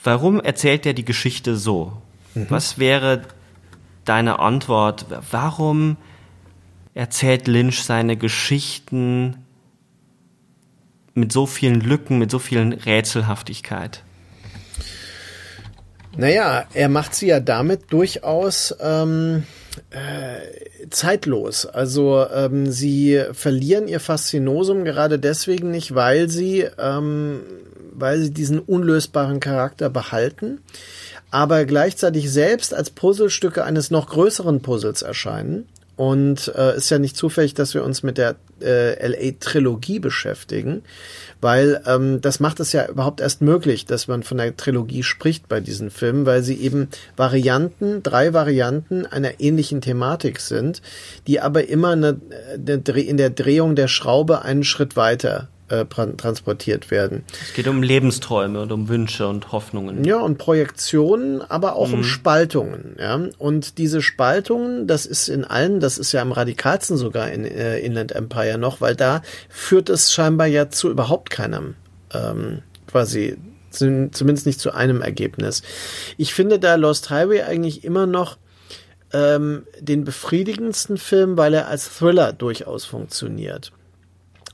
Warum 0.03 0.39
erzählt 0.39 0.85
er 0.85 0.93
die 0.93 1.05
Geschichte 1.05 1.55
so? 1.55 2.01
Mhm. 2.35 2.45
Was 2.49 2.77
wäre 2.77 3.23
deine 4.05 4.39
Antwort? 4.39 5.05
Warum 5.31 5.97
erzählt 6.93 7.47
Lynch 7.47 7.83
seine 7.83 8.17
Geschichten 8.17 9.37
mit 11.13 11.31
so 11.31 11.45
vielen 11.45 11.81
Lücken, 11.81 12.19
mit 12.19 12.31
so 12.31 12.39
vielen 12.39 12.73
Rätselhaftigkeit? 12.73 14.03
Naja, 16.17 16.65
er 16.73 16.89
macht 16.89 17.13
sie 17.13 17.27
ja 17.27 17.39
damit 17.39 17.93
durchaus 17.93 18.75
ähm, 18.81 19.43
äh, 19.91 20.89
zeitlos. 20.89 21.67
Also 21.67 22.25
ähm, 22.33 22.71
sie 22.71 23.23
verlieren 23.33 23.87
ihr 23.87 23.99
Faszinosum 23.99 24.83
gerade 24.83 25.19
deswegen 25.19 25.69
nicht, 25.69 25.93
weil 25.93 26.27
sie, 26.29 26.67
ähm, 26.79 27.41
weil 27.93 28.19
sie 28.19 28.31
diesen 28.31 28.59
unlösbaren 28.59 29.39
Charakter 29.39 29.91
behalten, 29.91 30.59
aber 31.29 31.65
gleichzeitig 31.65 32.31
selbst 32.31 32.73
als 32.73 32.89
Puzzlestücke 32.89 33.63
eines 33.63 33.91
noch 33.91 34.09
größeren 34.09 34.61
Puzzles 34.61 35.03
erscheinen. 35.03 35.67
Und 35.97 36.53
äh, 36.55 36.77
ist 36.77 36.91
ja 36.91 36.99
nicht 36.99 37.17
zufällig, 37.17 37.55
dass 37.55 37.73
wir 37.73 37.83
uns 37.83 38.03
mit 38.03 38.19
der 38.19 38.35
äh, 38.61 39.07
LA-Trilogie 39.07 39.97
beschäftigen, 39.97 40.83
weil 41.41 41.81
ähm, 41.87 42.21
das 42.21 42.39
macht 42.39 42.59
es 42.59 42.71
ja 42.71 42.87
überhaupt 42.87 43.19
erst 43.19 43.41
möglich, 43.41 43.87
dass 43.87 44.07
man 44.07 44.21
von 44.21 44.37
der 44.37 44.55
Trilogie 44.55 45.01
spricht 45.01 45.49
bei 45.49 45.59
diesen 45.59 45.89
Filmen, 45.89 46.27
weil 46.27 46.43
sie 46.43 46.55
eben 46.55 46.89
Varianten, 47.15 48.03
drei 48.03 48.33
Varianten 48.33 49.07
einer 49.07 49.39
ähnlichen 49.39 49.81
Thematik 49.81 50.39
sind, 50.39 50.83
die 51.25 51.39
aber 51.39 51.67
immer 51.67 51.89
eine, 51.89 52.21
eine, 52.53 53.01
in 53.01 53.17
der 53.17 53.31
Drehung 53.31 53.75
der 53.75 53.87
Schraube 53.87 54.43
einen 54.43 54.63
Schritt 54.63 54.95
weiter 54.95 55.49
äh, 55.69 55.85
transportiert 55.85 56.91
werden. 56.91 57.23
Es 57.41 57.53
geht 57.53 57.67
um 57.67 57.83
Lebensträume 57.83 58.61
und 58.61 58.71
um 58.71 58.89
Wünsche 58.89 59.27
und 59.27 59.51
Hoffnungen. 59.51 60.03
Ja, 60.03 60.19
und 60.19 60.37
Projektionen, 60.37 61.41
aber 61.41 61.75
auch 61.75 61.89
mhm. 61.89 61.95
um 61.95 62.03
Spaltungen. 62.03 62.95
Ja? 62.99 63.19
Und 63.37 63.77
diese 63.77 64.01
Spaltungen, 64.01 64.87
das 64.87 65.05
ist 65.05 65.27
in 65.27 65.43
allen, 65.43 65.79
das 65.79 65.97
ist 65.97 66.11
ja 66.11 66.21
am 66.21 66.31
radikalsten 66.31 66.97
sogar 66.97 67.31
in 67.31 67.45
äh, 67.45 67.79
Inland 67.79 68.11
Empire 68.13 68.57
noch, 68.57 68.81
weil 68.81 68.95
da 68.95 69.21
führt 69.49 69.89
es 69.89 70.13
scheinbar 70.13 70.47
ja 70.47 70.69
zu 70.69 70.89
überhaupt 70.89 71.29
keinem 71.29 71.75
ähm, 72.13 72.61
quasi 72.87 73.37
zumindest 73.69 74.45
nicht 74.45 74.59
zu 74.59 74.73
einem 74.73 75.01
Ergebnis. 75.01 75.61
Ich 76.17 76.33
finde 76.33 76.57
da 76.57 76.75
Lost 76.75 77.09
Highway 77.09 77.43
eigentlich 77.43 77.83
immer 77.83 78.07
noch 78.07 78.37
ähm, 79.13 79.65
den 79.79 80.03
befriedigendsten 80.03 80.97
Film, 80.97 81.37
weil 81.37 81.53
er 81.53 81.67
als 81.67 81.97
Thriller 81.97 82.33
durchaus 82.33 82.85
funktioniert. 82.85 83.71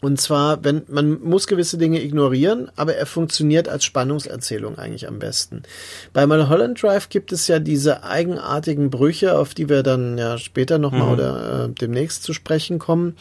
Und 0.04 0.20
zwar, 0.20 0.66
wenn 0.66 0.82
man 0.89 1.22
muss 1.22 1.47
gewisse 1.47 1.78
Dinge 1.78 2.04
ignorieren, 2.04 2.70
aber 2.76 2.95
er 2.95 3.06
funktioniert 3.06 3.70
als 3.70 3.86
Spannungserzählung 3.86 4.78
eigentlich 4.78 5.08
am 5.08 5.18
besten. 5.18 5.64
Bei 6.12 6.28
Mulholland 6.28 6.84
Drive 6.84 7.08
gibt 7.08 7.32
es 7.32 7.47
ja 7.47 7.60
diese 7.60 8.04
eigenartigen 8.04 8.89
Brüche, 8.89 9.38
auf 9.38 9.54
die 9.54 9.70
wir 9.70 9.82
dann 9.82 10.18
ja 10.18 10.38
später 10.38 10.78
nochmal 10.78 11.08
mhm. 11.08 11.14
oder 11.14 11.64
äh, 11.64 11.70
demnächst 11.70 12.24
zu 12.24 12.34
sprechen 12.34 12.80
kommen, 12.80 13.16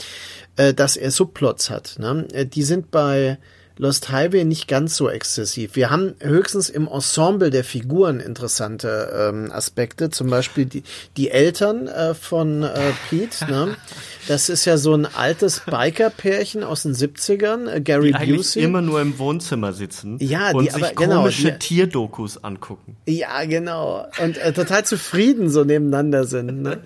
äh, 0.57 0.75
dass 0.75 0.97
er 0.97 1.13
Subplots 1.13 1.71
hat. 1.71 2.01
Ne? 2.01 2.27
Äh, 2.33 2.47
die 2.47 2.65
sind 2.65 2.91
bei 2.91 3.39
Lost 3.83 4.11
Highway 4.11 4.45
nicht 4.45 4.69
ganz 4.69 4.97
so 4.97 5.11
exzessiv. 5.11 5.75
Wir 5.75 5.91
haben 5.91 6.15
höchstens 6.21 6.71
im 6.71 6.87
Ensemble 6.87 7.51
der 7.51 7.65
Figuren 7.65 8.21
interessante 8.21 9.13
ähm, 9.13 9.51
Aspekte, 9.51 10.09
zum 10.09 10.31
Beispiel 10.31 10.67
die, 10.67 10.85
die 11.17 11.33
Eltern 11.33 11.89
äh, 11.89 12.15
von 12.15 12.63
äh, 12.63 12.93
Pete. 13.11 13.45
Ne? 13.51 13.77
Das 14.29 14.49
ist 14.49 14.67
ja 14.67 14.77
so 14.77 14.95
ein 14.95 15.05
altes 15.05 15.63
Biker-Pärchen 15.67 16.63
aus 16.63 16.85
den 16.85 16.95
70ern, 16.95 17.69
äh, 17.69 17.81
Gary 17.81 18.13
die 18.13 18.35
Busey. 18.35 18.63
immer 18.63 18.81
nur 18.81 19.01
im 19.01 19.19
Wohnzimmer 19.19 19.73
sitzen 19.73 20.17
ja, 20.21 20.53
und 20.53 20.63
die, 20.65 20.71
sich 20.71 20.85
aber, 20.85 20.95
genau, 20.95 21.17
komische 21.23 21.51
die, 21.51 21.59
Tierdokus 21.59 22.45
angucken. 22.45 22.97
Ja, 23.07 23.45
genau. 23.47 24.07
Und 24.23 24.39
äh, 24.39 24.53
total 24.53 24.85
zufrieden 24.85 25.51
so 25.51 25.65
nebeneinander 25.65 26.25
sind. 26.25 26.63
Ne? 26.63 26.79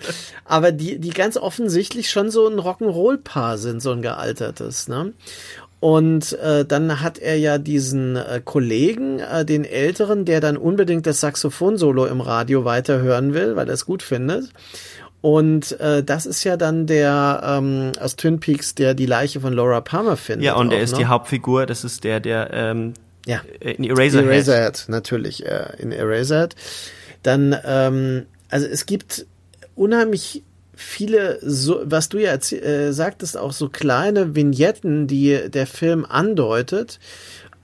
Aber 0.47 0.73
die, 0.73 0.99
die 0.99 1.11
ganz 1.11 1.37
offensichtlich 1.37 2.09
schon 2.09 2.31
so 2.31 2.49
ein 2.49 2.59
Rock'n'Roll-Paar 2.59 3.59
sind, 3.59 3.83
so 3.83 3.91
ein 3.91 4.01
gealtertes. 4.01 4.89
Ne? 4.89 5.13
Und 5.87 6.33
äh, 6.41 6.65
dann 6.65 7.01
hat 7.01 7.17
er 7.21 7.39
ja 7.39 7.59
diesen 7.59 8.17
äh, 8.17 8.41
Kollegen, 8.45 9.21
äh, 9.21 9.45
den 9.45 9.65
Älteren, 9.65 10.25
der 10.25 10.41
dann 10.41 10.57
unbedingt 10.57 11.07
das 11.07 11.21
Saxophon-Solo 11.21 12.07
im 12.07 12.21
Radio 12.21 12.65
weiterhören 12.65 13.35
will, 13.35 13.55
weil 13.55 13.69
er 13.69 13.75
es 13.75 13.87
gut 13.87 14.03
findet. 14.03 14.51
Und 15.21 15.79
äh, 15.79 16.03
das 16.03 16.27
ist 16.27 16.43
ja 16.43 16.57
dann 16.57 16.89
der 16.89 17.41
ähm, 17.45 17.93
aus 18.01 18.17
Twin 18.17 18.41
Peaks, 18.41 18.75
der 18.75 18.95
die 18.95 19.07
Leiche 19.07 19.39
von 19.39 19.53
Laura 19.53 19.81
Palmer 19.81 20.17
findet. 20.17 20.47
Ja, 20.47 20.57
und 20.57 20.73
er 20.73 20.81
ist 20.81 20.91
noch. 20.91 20.99
die 20.99 21.07
Hauptfigur, 21.07 21.67
das 21.67 21.85
ist 21.85 22.03
der, 22.03 22.19
der 22.19 22.51
ähm, 22.53 22.95
ja. 23.25 23.43
in 23.61 23.85
Eraserhead. 23.85 24.27
Eraserhead, 24.27 24.87
natürlich, 24.89 25.47
äh, 25.47 25.69
in 25.79 25.93
Eraserhead. 25.93 26.57
Dann, 27.23 27.57
ähm, 27.65 28.27
also 28.51 28.67
es 28.67 28.87
gibt 28.87 29.25
unheimlich 29.77 30.43
viele, 30.77 31.39
so, 31.43 31.81
was 31.85 32.09
du 32.09 32.19
ja 32.19 32.35
äh, 32.35 32.93
sagtest, 32.93 33.37
auch 33.37 33.53
so 33.53 33.69
kleine 33.69 34.37
Vignetten, 34.37 35.07
die 35.07 35.51
der 35.51 35.67
Film 35.67 36.07
andeutet. 36.09 37.01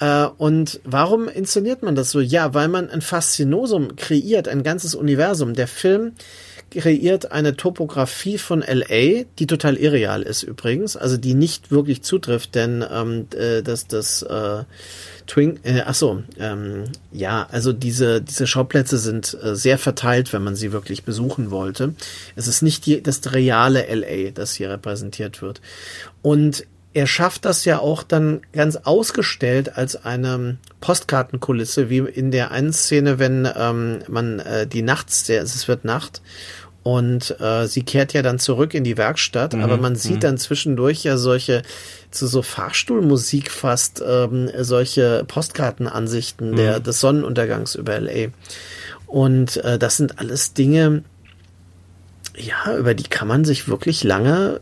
Äh, 0.00 0.26
und 0.38 0.80
warum 0.84 1.28
inszeniert 1.28 1.82
man 1.82 1.94
das 1.94 2.10
so? 2.10 2.20
Ja, 2.20 2.54
weil 2.54 2.68
man 2.68 2.90
ein 2.90 3.02
Faszinosum 3.02 3.94
kreiert, 3.96 4.48
ein 4.48 4.62
ganzes 4.62 4.94
Universum. 4.94 5.54
Der 5.54 5.68
Film 5.68 6.12
kreiert 6.72 7.32
eine 7.32 7.56
Topografie 7.56 8.38
von 8.38 8.60
LA, 8.60 9.24
die 9.38 9.46
total 9.46 9.76
irreal 9.76 10.22
ist 10.22 10.42
übrigens, 10.42 10.96
also 10.96 11.16
die 11.16 11.34
nicht 11.34 11.70
wirklich 11.70 12.02
zutrifft, 12.02 12.54
denn 12.54 12.84
ähm, 12.90 13.26
äh, 13.36 13.62
das, 13.62 13.86
das 13.86 14.22
äh, 14.22 14.64
Twin, 15.26 15.60
äh, 15.62 15.82
ach 15.86 15.94
so, 15.94 16.22
ähm, 16.38 16.84
ja, 17.12 17.46
also 17.50 17.72
diese, 17.72 18.20
diese 18.22 18.46
Schauplätze 18.46 18.98
sind 18.98 19.36
äh, 19.42 19.54
sehr 19.54 19.78
verteilt, 19.78 20.32
wenn 20.32 20.42
man 20.42 20.56
sie 20.56 20.72
wirklich 20.72 21.04
besuchen 21.04 21.50
wollte. 21.50 21.94
Es 22.36 22.48
ist 22.48 22.62
nicht 22.62 22.86
die, 22.86 23.02
das 23.02 23.20
reale 23.32 23.86
LA, 23.94 24.30
das 24.30 24.54
hier 24.54 24.70
repräsentiert 24.70 25.42
wird. 25.42 25.60
Und 26.22 26.66
er 26.94 27.06
schafft 27.06 27.44
das 27.44 27.64
ja 27.64 27.78
auch 27.78 28.02
dann 28.02 28.42
ganz 28.52 28.76
ausgestellt 28.76 29.76
als 29.76 30.04
eine 30.04 30.58
Postkartenkulisse, 30.80 31.88
wie 31.88 31.98
in 31.98 32.30
der 32.30 32.50
einen 32.50 32.72
Szene, 32.72 33.18
wenn 33.18 33.48
ähm, 33.56 34.00
man 34.08 34.40
äh, 34.40 34.66
die 34.66 34.82
nachts, 34.82 35.28
es 35.28 35.68
wird 35.68 35.84
Nacht 35.84 36.20
und 36.82 37.40
äh, 37.40 37.66
sie 37.66 37.82
kehrt 37.82 38.12
ja 38.12 38.22
dann 38.22 38.38
zurück 38.38 38.74
in 38.74 38.82
die 38.84 38.96
Werkstatt, 38.96 39.54
mhm. 39.54 39.62
aber 39.62 39.76
man 39.76 39.94
sieht 39.94 40.16
mhm. 40.16 40.20
dann 40.20 40.38
zwischendurch 40.38 41.04
ja 41.04 41.16
solche 41.16 41.62
zu 42.10 42.26
so 42.26 42.42
Fahrstuhlmusik 42.42 43.50
fast 43.50 44.02
ähm, 44.06 44.50
solche 44.58 45.24
Postkartenansichten 45.26 46.50
mhm. 46.50 46.56
der 46.56 46.80
des 46.80 47.00
Sonnenuntergangs 47.00 47.76
über 47.76 47.98
LA. 48.00 48.28
Und 49.06 49.58
äh, 49.58 49.78
das 49.78 49.96
sind 49.98 50.18
alles 50.18 50.54
Dinge, 50.54 51.04
ja, 52.36 52.76
über 52.76 52.94
die 52.94 53.04
kann 53.04 53.28
man 53.28 53.44
sich 53.44 53.68
wirklich 53.68 54.04
lange 54.04 54.58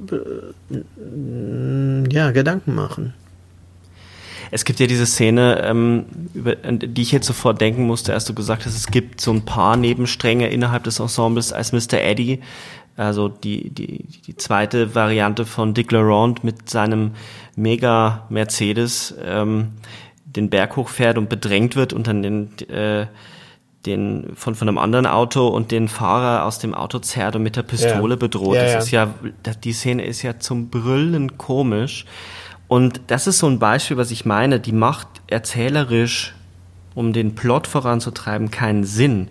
äh, 0.70 2.12
ja, 2.12 2.32
Gedanken 2.32 2.74
machen. 2.74 3.14
Es 4.50 4.64
gibt 4.64 4.80
ja 4.80 4.86
diese 4.86 5.06
Szene, 5.06 5.62
ähm, 5.64 6.06
über 6.34 6.56
die 6.56 7.02
ich 7.02 7.12
jetzt 7.12 7.26
sofort 7.26 7.60
denken 7.60 7.86
musste, 7.86 8.14
als 8.14 8.24
du 8.24 8.34
gesagt 8.34 8.66
hast, 8.66 8.76
es 8.76 8.88
gibt 8.88 9.20
so 9.20 9.32
ein 9.32 9.44
paar 9.44 9.76
Nebenstränge 9.76 10.48
innerhalb 10.48 10.84
des 10.84 10.98
Ensembles, 10.98 11.52
als 11.52 11.72
Mr. 11.72 12.00
Eddie 12.00 12.40
Also 12.96 13.28
die, 13.28 13.70
die, 13.70 14.04
die 14.26 14.36
zweite 14.36 14.94
Variante 14.94 15.46
von 15.46 15.74
Dick 15.74 15.92
Laurent 15.92 16.42
mit 16.42 16.68
seinem 16.68 17.12
Mega 17.56 18.26
Mercedes 18.28 19.14
ähm, 19.24 19.72
den 20.24 20.50
Berg 20.50 20.76
hochfährt 20.76 21.18
und 21.18 21.28
bedrängt 21.28 21.76
wird 21.76 21.92
und 21.92 22.06
dann 22.06 22.22
den, 22.22 22.58
äh, 22.68 23.06
den 23.86 24.32
von, 24.34 24.54
von 24.54 24.68
einem 24.68 24.78
anderen 24.78 25.06
Auto 25.06 25.48
und 25.48 25.70
den 25.70 25.88
Fahrer 25.88 26.44
aus 26.44 26.58
dem 26.58 26.74
Auto 26.74 26.98
zerrt 26.98 27.36
und 27.36 27.42
mit 27.42 27.56
der 27.56 27.62
Pistole 27.62 28.14
ja. 28.14 28.18
bedroht. 28.18 28.56
Ja, 28.56 28.62
das 28.62 28.72
ja. 28.72 28.78
ist 28.78 28.90
ja, 28.90 29.52
die 29.64 29.72
Szene 29.72 30.04
ist 30.04 30.22
ja 30.22 30.38
zum 30.38 30.68
Brüllen 30.68 31.38
komisch. 31.38 32.04
Und 32.70 33.00
das 33.08 33.26
ist 33.26 33.40
so 33.40 33.48
ein 33.48 33.58
Beispiel, 33.58 33.96
was 33.96 34.12
ich 34.12 34.24
meine. 34.24 34.60
Die 34.60 34.70
macht 34.70 35.08
erzählerisch, 35.26 36.36
um 36.94 37.12
den 37.12 37.34
Plot 37.34 37.66
voranzutreiben, 37.66 38.52
keinen 38.52 38.84
Sinn. 38.84 39.26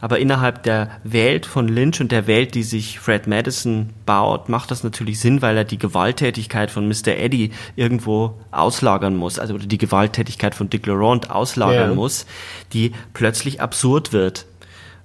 Aber 0.00 0.18
innerhalb 0.18 0.64
der 0.64 0.90
Welt 1.04 1.46
von 1.46 1.68
Lynch 1.68 2.00
und 2.00 2.10
der 2.10 2.26
Welt, 2.26 2.56
die 2.56 2.64
sich 2.64 2.98
Fred 2.98 3.28
Madison 3.28 3.90
baut, 4.06 4.48
macht 4.48 4.72
das 4.72 4.82
natürlich 4.82 5.20
Sinn, 5.20 5.40
weil 5.40 5.56
er 5.56 5.62
die 5.62 5.78
Gewalttätigkeit 5.78 6.72
von 6.72 6.88
Mr. 6.88 7.16
Eddie 7.16 7.52
irgendwo 7.76 8.34
auslagern 8.50 9.14
muss, 9.14 9.38
also 9.38 9.54
oder 9.54 9.66
die 9.66 9.78
Gewalttätigkeit 9.78 10.56
von 10.56 10.68
Dick 10.68 10.84
Laurent 10.86 11.30
auslagern 11.30 11.90
ja. 11.90 11.94
muss, 11.94 12.26
die 12.72 12.90
plötzlich 13.14 13.60
absurd 13.60 14.12
wird 14.12 14.46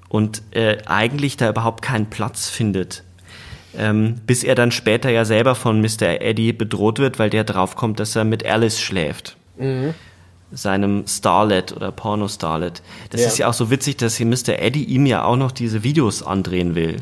und 0.09 0.41
äh, 0.55 0.77
eigentlich 0.87 1.37
da 1.37 1.49
überhaupt 1.49 1.83
keinen 1.83 2.09
Platz 2.09 2.49
findet. 2.49 3.03
Ähm, 3.77 4.21
bis 4.25 4.43
er 4.43 4.55
dann 4.55 4.71
später 4.71 5.09
ja 5.09 5.25
selber 5.25 5.55
von 5.55 5.81
Mr. 5.81 6.21
Eddie 6.21 6.53
bedroht 6.53 6.99
wird, 6.99 7.19
weil 7.19 7.29
der 7.29 7.43
draufkommt, 7.43 7.99
dass 7.99 8.15
er 8.15 8.23
mit 8.23 8.45
Alice 8.45 8.79
schläft. 8.79 9.37
Mhm 9.57 9.93
seinem 10.51 11.05
Starlet 11.07 11.73
oder 11.73 11.91
Porno-Starlet. 11.91 12.81
Das 13.09 13.21
ja. 13.21 13.27
ist 13.27 13.37
ja 13.37 13.47
auch 13.47 13.53
so 13.53 13.69
witzig, 13.71 13.97
dass 13.97 14.15
hier 14.15 14.25
Mr. 14.25 14.59
Eddie 14.59 14.83
ihm 14.83 15.05
ja 15.05 15.23
auch 15.23 15.35
noch 15.35 15.51
diese 15.51 15.83
Videos 15.83 16.23
andrehen 16.23 16.75
will. 16.75 16.97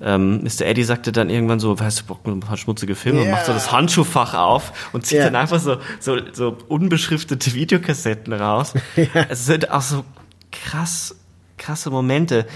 Ähm, 0.00 0.42
Mr. 0.42 0.62
Eddie 0.62 0.82
sagte 0.82 1.12
dann 1.12 1.30
irgendwann 1.30 1.60
so, 1.60 1.78
weißt 1.78 2.00
du, 2.00 2.04
Bock 2.06 2.26
ein 2.26 2.40
paar 2.40 2.56
schmutzige 2.56 2.96
Filme 2.96 3.20
yeah. 3.20 3.26
und 3.26 3.30
macht 3.32 3.46
so 3.46 3.52
das 3.52 3.70
Handschuhfach 3.70 4.34
auf 4.34 4.90
und 4.92 5.06
zieht 5.06 5.18
yeah. 5.18 5.26
dann 5.26 5.36
einfach 5.36 5.60
so, 5.60 5.76
so, 6.00 6.18
so 6.32 6.56
unbeschriftete 6.68 7.54
Videokassetten 7.54 8.32
raus. 8.32 8.74
yeah. 8.96 9.26
Es 9.28 9.46
sind 9.46 9.70
auch 9.70 9.82
so 9.82 10.04
krass, 10.50 11.14
krasse 11.56 11.90
Momente. 11.90 12.46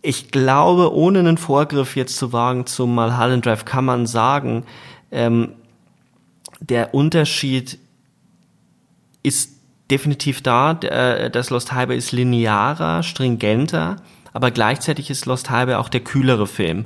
Ich 0.00 0.30
glaube, 0.30 0.94
ohne 0.94 1.20
einen 1.20 1.38
Vorgriff 1.38 1.96
jetzt 1.96 2.16
zu 2.16 2.32
wagen 2.32 2.66
zum 2.66 2.94
Mulholland 2.94 3.44
Drive 3.44 3.64
kann 3.64 3.84
man 3.84 4.06
sagen, 4.06 4.64
ähm, 5.10 5.52
der 6.60 6.94
Unterschied 6.94 7.78
ist 9.22 9.58
definitiv 9.90 10.42
da. 10.42 10.72
Äh, 10.72 11.30
das 11.30 11.50
Lost 11.50 11.72
Highway 11.72 11.96
ist 11.96 12.12
linearer, 12.12 13.02
stringenter, 13.02 13.96
aber 14.32 14.50
gleichzeitig 14.50 15.10
ist 15.10 15.26
Lost 15.26 15.50
Highway 15.50 15.74
auch 15.74 15.88
der 15.88 16.00
kühlere 16.00 16.46
Film. 16.46 16.84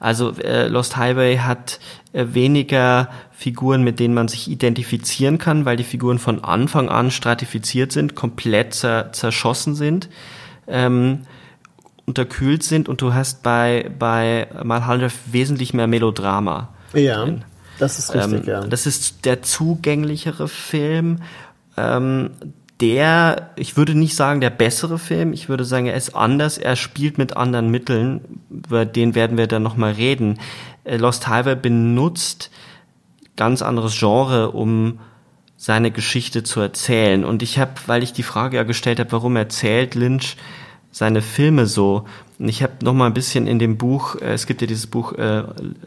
Also 0.00 0.32
äh, 0.38 0.68
Lost 0.68 0.96
Highway 0.96 1.38
hat 1.38 1.80
äh, 2.12 2.26
weniger 2.28 3.08
Figuren, 3.32 3.82
mit 3.82 3.98
denen 4.00 4.14
man 4.14 4.28
sich 4.28 4.50
identifizieren 4.50 5.38
kann, 5.38 5.64
weil 5.64 5.76
die 5.76 5.84
Figuren 5.84 6.18
von 6.18 6.44
Anfang 6.44 6.88
an 6.88 7.10
stratifiziert 7.10 7.92
sind, 7.92 8.14
komplett 8.14 8.74
zer 8.74 9.12
zerschossen 9.12 9.74
sind. 9.74 10.08
Ähm, 10.66 11.26
unterkühlt 12.06 12.62
sind 12.62 12.88
und 12.88 13.00
du 13.00 13.14
hast 13.14 13.42
bei, 13.42 13.90
bei 13.98 14.48
Malhalder 14.62 15.10
wesentlich 15.26 15.74
mehr 15.74 15.86
Melodrama. 15.86 16.70
Ja, 16.92 17.26
das 17.78 17.98
ist 17.98 18.14
richtig, 18.14 18.42
ähm, 18.42 18.46
ja. 18.46 18.60
Das 18.60 18.86
ist 18.86 19.24
der 19.24 19.42
zugänglichere 19.42 20.48
Film 20.48 21.18
ähm, 21.76 22.30
der, 22.80 23.50
ich 23.56 23.76
würde 23.76 23.94
nicht 23.94 24.16
sagen 24.16 24.40
der 24.40 24.50
bessere 24.50 24.98
Film, 24.98 25.32
ich 25.32 25.48
würde 25.48 25.64
sagen, 25.64 25.86
er 25.86 25.94
ist 25.94 26.14
anders, 26.14 26.58
er 26.58 26.76
spielt 26.76 27.18
mit 27.18 27.36
anderen 27.36 27.70
Mitteln, 27.70 28.42
über 28.50 28.84
den 28.84 29.14
werden 29.14 29.38
wir 29.38 29.46
dann 29.46 29.62
nochmal 29.62 29.92
reden. 29.92 30.40
Äh, 30.82 30.96
Lost 30.96 31.28
Highway 31.28 31.54
benutzt 31.54 32.50
ganz 33.36 33.62
anderes 33.62 33.98
Genre, 33.98 34.50
um 34.50 34.98
seine 35.56 35.90
Geschichte 35.92 36.42
zu 36.42 36.60
erzählen. 36.60 37.24
Und 37.24 37.42
ich 37.42 37.58
habe, 37.58 37.72
weil 37.86 38.02
ich 38.02 38.12
die 38.12 38.22
Frage 38.22 38.56
ja 38.56 38.64
gestellt 38.64 38.98
habe, 38.98 39.12
warum 39.12 39.36
erzählt 39.36 39.94
Lynch 39.94 40.36
seine 40.94 41.22
Filme 41.22 41.66
so? 41.66 42.04
Und 42.38 42.48
ich 42.48 42.62
habe 42.62 42.72
noch 42.82 42.94
mal 42.94 43.06
ein 43.06 43.14
bisschen 43.14 43.48
in 43.48 43.58
dem 43.58 43.76
Buch, 43.76 44.14
äh, 44.16 44.32
es 44.32 44.46
gibt 44.46 44.60
ja 44.62 44.66
dieses 44.66 44.86
Buch 44.86 45.12
äh, 45.14 45.42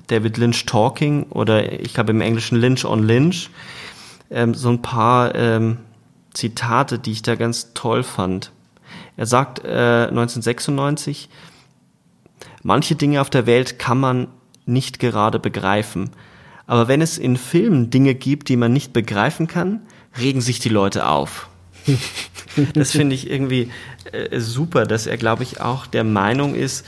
David 0.07 0.37
Lynch 0.37 0.65
Talking 0.65 1.23
oder 1.29 1.71
ich 1.81 1.93
glaube 1.93 2.11
im 2.11 2.21
Englischen 2.21 2.59
Lynch 2.59 2.85
on 2.85 3.03
Lynch 3.03 3.49
ähm, 4.29 4.53
so 4.53 4.69
ein 4.69 4.81
paar 4.81 5.33
ähm, 5.33 5.77
Zitate, 6.33 6.99
die 6.99 7.13
ich 7.13 7.21
da 7.21 7.35
ganz 7.35 7.73
toll 7.73 8.03
fand. 8.03 8.51
Er 9.15 9.25
sagt 9.25 9.63
äh, 9.63 10.07
1996, 10.09 11.29
manche 12.63 12.95
Dinge 12.95 13.21
auf 13.21 13.29
der 13.29 13.45
Welt 13.45 13.79
kann 13.79 13.99
man 13.99 14.27
nicht 14.65 14.99
gerade 14.99 15.39
begreifen. 15.39 16.11
Aber 16.65 16.89
wenn 16.89 16.99
es 16.99 17.17
in 17.17 17.37
Filmen 17.37 17.89
Dinge 17.89 18.13
gibt, 18.13 18.49
die 18.49 18.57
man 18.57 18.73
nicht 18.73 18.91
begreifen 18.91 19.47
kann, 19.47 19.79
regen 20.19 20.41
sich 20.41 20.59
die 20.59 20.69
Leute 20.69 21.07
auf. 21.07 21.47
das 22.73 22.91
finde 22.91 23.15
ich 23.15 23.29
irgendwie 23.29 23.71
äh, 24.11 24.39
super, 24.39 24.85
dass 24.85 25.07
er, 25.07 25.17
glaube 25.17 25.43
ich, 25.43 25.61
auch 25.61 25.87
der 25.87 26.03
Meinung 26.03 26.55
ist, 26.55 26.85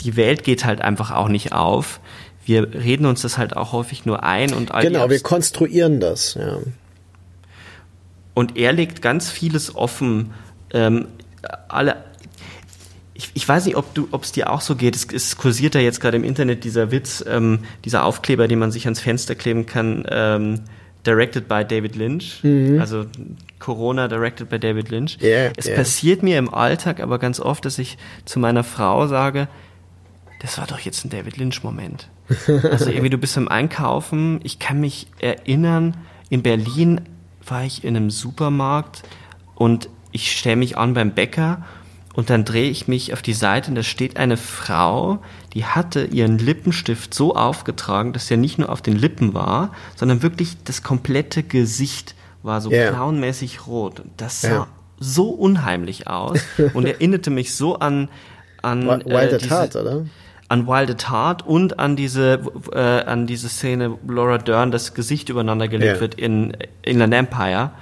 die 0.00 0.16
Welt 0.16 0.44
geht 0.44 0.64
halt 0.64 0.80
einfach 0.80 1.10
auch 1.10 1.28
nicht 1.28 1.52
auf 1.52 2.00
wir 2.44 2.74
reden 2.74 3.06
uns 3.06 3.22
das 3.22 3.38
halt 3.38 3.56
auch 3.56 3.72
häufig 3.72 4.04
nur 4.04 4.22
ein 4.22 4.52
und 4.52 4.72
all 4.72 4.82
Genau, 4.82 5.08
wir 5.08 5.20
konstruieren 5.20 6.00
das, 6.00 6.34
ja. 6.34 6.58
Und 8.34 8.56
er 8.56 8.72
legt 8.72 9.02
ganz 9.02 9.30
vieles 9.30 9.74
offen. 9.74 10.32
Ähm, 10.72 11.06
alle, 11.68 11.96
ich, 13.14 13.30
ich 13.34 13.46
weiß 13.46 13.66
nicht, 13.66 13.76
ob 13.76 13.94
du, 13.94 14.08
ob 14.10 14.24
es 14.24 14.32
dir 14.32 14.50
auch 14.50 14.62
so 14.62 14.74
geht. 14.74 14.96
Es, 14.96 15.06
es 15.12 15.36
kursiert 15.36 15.74
da 15.74 15.78
jetzt 15.78 16.00
gerade 16.00 16.16
im 16.16 16.24
Internet 16.24 16.64
dieser 16.64 16.90
Witz, 16.90 17.22
ähm, 17.28 17.60
dieser 17.84 18.04
Aufkleber, 18.04 18.48
den 18.48 18.58
man 18.58 18.72
sich 18.72 18.86
ans 18.86 19.00
Fenster 19.00 19.34
kleben 19.34 19.66
kann. 19.66 20.04
Ähm, 20.08 20.60
directed 21.04 21.48
by 21.48 21.64
David 21.64 21.96
Lynch, 21.96 22.42
mhm. 22.42 22.80
also 22.80 23.06
Corona 23.58 24.08
directed 24.08 24.48
by 24.48 24.58
David 24.58 24.90
Lynch. 24.90 25.18
Yeah, 25.20 25.52
es 25.56 25.66
yeah. 25.66 25.76
passiert 25.76 26.22
mir 26.22 26.38
im 26.38 26.52
Alltag 26.52 27.00
aber 27.00 27.18
ganz 27.18 27.40
oft, 27.40 27.64
dass 27.64 27.78
ich 27.78 27.98
zu 28.24 28.38
meiner 28.38 28.64
Frau 28.64 29.06
sage, 29.06 29.48
das 30.40 30.58
war 30.58 30.66
doch 30.66 30.80
jetzt 30.80 31.04
ein 31.04 31.10
David 31.10 31.36
Lynch-Moment. 31.36 32.08
Also 32.48 32.90
irgendwie, 32.90 33.10
du 33.10 33.18
bist 33.18 33.36
im 33.36 33.48
Einkaufen. 33.48 34.40
Ich 34.42 34.58
kann 34.58 34.80
mich 34.80 35.06
erinnern, 35.20 35.96
in 36.30 36.42
Berlin 36.42 37.02
war 37.46 37.64
ich 37.64 37.84
in 37.84 37.96
einem 37.96 38.10
Supermarkt 38.10 39.02
und 39.54 39.88
ich 40.12 40.36
stelle 40.36 40.56
mich 40.56 40.78
an 40.78 40.94
beim 40.94 41.12
Bäcker 41.12 41.64
und 42.14 42.30
dann 42.30 42.44
drehe 42.44 42.70
ich 42.70 42.88
mich 42.88 43.12
auf 43.12 43.22
die 43.22 43.32
Seite 43.32 43.70
und 43.70 43.74
da 43.74 43.82
steht 43.82 44.16
eine 44.16 44.36
Frau, 44.36 45.22
die 45.54 45.64
hatte 45.64 46.04
ihren 46.04 46.38
Lippenstift 46.38 47.12
so 47.12 47.34
aufgetragen, 47.34 48.12
dass 48.12 48.30
er 48.30 48.36
nicht 48.36 48.58
nur 48.58 48.70
auf 48.70 48.82
den 48.82 48.96
Lippen 48.96 49.34
war, 49.34 49.72
sondern 49.96 50.22
wirklich 50.22 50.56
das 50.64 50.82
komplette 50.82 51.42
Gesicht 51.42 52.14
war 52.42 52.60
so 52.60 52.70
yeah. 52.70 52.90
clownmäßig 52.90 53.66
rot. 53.66 54.02
Das 54.16 54.40
sah 54.40 54.48
yeah. 54.48 54.68
so 54.98 55.30
unheimlich 55.30 56.06
aus 56.08 56.40
und 56.74 56.86
erinnerte 56.86 57.30
mich 57.30 57.54
so 57.54 57.78
an 57.78 58.08
an 58.62 58.86
Wild 58.86 59.32
äh, 59.32 59.38
diese, 59.38 59.50
Heart, 59.50 59.76
oder? 59.76 60.06
an 60.48 60.66
Wild 60.66 60.90
at 60.90 61.10
Heart 61.10 61.46
und 61.46 61.78
an 61.78 61.96
diese 61.96 62.40
äh, 62.72 62.78
an 62.78 63.26
diese 63.26 63.48
Szene, 63.48 63.98
wo 64.02 64.12
Laura 64.12 64.38
Dern 64.38 64.70
das 64.70 64.94
Gesicht 64.94 65.28
übereinander 65.28 65.68
gelegt 65.68 65.94
yeah. 65.94 66.00
wird 66.00 66.14
in 66.14 66.56
Inland 66.82 67.12
Empire, 67.12 67.72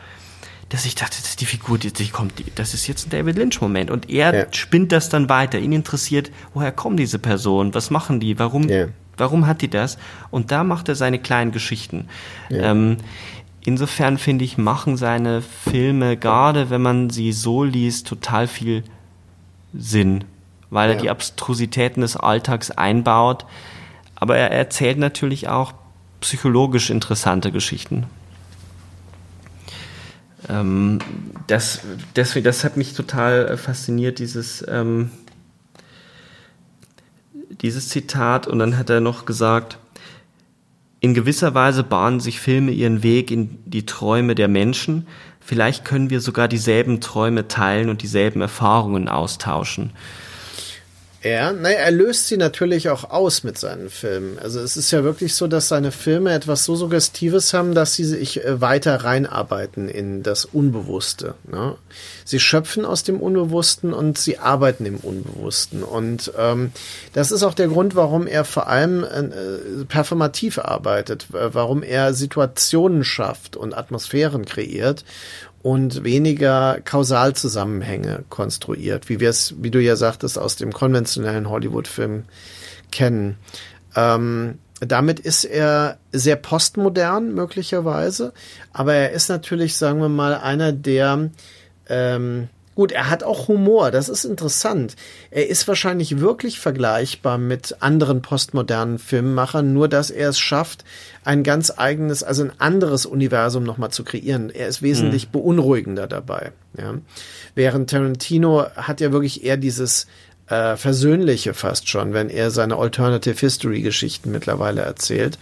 dass 0.71 0.87
ich 0.87 0.95
dachte, 0.95 1.17
das 1.21 1.31
ist 1.31 1.41
die 1.41 1.47
Figur, 1.47 1.79
die, 1.79 1.93
die 1.93 2.09
kommt, 2.09 2.39
die, 2.39 2.47
das 2.55 2.73
ist 2.73 2.87
jetzt 2.87 3.07
ein 3.07 3.11
David 3.11 3.37
Lynch 3.37 3.61
Moment 3.61 3.91
und 3.91 4.09
er 4.09 4.33
yeah. 4.33 4.47
spinnt 4.53 4.93
das 4.93 5.09
dann 5.09 5.29
weiter. 5.29 5.59
Ihn 5.59 5.73
interessiert, 5.73 6.31
woher 6.55 6.73
kommen 6.73 6.97
diese 6.97 7.19
Personen, 7.19 7.75
was 7.75 7.91
machen 7.91 8.21
die, 8.21 8.39
warum 8.39 8.69
yeah. 8.69 8.89
warum 9.19 9.47
hat 9.47 9.61
die 9.61 9.69
das? 9.69 9.99
Und 10.31 10.51
da 10.51 10.65
macht 10.65 10.89
er 10.89 10.95
seine 10.95 11.19
kleinen 11.19 11.53
Geschichten. 11.53 12.09
Ähm, 12.51 12.97
insofern 13.63 14.17
finde 14.17 14.45
ich, 14.45 14.57
machen 14.57 14.97
seine 14.97 15.43
Filme, 15.43 16.17
gerade 16.17 16.71
wenn 16.71 16.81
man 16.81 17.11
sie 17.11 17.33
so 17.33 17.63
liest, 17.63 18.07
total 18.07 18.47
viel 18.47 18.83
Sinn 19.75 20.25
weil 20.71 20.89
ja. 20.89 20.95
er 20.95 21.03
die 21.03 21.11
Abstrusitäten 21.11 22.01
des 22.01 22.17
Alltags 22.17 22.71
einbaut. 22.71 23.45
Aber 24.15 24.37
er 24.37 24.51
erzählt 24.51 24.99
natürlich 24.99 25.49
auch 25.49 25.73
psychologisch 26.21 26.91
interessante 26.91 27.53
Geschichten. 27.53 28.07
Ähm, 30.49 30.99
das, 31.47 31.81
deswegen, 32.17 32.45
das 32.45 32.65
hat 32.65 32.77
mich 32.77 32.95
total 32.95 33.49
äh, 33.49 33.57
fasziniert, 33.57 34.19
dieses, 34.19 34.65
ähm, 34.69 35.11
dieses 37.63 37.89
Zitat. 37.89 38.47
Und 38.47 38.59
dann 38.59 38.79
hat 38.79 38.91
er 38.91 39.01
noch 39.01 39.27
gesagt, 39.27 39.79
in 41.01 41.15
gewisser 41.15 41.55
Weise 41.55 41.83
bahnen 41.83 42.21
sich 42.21 42.41
Filme 42.41 42.73
ihren 42.73 43.03
Weg 43.03 43.31
in 43.31 43.59
die 43.65 43.87
Träume 43.87 44.35
der 44.35 44.49
Menschen. 44.49 45.07
Vielleicht 45.41 45.85
können 45.85 46.11
wir 46.11 46.21
sogar 46.21 46.47
dieselben 46.47 47.01
Träume 47.01 47.49
teilen 47.49 47.89
und 47.89 48.03
dieselben 48.03 48.41
Erfahrungen 48.43 49.09
austauschen. 49.09 49.93
Ja, 51.23 51.53
naja, 51.53 51.81
er 51.81 51.91
löst 51.91 52.29
sie 52.29 52.39
natürlich 52.39 52.89
auch 52.89 53.11
aus 53.11 53.45
mit 53.45 53.59
seinen 53.59 53.91
Filmen. 53.91 54.39
Also 54.39 54.59
es 54.61 54.79
ist 54.79 54.91
ja 54.91 55.05
wirklich 55.05 55.35
so, 55.35 55.49
dass 55.49 55.69
seine 55.69 55.93
Filme 55.93 56.33
etwas 56.33 56.65
so 56.65 56.77
Suggestives 56.77 57.53
haben, 57.53 57.75
dass 57.75 57.93
sie 57.93 58.05
sich 58.05 58.43
äh, 58.43 58.63
weiter 58.63 59.05
reinarbeiten 59.05 59.91
in 59.91 60.23
das 60.23 60.47
Unbewusste. 60.47 61.35
Ne? 61.47 61.77
Sie 62.25 62.41
schöpfen 62.41 62.87
aus 62.87 63.05
dem 63.05 63.21
Unbewussten 63.21 63.93
und 63.93 64.17
sie 64.17 64.39
arbeiten 64.39 64.87
im 64.87 64.97
Unbewussten. 64.97 65.83
Und 65.83 66.33
ähm, 66.39 66.73
das 67.13 67.33
ist 67.33 67.43
auch 67.43 67.55
der 67.55 67.69
Grund, 67.69 67.95
warum 67.95 68.27
er 68.27 68.47
vor 68.47 68.69
allem 68.69 69.05
äh, 69.05 69.85
performativ 69.87 70.59
arbeitet, 70.59 71.27
warum 71.31 71.83
er 71.83 72.15
Situationen 72.15 73.05
schafft 73.05 73.57
und 73.57 73.77
Atmosphären 73.77 74.47
kreiert 74.47 75.05
und 75.63 76.05
weniger 76.05 76.81
Kausalzusammenhänge 76.85 78.25
konstruiert, 78.31 79.09
wie 79.09 79.21
wir 79.21 79.31
es, 79.31 79.55
wie 79.59 79.71
du 79.71 79.81
ja 79.81 79.97
sagtest, 79.97 80.39
aus 80.39 80.57
dem 80.57 80.73
konventionellen 80.73 81.51
Hollywood-Film 81.51 82.25
kennen. 82.91 83.37
Ähm, 83.95 84.59
damit 84.81 85.21
ist 85.21 85.45
er 85.45 85.99
sehr 86.13 86.37
postmodern 86.37 87.35
möglicherweise, 87.35 88.33
aber 88.73 88.95
er 88.95 89.11
ist 89.13 89.29
natürlich, 89.29 89.77
sagen 89.77 90.01
wir 90.01 90.09
mal, 90.09 90.35
einer 90.35 90.73
der 90.73 91.31
ähm, 91.89 92.49
Gut, 92.77 92.93
er 92.93 93.11
hat 93.11 93.25
auch 93.25 93.49
Humor, 93.49 93.91
das 93.91 94.09
ist 94.09 94.25
interessant. 94.25 94.95
Er 95.31 95.49
ist 95.49 95.67
wahrscheinlich 95.67 96.21
wirklich 96.21 96.61
vergleichbar 96.61 97.37
mit 97.37 97.77
anderen 97.81 98.23
postmodernen 98.23 98.99
Filmemachern, 98.99 99.73
nur 99.73 99.89
dass 99.89 100.11
er 100.11 100.31
es 100.31 100.39
schafft, 100.39 100.85
ein 101.25 101.43
ganz 101.43 101.73
eigenes, 101.77 102.23
also 102.23 102.45
ein 102.45 102.53
anderes 102.59 103.07
Universum 103.07 103.65
nochmal 103.65 103.91
zu 103.91 104.05
kreieren. 104.05 104.51
Er 104.51 104.69
ist 104.69 104.83
wesentlich 104.83 105.27
mhm. 105.27 105.33
beunruhigender 105.33 106.07
dabei. 106.07 106.53
Ja. 106.79 106.95
Während 107.55 107.91
Tarantino 107.91 108.65
hat 108.77 109.01
ja 109.01 109.11
wirklich 109.11 109.45
eher 109.45 109.57
dieses 109.57 110.07
äh, 110.47 110.77
Versöhnliche 110.77 111.55
fast 111.55 111.89
schon, 111.89 112.13
wenn 112.13 112.31
er 112.31 112.51
seine 112.51 112.77
Alternative 112.77 113.39
History 113.39 113.83
Geschichten 113.83 114.31
mittlerweile 114.31 114.83
erzählt. 114.83 115.39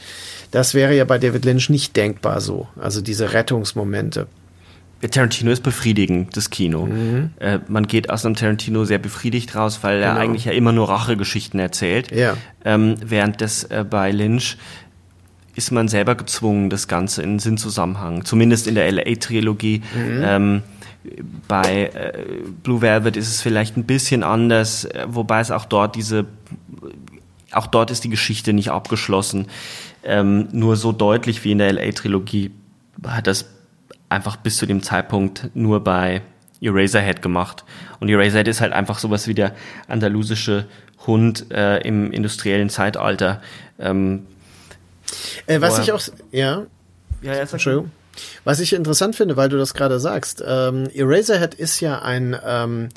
Das 0.51 0.75
wäre 0.75 0.97
ja 0.97 1.05
bei 1.05 1.19
David 1.19 1.45
Lynch 1.45 1.69
nicht 1.69 1.95
denkbar 1.95 2.41
so. 2.41 2.69
Also 2.81 3.01
diese 3.01 3.33
Rettungsmomente. 3.33 4.27
Tarantino 5.01 5.53
ist 5.53 5.63
befriedigend, 5.63 6.37
das 6.37 6.51
Kino. 6.51 6.87
Mhm. 6.87 7.31
Äh, 7.39 7.61
man 7.69 7.87
geht 7.87 8.11
aus 8.11 8.27
einem 8.27 8.35
Tarantino 8.35 8.85
sehr 8.85 8.99
befriedigt 8.99 9.55
raus, 9.55 9.79
weil 9.83 10.01
genau. 10.01 10.13
er 10.13 10.17
eigentlich 10.19 10.45
ja 10.47 10.53
immer 10.53 10.73
nur 10.73 10.89
Rachegeschichten 10.89 11.61
erzählt. 11.61 12.11
Ja. 12.11 12.37
Ähm, 12.65 12.97
während 13.05 13.41
das 13.41 13.65
äh, 13.65 13.85
bei 13.89 14.11
Lynch 14.11 14.57
ist 15.55 15.71
man 15.71 15.89
selber 15.89 16.15
gezwungen, 16.15 16.71
das 16.71 16.89
Ganze 16.89 17.23
in 17.23 17.39
Sinnzusammenhang, 17.39 18.25
zumindest 18.25 18.67
in 18.67 18.75
der 18.75 18.91
LA-Trilogie. 18.91 19.83
Mhm. 19.95 20.23
Ähm, 20.25 20.63
bei 21.47 21.87
äh, 21.87 22.25
Blue 22.63 22.81
Velvet 22.81 23.17
ist 23.17 23.29
es 23.29 23.41
vielleicht 23.41 23.77
ein 23.77 23.85
bisschen 23.85 24.25
anders, 24.25 24.85
äh, 24.85 25.07
wobei 25.09 25.41
es 25.41 25.51
auch 25.51 25.65
dort 25.65 25.95
diese, 25.95 26.27
auch 27.53 27.67
dort 27.67 27.91
ist 27.91 28.05
die 28.05 28.09
Geschichte 28.09 28.53
nicht 28.53 28.71
abgeschlossen. 28.71 29.47
Ähm, 30.05 30.49
nur 30.53 30.77
so 30.77 30.93
deutlich 30.93 31.45
wie 31.45 31.53
in 31.53 31.59
der 31.59 31.73
LA-Trilogie 31.73 32.51
hat 33.07 33.27
das 33.27 33.47
einfach 34.09 34.37
bis 34.37 34.57
zu 34.57 34.67
dem 34.67 34.83
Zeitpunkt 34.83 35.51
nur 35.55 35.85
bei 35.85 36.23
Eraserhead 36.61 37.23
gemacht. 37.23 37.65
Und 38.01 38.09
Eraserhead 38.09 38.49
ist 38.49 38.61
halt 38.61 38.73
einfach 38.73 38.99
sowas 38.99 39.29
wie 39.29 39.35
der 39.35 39.55
andalusische 39.87 40.67
Hund 41.07 41.51
äh, 41.51 41.79
im 41.79 42.13
industriellen 42.13 42.71
Zeitalter. 42.71 43.41
Ähm, 43.79 44.27
äh, 45.47 45.61
was 45.61 45.79
ich 45.79 45.93
auch, 45.93 46.01
ja. 46.33 46.67
Ja, 47.23 47.35
ja, 47.35 47.41
Entschuldigung. 47.41 47.91
Was 48.45 48.61
ich 48.61 48.73
interessant 48.73 49.15
finde, 49.15 49.37
weil 49.37 49.49
du 49.49 49.59
das 49.59 49.75
gerade 49.75 50.01
sagst, 50.01 50.43
ähm, 50.47 50.89
Eraserhead 50.93 51.55
ist 51.55 51.81
ja 51.81 52.03
ein 52.03 52.37
ähm, 52.45 52.89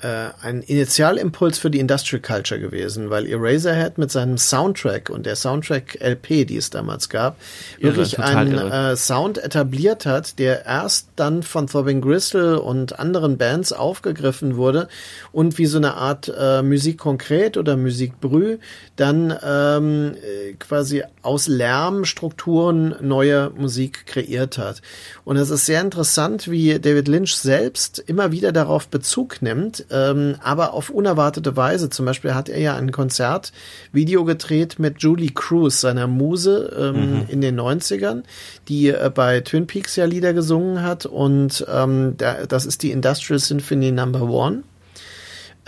äh, 0.00 0.28
ein 0.42 0.62
Initialimpuls 0.62 1.58
für 1.58 1.70
die 1.70 1.80
Industrial 1.80 2.22
Culture 2.22 2.60
gewesen, 2.60 3.10
weil 3.10 3.26
Eraserhead 3.26 3.98
mit 3.98 4.10
seinem 4.10 4.38
Soundtrack 4.38 5.10
und 5.10 5.26
der 5.26 5.36
Soundtrack 5.36 5.98
LP, 6.00 6.46
die 6.46 6.56
es 6.56 6.70
damals 6.70 7.08
gab, 7.08 7.36
irre, 7.78 7.96
wirklich 7.96 8.18
einen 8.18 8.58
äh, 8.58 8.96
Sound 8.96 9.38
etabliert 9.38 10.06
hat, 10.06 10.38
der 10.38 10.64
erst 10.66 11.08
dann 11.16 11.42
von 11.42 11.66
Throbbing 11.66 12.00
Gristle 12.00 12.60
und 12.60 12.98
anderen 12.98 13.38
Bands 13.38 13.72
aufgegriffen 13.72 14.56
wurde 14.56 14.88
und 15.32 15.58
wie 15.58 15.66
so 15.66 15.78
eine 15.78 15.94
Art 15.94 16.32
äh, 16.38 16.62
Musik 16.62 16.98
konkret 16.98 17.56
oder 17.56 17.76
Musik 17.76 18.20
Brü 18.20 18.58
dann 18.96 19.34
ähm, 19.44 20.14
äh, 20.14 20.54
quasi 20.54 21.02
aus 21.22 21.46
Lärmstrukturen 21.46 22.96
neue 23.00 23.50
Musik 23.56 24.06
kreiert 24.06 24.58
hat. 24.58 24.82
Und 25.24 25.36
es 25.36 25.50
ist 25.50 25.66
sehr 25.66 25.80
interessant, 25.80 26.50
wie 26.50 26.78
David 26.78 27.08
Lynch 27.08 27.36
selbst 27.36 27.98
immer 27.98 28.32
wieder 28.32 28.52
darauf 28.52 28.88
Bezug 28.88 29.42
nimmt, 29.42 29.84
ähm, 29.90 30.36
aber 30.42 30.74
auf 30.74 30.90
unerwartete 30.90 31.56
Weise. 31.56 31.90
Zum 31.90 32.06
Beispiel 32.06 32.34
hat 32.34 32.48
er 32.48 32.60
ja 32.60 32.76
ein 32.76 32.92
Konzertvideo 32.92 34.24
gedreht 34.24 34.78
mit 34.78 35.02
Julie 35.02 35.30
Cruz, 35.30 35.80
seiner 35.80 36.06
Muse 36.06 36.74
ähm, 36.78 37.10
mhm. 37.10 37.24
in 37.28 37.40
den 37.40 37.58
90ern, 37.58 38.22
die 38.68 38.88
äh, 38.88 39.10
bei 39.14 39.40
Twin 39.40 39.66
Peaks 39.66 39.96
ja 39.96 40.04
Lieder 40.04 40.32
gesungen 40.32 40.82
hat 40.82 41.06
und 41.06 41.66
ähm, 41.72 42.14
da, 42.16 42.46
das 42.46 42.66
ist 42.66 42.82
die 42.82 42.90
Industrial 42.90 43.38
Symphony 43.38 43.92
Number 43.92 44.22
One. 44.22 44.62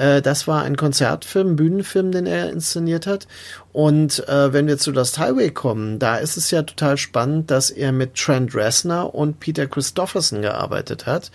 Äh, 0.00 0.22
das 0.22 0.48
war 0.48 0.62
ein 0.62 0.76
Konzertfilm, 0.76 1.56
Bühnenfilm, 1.56 2.10
den 2.10 2.26
er 2.26 2.50
inszeniert 2.50 3.06
hat. 3.06 3.26
Und 3.72 4.26
äh, 4.28 4.52
wenn 4.52 4.66
wir 4.66 4.78
zu 4.78 4.90
Lost 4.92 5.18
Highway 5.18 5.50
kommen, 5.50 5.98
da 5.98 6.16
ist 6.16 6.36
es 6.36 6.50
ja 6.50 6.62
total 6.62 6.96
spannend, 6.96 7.50
dass 7.50 7.70
er 7.70 7.92
mit 7.92 8.14
Trent 8.14 8.54
Reznor 8.54 9.14
und 9.14 9.40
Peter 9.40 9.66
Christopherson 9.66 10.40
gearbeitet 10.40 11.06
hat. 11.06 11.30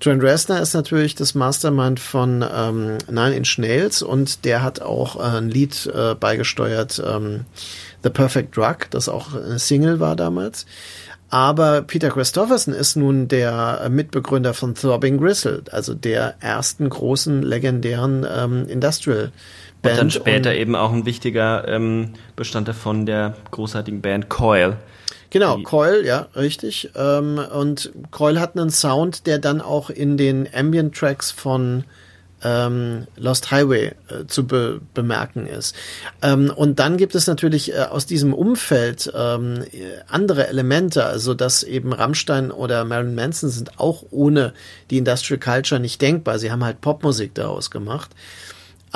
Trent 0.00 0.22
Reznor 0.22 0.60
ist 0.60 0.74
natürlich 0.74 1.14
das 1.14 1.34
Mastermind 1.34 2.00
von 2.00 2.44
ähm, 2.54 2.98
Nine 3.08 3.34
Inch 3.34 3.58
Nails 3.58 4.02
und 4.02 4.44
der 4.44 4.62
hat 4.62 4.82
auch 4.82 5.16
äh, 5.16 5.38
ein 5.38 5.48
Lied 5.48 5.86
äh, 5.86 6.14
beigesteuert, 6.14 7.02
ähm, 7.04 7.46
The 8.02 8.10
Perfect 8.10 8.56
Drug, 8.56 8.76
das 8.90 9.08
auch 9.08 9.34
eine 9.34 9.58
Single 9.58 9.98
war 10.00 10.14
damals. 10.16 10.66
Aber 11.28 11.82
Peter 11.82 12.10
Christopherson 12.10 12.72
ist 12.72 12.94
nun 12.94 13.26
der 13.26 13.88
Mitbegründer 13.90 14.54
von 14.54 14.76
Throbbing 14.76 15.18
Gristle, 15.18 15.64
also 15.72 15.92
der 15.92 16.36
ersten 16.40 16.88
großen 16.88 17.42
legendären 17.42 18.24
ähm, 18.32 18.68
Industrial 18.68 19.32
Band. 19.82 19.94
Und 19.94 19.98
dann 19.98 20.10
später 20.10 20.50
und, 20.50 20.56
eben 20.56 20.76
auch 20.76 20.92
ein 20.92 21.06
wichtiger 21.06 21.66
ähm, 21.68 22.10
Bestandteil 22.36 22.74
von 22.74 23.06
der 23.06 23.34
großartigen 23.50 24.02
Band 24.02 24.28
Coil. 24.28 24.76
Genau, 25.36 25.58
Coil, 25.58 26.06
ja, 26.06 26.28
richtig. 26.34 26.92
Ähm, 26.96 27.38
und 27.38 27.92
Coil 28.10 28.40
hat 28.40 28.56
einen 28.56 28.70
Sound, 28.70 29.26
der 29.26 29.38
dann 29.38 29.60
auch 29.60 29.90
in 29.90 30.16
den 30.16 30.48
Ambient 30.50 30.96
Tracks 30.96 31.30
von 31.30 31.84
ähm, 32.42 33.06
Lost 33.16 33.50
Highway 33.50 33.92
äh, 34.08 34.26
zu 34.28 34.46
be 34.46 34.80
bemerken 34.94 35.46
ist. 35.46 35.76
Ähm, 36.22 36.50
und 36.56 36.78
dann 36.78 36.96
gibt 36.96 37.14
es 37.14 37.26
natürlich 37.26 37.74
äh, 37.74 37.82
aus 37.82 38.06
diesem 38.06 38.32
Umfeld 38.32 39.12
ähm, 39.14 39.62
andere 40.08 40.48
Elemente, 40.48 41.04
also 41.04 41.34
dass 41.34 41.62
eben 41.62 41.92
Rammstein 41.92 42.50
oder 42.50 42.86
Marilyn 42.86 43.14
Manson 43.14 43.50
sind 43.50 43.78
auch 43.78 44.04
ohne 44.10 44.54
die 44.88 44.96
Industrial 44.96 45.38
Culture 45.38 45.78
nicht 45.78 46.00
denkbar. 46.00 46.38
Sie 46.38 46.50
haben 46.50 46.64
halt 46.64 46.80
Popmusik 46.80 47.34
daraus 47.34 47.70
gemacht. 47.70 48.10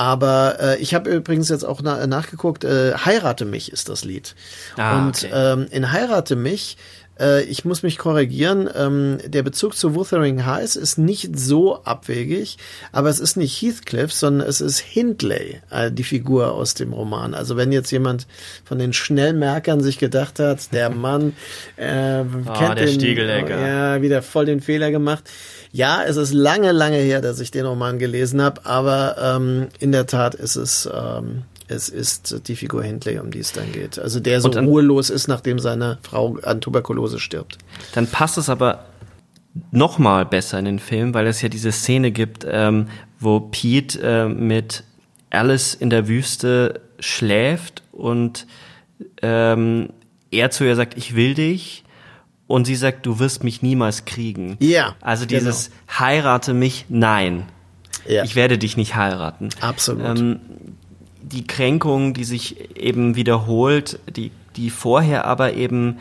Aber 0.01 0.57
äh, 0.59 0.79
ich 0.79 0.95
habe 0.95 1.11
übrigens 1.11 1.51
jetzt 1.51 1.63
auch 1.63 1.83
na 1.83 2.07
nachgeguckt, 2.07 2.65
äh, 2.65 2.95
Heirate 2.95 3.45
mich 3.45 3.71
ist 3.71 3.91
das 3.91 4.03
Lied. 4.03 4.35
Ah, 4.79 4.97
und 4.97 5.25
okay. 5.25 5.31
ähm, 5.31 5.67
in 5.71 5.93
Heirate 5.93 6.37
mich 6.37 6.79
äh, 7.21 7.43
ich 7.43 7.65
muss 7.65 7.83
mich 7.83 7.99
korrigieren. 7.99 8.69
Ähm, 8.75 9.19
der 9.25 9.43
Bezug 9.43 9.77
zu 9.77 9.95
Wuthering 9.95 10.47
Heights 10.47 10.77
ist 10.77 10.99
nicht 10.99 11.39
so 11.39 11.83
abwegig, 11.85 12.57
aber 12.93 13.09
es 13.09 13.21
ist 13.21 13.37
nicht 13.37 13.61
Heathcliff, 13.61 14.13
sondern 14.13 14.49
es 14.49 14.61
ist 14.61 14.79
Hindley, 14.79 15.61
äh, 15.71 15.93
die 15.93 16.05
Figur 16.05 16.53
aus 16.53 16.75
dem 16.75 16.93
Roman. 16.93 17.35
Also 17.35 17.57
wenn 17.57 17.73
jetzt 17.73 17.91
jemand 17.91 18.27
von 18.65 18.79
den 18.79 18.93
Schnellmerkern 18.93 19.81
sich 19.81 19.99
gedacht 19.99 20.39
hat, 20.39 20.73
der 20.73 20.91
Mann 20.91 21.35
äh, 21.77 22.23
oh, 22.23 22.53
kennt 22.53 22.79
der 22.79 22.87
den, 22.87 23.49
ja, 23.49 24.03
wieder 24.03 24.23
voll 24.23 24.47
den 24.47 24.61
Fehler 24.61 24.91
gemacht. 24.91 25.25
Ja, 25.73 26.03
es 26.03 26.17
ist 26.17 26.33
lange, 26.33 26.73
lange 26.73 26.97
her, 26.97 27.21
dass 27.21 27.39
ich 27.39 27.51
den 27.51 27.67
Roman 27.67 27.99
gelesen 27.99 28.43
habe, 28.43 28.65
aber 28.65 29.17
ähm, 29.21 29.69
in 29.79 29.93
der 29.93 30.07
Tat 30.07 30.35
ist 30.35 30.57
es 30.57 30.89
ähm, 30.93 31.43
es 31.71 31.89
ist 31.89 32.49
die 32.49 32.57
Figur 32.57 32.83
Hindley, 32.83 33.19
um 33.19 33.31
die 33.31 33.39
es 33.39 33.53
dann 33.53 33.71
geht. 33.73 33.99
Also 33.99 34.21
der 34.21 34.41
so 34.41 34.49
dann, 34.49 34.67
ruhelos 34.67 35.09
ist, 35.11 35.29
nachdem 35.29 35.59
seine 35.59 35.99
Frau 36.03 36.37
an 36.43 36.61
Tuberkulose 36.61 37.19
stirbt. 37.19 37.59
Dann 37.95 38.07
passt 38.07 38.39
es 38.39 38.49
aber 38.49 38.87
noch 39.71 39.99
mal 39.99 40.27
besser 40.27 40.59
in 40.59 40.65
den 40.65 40.79
Film, 40.79 41.15
weil 41.15 41.27
es 41.27 41.43
ja 41.43 41.49
diese 41.49 41.73
Szene 41.73 42.11
gibt, 42.11 42.47
ähm, 42.49 42.89
wo 43.19 43.41
Pete 43.41 44.01
äh, 44.03 44.29
mit 44.29 44.85
Alice 45.31 45.75
in 45.75 45.91
der 45.91 46.09
Wüste 46.09 46.81
schläft 46.99 47.83
und 47.93 48.47
ähm, 49.23 49.91
er 50.31 50.51
zu 50.51 50.65
ihr 50.65 50.77
sagt, 50.77 50.97
ich 50.97 51.15
will 51.15 51.35
dich. 51.35 51.85
Und 52.47 52.65
sie 52.65 52.75
sagt, 52.75 53.07
du 53.07 53.21
wirst 53.21 53.45
mich 53.45 53.63
niemals 53.63 54.07
kriegen. 54.07 54.57
Ja. 54.59 54.97
Also 55.01 55.25
dieses 55.25 55.71
genau. 55.71 56.01
heirate 56.01 56.53
mich, 56.53 56.87
nein. 56.89 57.45
Ja. 58.09 58.25
Ich 58.25 58.35
werde 58.35 58.59
dich 58.59 58.77
nicht 58.77 58.97
heiraten. 58.97 59.51
Absolut. 59.61 60.19
Ähm, 60.19 60.41
die 61.33 61.47
Kränkung, 61.47 62.15
die 62.15 62.25
sich 62.25 62.77
eben 62.77 63.17
wiederholt, 63.17 63.99
die, 64.09 64.31
die 64.57 64.71
vorher 64.71 65.25
aber 65.25 65.55
eben, 65.55 65.99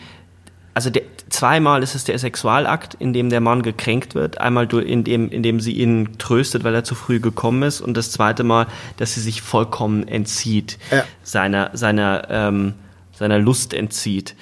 also 0.74 0.90
der, 0.90 1.04
zweimal 1.30 1.84
ist 1.84 1.96
es 1.96 2.04
der 2.04 2.18
Sexualakt, 2.18 2.96
in 2.96 3.14
dem 3.14 3.30
der 3.30 3.42
Mann 3.42 3.62
gekränkt 3.62 4.16
wird. 4.16 4.40
Einmal 4.40 4.72
in 4.74 5.04
dem, 5.04 5.30
in 5.30 5.44
dem 5.44 5.60
sie 5.60 5.74
ihn 5.74 6.18
tröstet, 6.18 6.64
weil 6.64 6.74
er 6.74 6.84
zu 6.84 6.96
früh 6.96 7.20
gekommen 7.20 7.64
ist. 7.64 7.82
Und 7.82 7.96
das 7.96 8.12
zweite 8.12 8.44
Mal, 8.44 8.68
dass 8.98 9.14
sie 9.14 9.22
sich 9.22 9.42
vollkommen 9.42 10.08
entzieht, 10.08 10.78
ja. 10.92 11.04
seiner, 11.24 11.72
seiner, 11.74 12.28
ähm, 12.30 12.74
seiner 13.12 13.40
Lust 13.40 13.74
entzieht. 13.74 14.36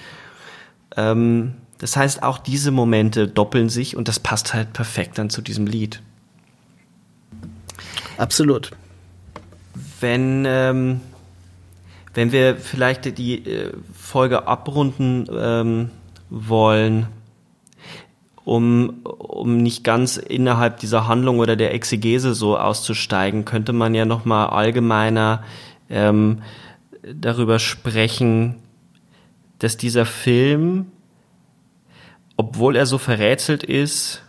Ähm, 0.95 1.55
das 1.79 1.95
heißt, 1.95 2.23
auch 2.23 2.39
diese 2.39 2.71
Momente 2.71 3.27
doppeln 3.27 3.69
sich 3.69 3.95
und 3.95 4.07
das 4.07 4.19
passt 4.19 4.53
halt 4.53 4.73
perfekt 4.73 5.17
dann 5.17 5.29
zu 5.29 5.41
diesem 5.41 5.67
Lied. 5.67 6.01
Absolut. 8.17 8.71
Wenn, 9.99 10.45
ähm, 10.47 11.01
wenn 12.13 12.31
wir 12.31 12.57
vielleicht 12.57 13.17
die 13.17 13.45
äh, 13.45 13.73
Folge 13.93 14.47
abrunden 14.47 15.27
ähm, 15.31 15.89
wollen, 16.29 17.07
um, 18.43 19.01
um 19.03 19.57
nicht 19.57 19.83
ganz 19.83 20.17
innerhalb 20.17 20.79
dieser 20.79 21.07
Handlung 21.07 21.39
oder 21.39 21.55
der 21.55 21.73
Exegese 21.73 22.33
so 22.33 22.57
auszusteigen, 22.57 23.43
könnte 23.43 23.73
man 23.73 23.93
ja 23.93 24.05
nochmal 24.05 24.47
allgemeiner 24.47 25.43
ähm, 25.89 26.41
darüber 27.01 27.59
sprechen, 27.59 28.55
dass 29.59 29.77
dieser 29.77 30.05
Film, 30.05 30.87
obwohl 32.37 32.75
er 32.75 32.85
so 32.85 32.97
verrätselt 32.97 33.63
ist 33.63 34.23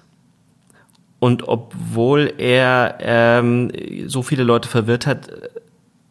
und 1.20 1.48
obwohl 1.48 2.32
er 2.38 2.98
ähm, 3.00 3.72
so 4.06 4.22
viele 4.22 4.44
Leute 4.44 4.68
verwirrt 4.68 5.06
hat, 5.06 5.30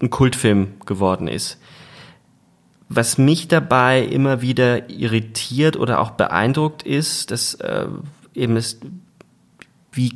ein 0.01 0.09
Kultfilm 0.09 0.73
geworden 0.85 1.27
ist. 1.27 1.59
Was 2.89 3.17
mich 3.17 3.47
dabei 3.47 4.03
immer 4.03 4.41
wieder 4.41 4.89
irritiert 4.89 5.77
oder 5.77 5.99
auch 5.99 6.11
beeindruckt 6.11 6.83
ist, 6.83 7.31
dass 7.31 7.55
äh, 7.55 7.87
eben 8.33 8.55
ist, 8.55 8.81
wie 9.91 10.13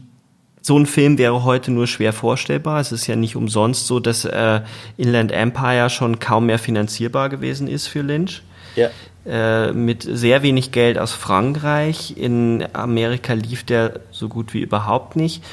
so 0.61 0.77
ein 0.77 0.85
Film 0.85 1.17
wäre 1.17 1.43
heute 1.43 1.71
nur 1.71 1.87
schwer 1.87 2.13
vorstellbar. 2.13 2.79
Es 2.79 2.91
ist 2.91 3.07
ja 3.07 3.15
nicht 3.15 3.35
umsonst 3.35 3.87
so, 3.87 3.99
dass 3.99 4.25
äh, 4.25 4.61
Inland 4.95 5.31
Empire 5.31 5.89
schon 5.89 6.19
kaum 6.19 6.45
mehr 6.45 6.59
finanzierbar 6.59 7.29
gewesen 7.29 7.67
ist 7.67 7.87
für 7.87 8.01
Lynch. 8.01 8.43
Ja. 8.75 8.89
Äh, 9.23 9.71
mit 9.73 10.01
sehr 10.01 10.41
wenig 10.41 10.71
Geld 10.71 10.97
aus 10.97 11.13
Frankreich. 11.13 12.17
In 12.17 12.65
Amerika 12.73 13.33
lief 13.33 13.63
der 13.63 13.99
so 14.09 14.27
gut 14.27 14.55
wie 14.55 14.61
überhaupt 14.61 15.15
nicht. 15.15 15.43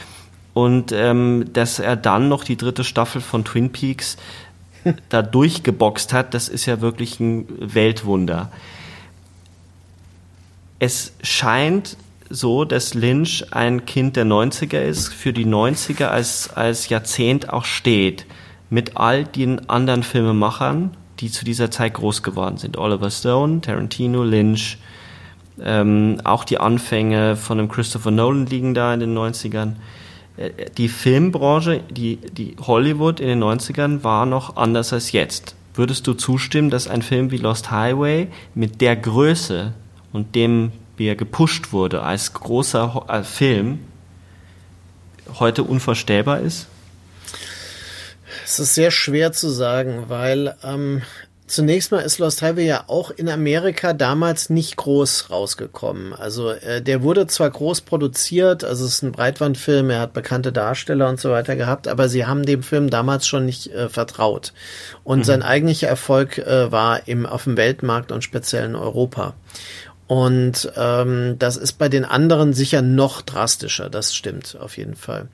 Und 0.55 0.91
ähm, 0.93 1.51
dass 1.53 1.79
er 1.79 1.95
dann 1.95 2.29
noch 2.29 2.45
die 2.45 2.57
dritte 2.57 2.83
Staffel 2.83 3.21
von 3.21 3.45
Twin 3.45 3.71
Peaks 3.71 4.17
da 5.11 5.21
durchgeboxt 5.21 6.15
hat, 6.15 6.33
das 6.33 6.49
ist 6.49 6.65
ja 6.65 6.81
wirklich 6.81 7.21
ein 7.21 7.47
Weltwunder. 7.59 8.51
Es 10.79 11.13
scheint 11.23 11.99
so, 12.31 12.65
dass 12.65 12.95
Lynch 12.95 13.47
ein 13.51 13.85
Kind 13.85 14.17
der 14.17 14.25
90er 14.25 14.81
ist, 14.81 15.13
für 15.13 15.35
die 15.35 15.47
90er 15.47 16.07
als, 16.07 16.51
als 16.55 16.89
Jahrzehnt 16.89 17.53
auch 17.53 17.67
steht. 17.67 18.25
Mit 18.71 18.97
all 18.97 19.25
den 19.25 19.69
anderen 19.69 20.03
Filmemachern, 20.03 20.97
die 21.21 21.31
zu 21.31 21.45
dieser 21.45 21.71
Zeit 21.71 21.95
groß 21.95 22.23
geworden 22.23 22.59
sind. 22.59 22.77
Oliver 22.77 23.11
Stone, 23.11 23.61
Tarantino, 23.61 24.23
Lynch, 24.23 24.79
ähm, 25.61 26.21
auch 26.25 26.45
die 26.45 26.59
Anfänge 26.59 27.37
von 27.37 27.59
einem 27.59 27.69
Christopher 27.69 28.11
Nolan 28.11 28.47
liegen 28.47 28.75
da 28.75 28.95
in 28.95 29.01
den 29.01 29.17
90ern. 29.17 29.75
Äh, 30.37 30.51
die 30.77 30.89
Filmbranche, 30.89 31.81
die, 31.91 32.17
die 32.17 32.57
Hollywood 32.61 33.21
in 33.21 33.29
den 33.29 33.43
90ern 33.43 34.05
war 34.05 34.27
noch 34.27 34.57
anders 34.57 34.93
als 34.93 35.13
jetzt. 35.13 35.57
Würdest 35.75 36.07
du 36.07 36.15
zustimmen, 36.15 36.71
dass 36.71 36.89
ein 36.89 37.03
Film 37.03 37.31
wie 37.31 37.37
Lost 37.37 37.71
Highway 37.71 38.29
mit 38.55 38.81
der 38.81 38.97
Größe 38.97 39.73
und 40.13 40.35
dem, 40.35 40.73
wie 40.97 41.07
er 41.07 41.17
gepusht 41.17 41.73
wurde 41.73 42.03
als 42.03 42.33
großer 42.33 43.05
äh, 43.09 43.23
Film, 43.23 43.81
heute 45.39 45.63
unvorstellbar 45.65 46.41
ist? 46.41 46.69
Es 48.45 48.59
ist 48.59 48.75
sehr 48.75 48.91
schwer 48.91 49.33
zu 49.33 49.49
sagen, 49.49 50.05
weil 50.09 50.55
ähm, 50.65 51.03
zunächst 51.49 51.91
mal 51.91 52.01
ist 52.01 52.19
Lost 52.19 52.43
Highway 52.43 52.67
ja 52.67 52.85
auch 52.87 53.11
in 53.11 53.29
Amerika 53.29 53.93
damals 53.93 54.51
nicht 54.51 54.77
groß 54.77 55.31
rausgekommen. 55.31 56.13
Also 56.13 56.51
äh, 56.51 56.83
der 56.83 57.03
wurde 57.03 57.27
zwar 57.27 57.51
groß 57.51 57.81
produziert, 57.83 58.65
also 58.65 58.85
es 58.85 58.95
ist 58.95 59.03
ein 59.03 59.13
Breitwandfilm, 59.13 59.91
er 59.91 60.01
hat 60.01 60.13
bekannte 60.13 60.53
Darsteller 60.53 61.09
und 61.09 61.19
so 61.21 61.31
weiter 61.31 61.57
gehabt, 61.57 61.89
aber 61.89 62.09
sie 62.09 62.27
haben 62.27 62.45
dem 62.45 62.63
Film 62.63 62.91
damals 62.91 63.27
schon 63.27 63.47
nicht 63.47 63.73
äh, 63.73 63.89
vertraut. 63.89 64.53
Und 65.05 65.21
mhm. 65.21 65.25
sein 65.25 65.43
eigentlicher 65.43 65.89
Erfolg 65.89 66.39
äh, 66.39 66.71
war 66.71 67.09
im, 67.09 67.27
auf 67.27 67.45
dem 67.45 67.57
Weltmarkt 67.57 68.13
und 68.13 68.23
speziell 68.23 68.67
in 68.67 68.77
Europa. 68.77 69.35
Und 70.09 70.73
ähm, 70.75 71.37
das 71.39 71.59
ist 71.59 71.75
bei 71.75 71.91
den 71.91 72.07
anderen 72.07 72.55
sicher 72.55 72.81
noch 72.81 73.21
drastischer, 73.21 73.91
das 73.91 74.15
stimmt 74.15 74.57
auf 74.59 74.79
jeden 74.79 74.97
Fall. 74.97 75.29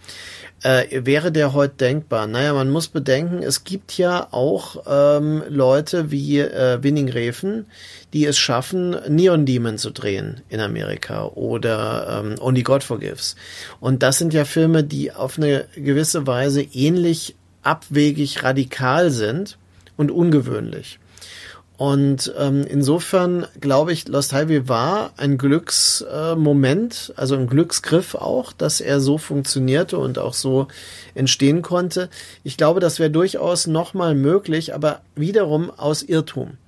Äh, 0.65 1.05
wäre 1.07 1.31
der 1.31 1.53
heute 1.53 1.77
denkbar? 1.77 2.27
Naja, 2.27 2.55
man 2.55 2.71
muss 2.71 2.89
bedenken, 2.89 3.41
es 3.41 3.63
gibt 3.63 3.97
ja 3.97 4.27
auch 4.33 4.83
ähm, 4.89 5.45
Leute 5.49 6.11
wie 6.11 6.41
äh, 6.41 6.83
Winning 6.83 7.09
Refen, 7.09 7.67
die 8.13 8.27
es 8.27 8.37
schaffen, 8.37 8.97
Neon 9.09 9.47
Demon 9.47 9.79
zu 9.79 9.91
drehen 9.91 10.41
in 10.49 10.59
Amerika 10.59 11.27
oder 11.27 12.25
ähm, 12.25 12.35
Only 12.41 12.65
God 12.65 12.83
Forgives. 12.83 13.37
Und 13.79 14.03
das 14.03 14.19
sind 14.19 14.35
ja 14.35 14.45
Filme, 14.45 14.83
die 14.83 15.13
auf 15.13 15.39
eine 15.39 15.67
gewisse 15.77 16.27
Weise 16.27 16.63
ähnlich 16.63 17.37
abwegig 17.63 18.43
radikal 18.43 19.13
sind 19.13 19.57
und 19.97 20.11
ungewöhnlich. 20.11 20.99
Und 21.77 22.33
ähm, 22.39 22.65
insofern 22.69 23.47
glaube 23.61 23.93
ich, 23.93 24.07
Lost 24.07 24.33
Highway 24.33 24.69
war 24.69 25.13
ein 25.17 25.39
Glücksmoment, 25.39 27.13
äh, 27.17 27.21
also 27.21 27.35
ein 27.35 27.49
Glücksgriff 27.49 28.15
auch, 28.15 28.53
dass 28.53 28.81
er 28.81 29.01
so 29.01 29.19
funktionierte 29.19 29.99
und 29.99 30.19
auch 30.21 30.35
so 30.35 30.69
entstehen 31.15 31.63
konnte. 31.63 32.11
Ich 32.45 32.57
glaube, 32.57 32.79
das 32.79 33.01
wäre 33.01 33.11
durchaus 33.11 33.67
nochmal 33.67 34.15
möglich, 34.15 34.73
aber 34.73 35.01
wiederum 35.17 35.71
aus 35.71 36.03
Irrtum. 36.03 36.59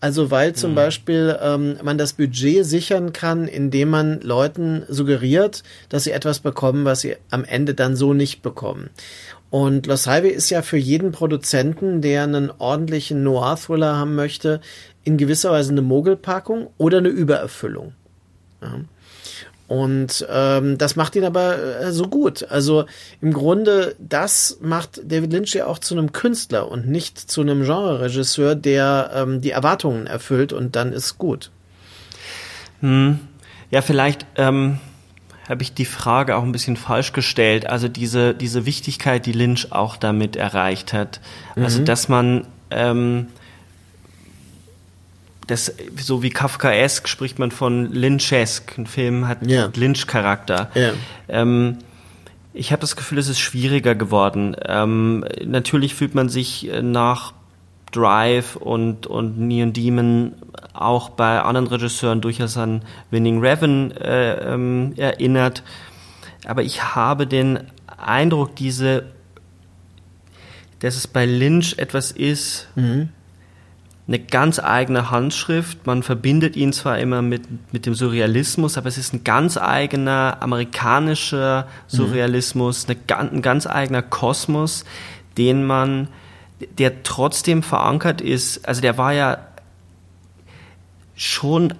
Also 0.00 0.30
weil 0.30 0.52
zum 0.54 0.72
mhm. 0.72 0.76
Beispiel 0.76 1.38
ähm, 1.40 1.78
man 1.82 1.98
das 1.98 2.12
Budget 2.12 2.64
sichern 2.64 3.12
kann, 3.12 3.48
indem 3.48 3.90
man 3.90 4.20
Leuten 4.20 4.84
suggeriert, 4.88 5.62
dass 5.88 6.04
sie 6.04 6.12
etwas 6.12 6.40
bekommen, 6.40 6.84
was 6.84 7.00
sie 7.00 7.16
am 7.30 7.44
Ende 7.44 7.74
dann 7.74 7.96
so 7.96 8.14
nicht 8.14 8.42
bekommen. 8.42 8.90
Und 9.56 9.86
Los 9.86 10.06
Highway 10.06 10.32
ist 10.32 10.50
ja 10.50 10.60
für 10.60 10.76
jeden 10.76 11.12
Produzenten, 11.12 12.02
der 12.02 12.24
einen 12.24 12.50
ordentlichen 12.58 13.22
Noir-Thriller 13.22 13.96
haben 13.96 14.14
möchte, 14.14 14.60
in 15.02 15.16
gewisser 15.16 15.50
Weise 15.50 15.72
eine 15.72 15.80
Mogelpackung 15.80 16.66
oder 16.76 16.98
eine 16.98 17.08
Übererfüllung. 17.08 17.94
Ja. 18.60 18.80
Und 19.66 20.26
ähm, 20.30 20.76
das 20.76 20.96
macht 20.96 21.16
ihn 21.16 21.24
aber 21.24 21.56
äh, 21.58 21.90
so 21.90 22.04
gut. 22.04 22.46
Also 22.50 22.84
im 23.22 23.32
Grunde, 23.32 23.96
das 23.98 24.58
macht 24.60 25.00
David 25.10 25.32
Lynch 25.32 25.54
ja 25.54 25.68
auch 25.68 25.78
zu 25.78 25.94
einem 25.94 26.12
Künstler 26.12 26.70
und 26.70 26.86
nicht 26.86 27.18
zu 27.18 27.40
einem 27.40 27.62
Genre-Regisseur, 27.62 28.56
der 28.56 29.10
ähm, 29.14 29.40
die 29.40 29.52
Erwartungen 29.52 30.06
erfüllt 30.06 30.52
und 30.52 30.76
dann 30.76 30.92
ist 30.92 31.16
gut. 31.16 31.50
Hm. 32.80 33.20
Ja, 33.70 33.80
vielleicht 33.80 34.26
ähm, 34.36 34.80
habe 35.48 35.62
ich 35.62 35.74
die 35.74 35.84
Frage 35.84 36.36
auch 36.36 36.42
ein 36.42 36.52
bisschen 36.52 36.76
falsch 36.76 37.12
gestellt. 37.12 37.66
Also 37.66 37.88
diese, 37.88 38.34
diese 38.34 38.66
Wichtigkeit, 38.66 39.26
die 39.26 39.32
Lynch 39.32 39.72
auch 39.72 39.96
damit 39.96 40.36
erreicht 40.36 40.92
hat. 40.92 41.20
Also, 41.50 41.60
mhm. 41.60 41.64
Also 41.64 41.84
dass 41.84 42.08
man 42.08 42.46
ähm, 42.70 43.28
das, 45.46 45.72
so 45.96 46.22
wie 46.22 46.30
Kafkaesk 46.30 47.08
spricht 47.08 47.38
man 47.38 47.50
von 47.50 47.92
Lynchesk. 47.92 48.76
Ein 48.78 48.86
Film 48.86 49.28
hat 49.28 49.46
ja. 49.46 49.70
Lynch-Charakter. 49.74 50.70
Ja. 50.74 50.92
Ähm, 51.28 51.78
ich 52.52 52.72
habe 52.72 52.80
das 52.80 52.96
Gefühl, 52.96 53.18
es 53.18 53.28
ist 53.28 53.38
schwieriger 53.38 53.94
geworden. 53.94 54.56
Ähm, 54.66 55.24
natürlich 55.44 55.94
fühlt 55.94 56.14
man 56.14 56.28
sich 56.28 56.70
nach 56.82 57.32
Drive 57.92 58.56
und, 58.56 59.06
und 59.06 59.38
Neon 59.38 59.72
Demon 59.72 60.34
auch 60.72 61.10
bei 61.10 61.40
anderen 61.40 61.66
Regisseuren 61.66 62.20
durchaus 62.20 62.56
an 62.56 62.82
Winning 63.10 63.40
Revan 63.40 63.90
äh, 63.92 64.54
ähm, 64.54 64.92
erinnert. 64.96 65.62
Aber 66.46 66.62
ich 66.62 66.94
habe 66.94 67.26
den 67.26 67.60
Eindruck, 67.96 68.56
diese, 68.56 69.04
dass 70.80 70.96
es 70.96 71.06
bei 71.06 71.26
Lynch 71.26 71.78
etwas 71.78 72.12
ist, 72.12 72.68
mhm. 72.76 73.08
eine 74.06 74.18
ganz 74.18 74.58
eigene 74.58 75.10
Handschrift. 75.10 75.86
Man 75.86 76.02
verbindet 76.02 76.56
ihn 76.56 76.72
zwar 76.72 76.98
immer 76.98 77.22
mit, 77.22 77.72
mit 77.72 77.86
dem 77.86 77.94
Surrealismus, 77.94 78.76
aber 78.76 78.88
es 78.88 78.98
ist 78.98 79.14
ein 79.14 79.24
ganz 79.24 79.56
eigener 79.56 80.38
amerikanischer 80.40 81.66
Surrealismus, 81.86 82.86
mhm. 82.86 82.96
eine, 83.08 83.30
ein 83.32 83.42
ganz 83.42 83.66
eigener 83.66 84.02
Kosmos, 84.02 84.84
den 85.38 85.64
man 85.64 86.08
der 86.78 87.02
trotzdem 87.02 87.62
verankert 87.62 88.20
ist, 88.20 88.66
also 88.66 88.80
der 88.80 88.96
war 88.98 89.12
ja 89.12 89.38
schon 91.14 91.74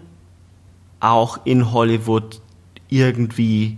auch 1.00 1.40
in 1.44 1.72
Hollywood 1.72 2.40
irgendwie 2.88 3.76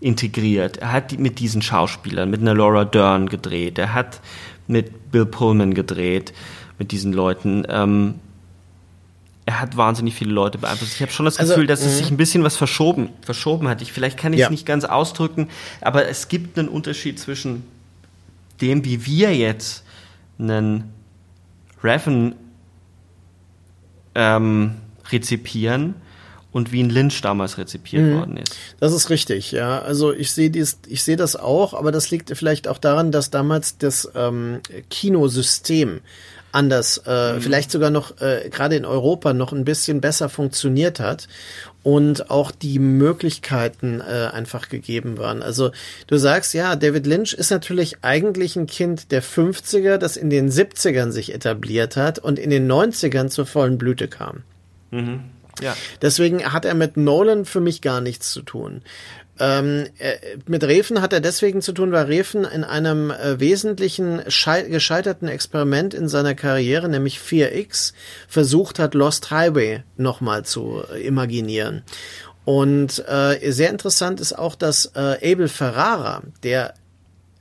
integriert. 0.00 0.78
Er 0.78 0.92
hat 0.92 1.18
mit 1.18 1.38
diesen 1.38 1.62
Schauspielern, 1.62 2.30
mit 2.30 2.40
einer 2.40 2.54
Laura 2.54 2.84
Dern 2.84 3.28
gedreht, 3.28 3.78
er 3.78 3.94
hat 3.94 4.20
mit 4.66 5.10
Bill 5.10 5.26
Pullman 5.26 5.74
gedreht, 5.74 6.32
mit 6.78 6.92
diesen 6.92 7.12
Leuten. 7.12 7.64
Ähm, 7.68 8.14
er 9.44 9.60
hat 9.60 9.76
wahnsinnig 9.76 10.14
viele 10.14 10.32
Leute 10.32 10.58
beeinflusst. 10.58 10.94
Ich 10.94 11.02
habe 11.02 11.12
schon 11.12 11.24
das 11.24 11.38
also, 11.38 11.54
Gefühl, 11.54 11.68
also, 11.68 11.84
dass 11.84 11.92
es 11.92 11.98
sich 11.98 12.10
ein 12.10 12.16
bisschen 12.16 12.44
was 12.44 12.56
verschoben, 12.56 13.10
verschoben 13.22 13.68
hat. 13.68 13.82
Ich, 13.82 13.92
vielleicht 13.92 14.16
kann 14.16 14.32
ich 14.32 14.38
es 14.38 14.44
ja. 14.44 14.50
nicht 14.50 14.66
ganz 14.66 14.84
ausdrücken, 14.84 15.48
aber 15.80 16.08
es 16.08 16.28
gibt 16.28 16.58
einen 16.58 16.68
Unterschied 16.68 17.18
zwischen 17.18 17.64
dem, 18.60 18.84
wie 18.84 19.04
wir 19.04 19.34
jetzt 19.34 19.84
einen 20.42 20.92
Revan 21.82 22.34
ähm, 24.14 24.74
rezipieren 25.10 25.94
und 26.52 26.70
wie 26.70 26.82
ein 26.82 26.90
Lynch 26.90 27.20
damals 27.22 27.56
rezipiert 27.58 28.04
mhm. 28.04 28.14
worden 28.14 28.36
ist. 28.36 28.54
Das 28.78 28.92
ist 28.92 29.08
richtig, 29.10 29.52
ja. 29.52 29.80
Also 29.80 30.12
ich 30.12 30.32
sehe 30.32 30.50
dies, 30.50 30.78
ich 30.86 31.02
sehe 31.02 31.16
das 31.16 31.34
auch, 31.36 31.74
aber 31.74 31.92
das 31.92 32.10
liegt 32.10 32.36
vielleicht 32.36 32.68
auch 32.68 32.78
daran, 32.78 33.10
dass 33.10 33.30
damals 33.30 33.78
das 33.78 34.10
ähm, 34.14 34.60
Kinosystem 34.90 36.00
anders, 36.52 37.02
äh, 37.06 37.34
mhm. 37.34 37.40
vielleicht 37.40 37.70
sogar 37.70 37.90
noch 37.90 38.20
äh, 38.20 38.48
gerade 38.50 38.76
in 38.76 38.84
Europa 38.84 39.32
noch 39.32 39.52
ein 39.52 39.64
bisschen 39.64 40.00
besser 40.00 40.28
funktioniert 40.28 41.00
hat 41.00 41.28
und 41.82 42.30
auch 42.30 42.50
die 42.50 42.78
Möglichkeiten 42.78 44.00
äh, 44.00 44.28
einfach 44.32 44.68
gegeben 44.68 45.18
waren. 45.18 45.42
Also 45.42 45.72
du 46.06 46.16
sagst, 46.16 46.54
ja, 46.54 46.76
David 46.76 47.06
Lynch 47.06 47.32
ist 47.32 47.50
natürlich 47.50 47.96
eigentlich 48.02 48.56
ein 48.56 48.66
Kind 48.66 49.10
der 49.10 49.22
50er, 49.22 49.96
das 49.96 50.16
in 50.16 50.30
den 50.30 50.50
70ern 50.50 51.10
sich 51.10 51.34
etabliert 51.34 51.96
hat 51.96 52.18
und 52.18 52.38
in 52.38 52.50
den 52.50 52.70
90ern 52.70 53.28
zur 53.28 53.46
vollen 53.46 53.78
Blüte 53.78 54.08
kam. 54.08 54.42
Mhm. 54.90 55.24
Ja. 55.60 55.76
Deswegen 56.00 56.52
hat 56.52 56.64
er 56.64 56.74
mit 56.74 56.96
Nolan 56.96 57.44
für 57.44 57.60
mich 57.60 57.82
gar 57.82 58.00
nichts 58.00 58.32
zu 58.32 58.42
tun. 58.42 58.82
Ähm, 59.38 59.86
äh, 59.98 60.16
mit 60.46 60.62
Refen 60.62 61.00
hat 61.00 61.12
er 61.12 61.20
deswegen 61.20 61.62
zu 61.62 61.72
tun, 61.72 61.90
weil 61.90 62.04
Refen 62.04 62.44
in 62.44 62.64
einem 62.64 63.10
äh, 63.10 63.40
wesentlichen 63.40 64.22
gescheiterten 64.24 65.28
Experiment 65.28 65.94
in 65.94 66.08
seiner 66.08 66.34
Karriere, 66.34 66.88
nämlich 66.88 67.18
4X, 67.18 67.94
versucht 68.28 68.78
hat, 68.78 68.94
Lost 68.94 69.30
Highway 69.30 69.84
nochmal 69.96 70.44
zu 70.44 70.82
äh, 70.92 71.00
imaginieren. 71.06 71.82
Und 72.44 73.04
äh, 73.08 73.52
sehr 73.52 73.70
interessant 73.70 74.20
ist 74.20 74.36
auch, 74.36 74.54
dass 74.54 74.92
äh, 74.94 75.32
Abel 75.32 75.48
Ferrara, 75.48 76.22
der, 76.42 76.74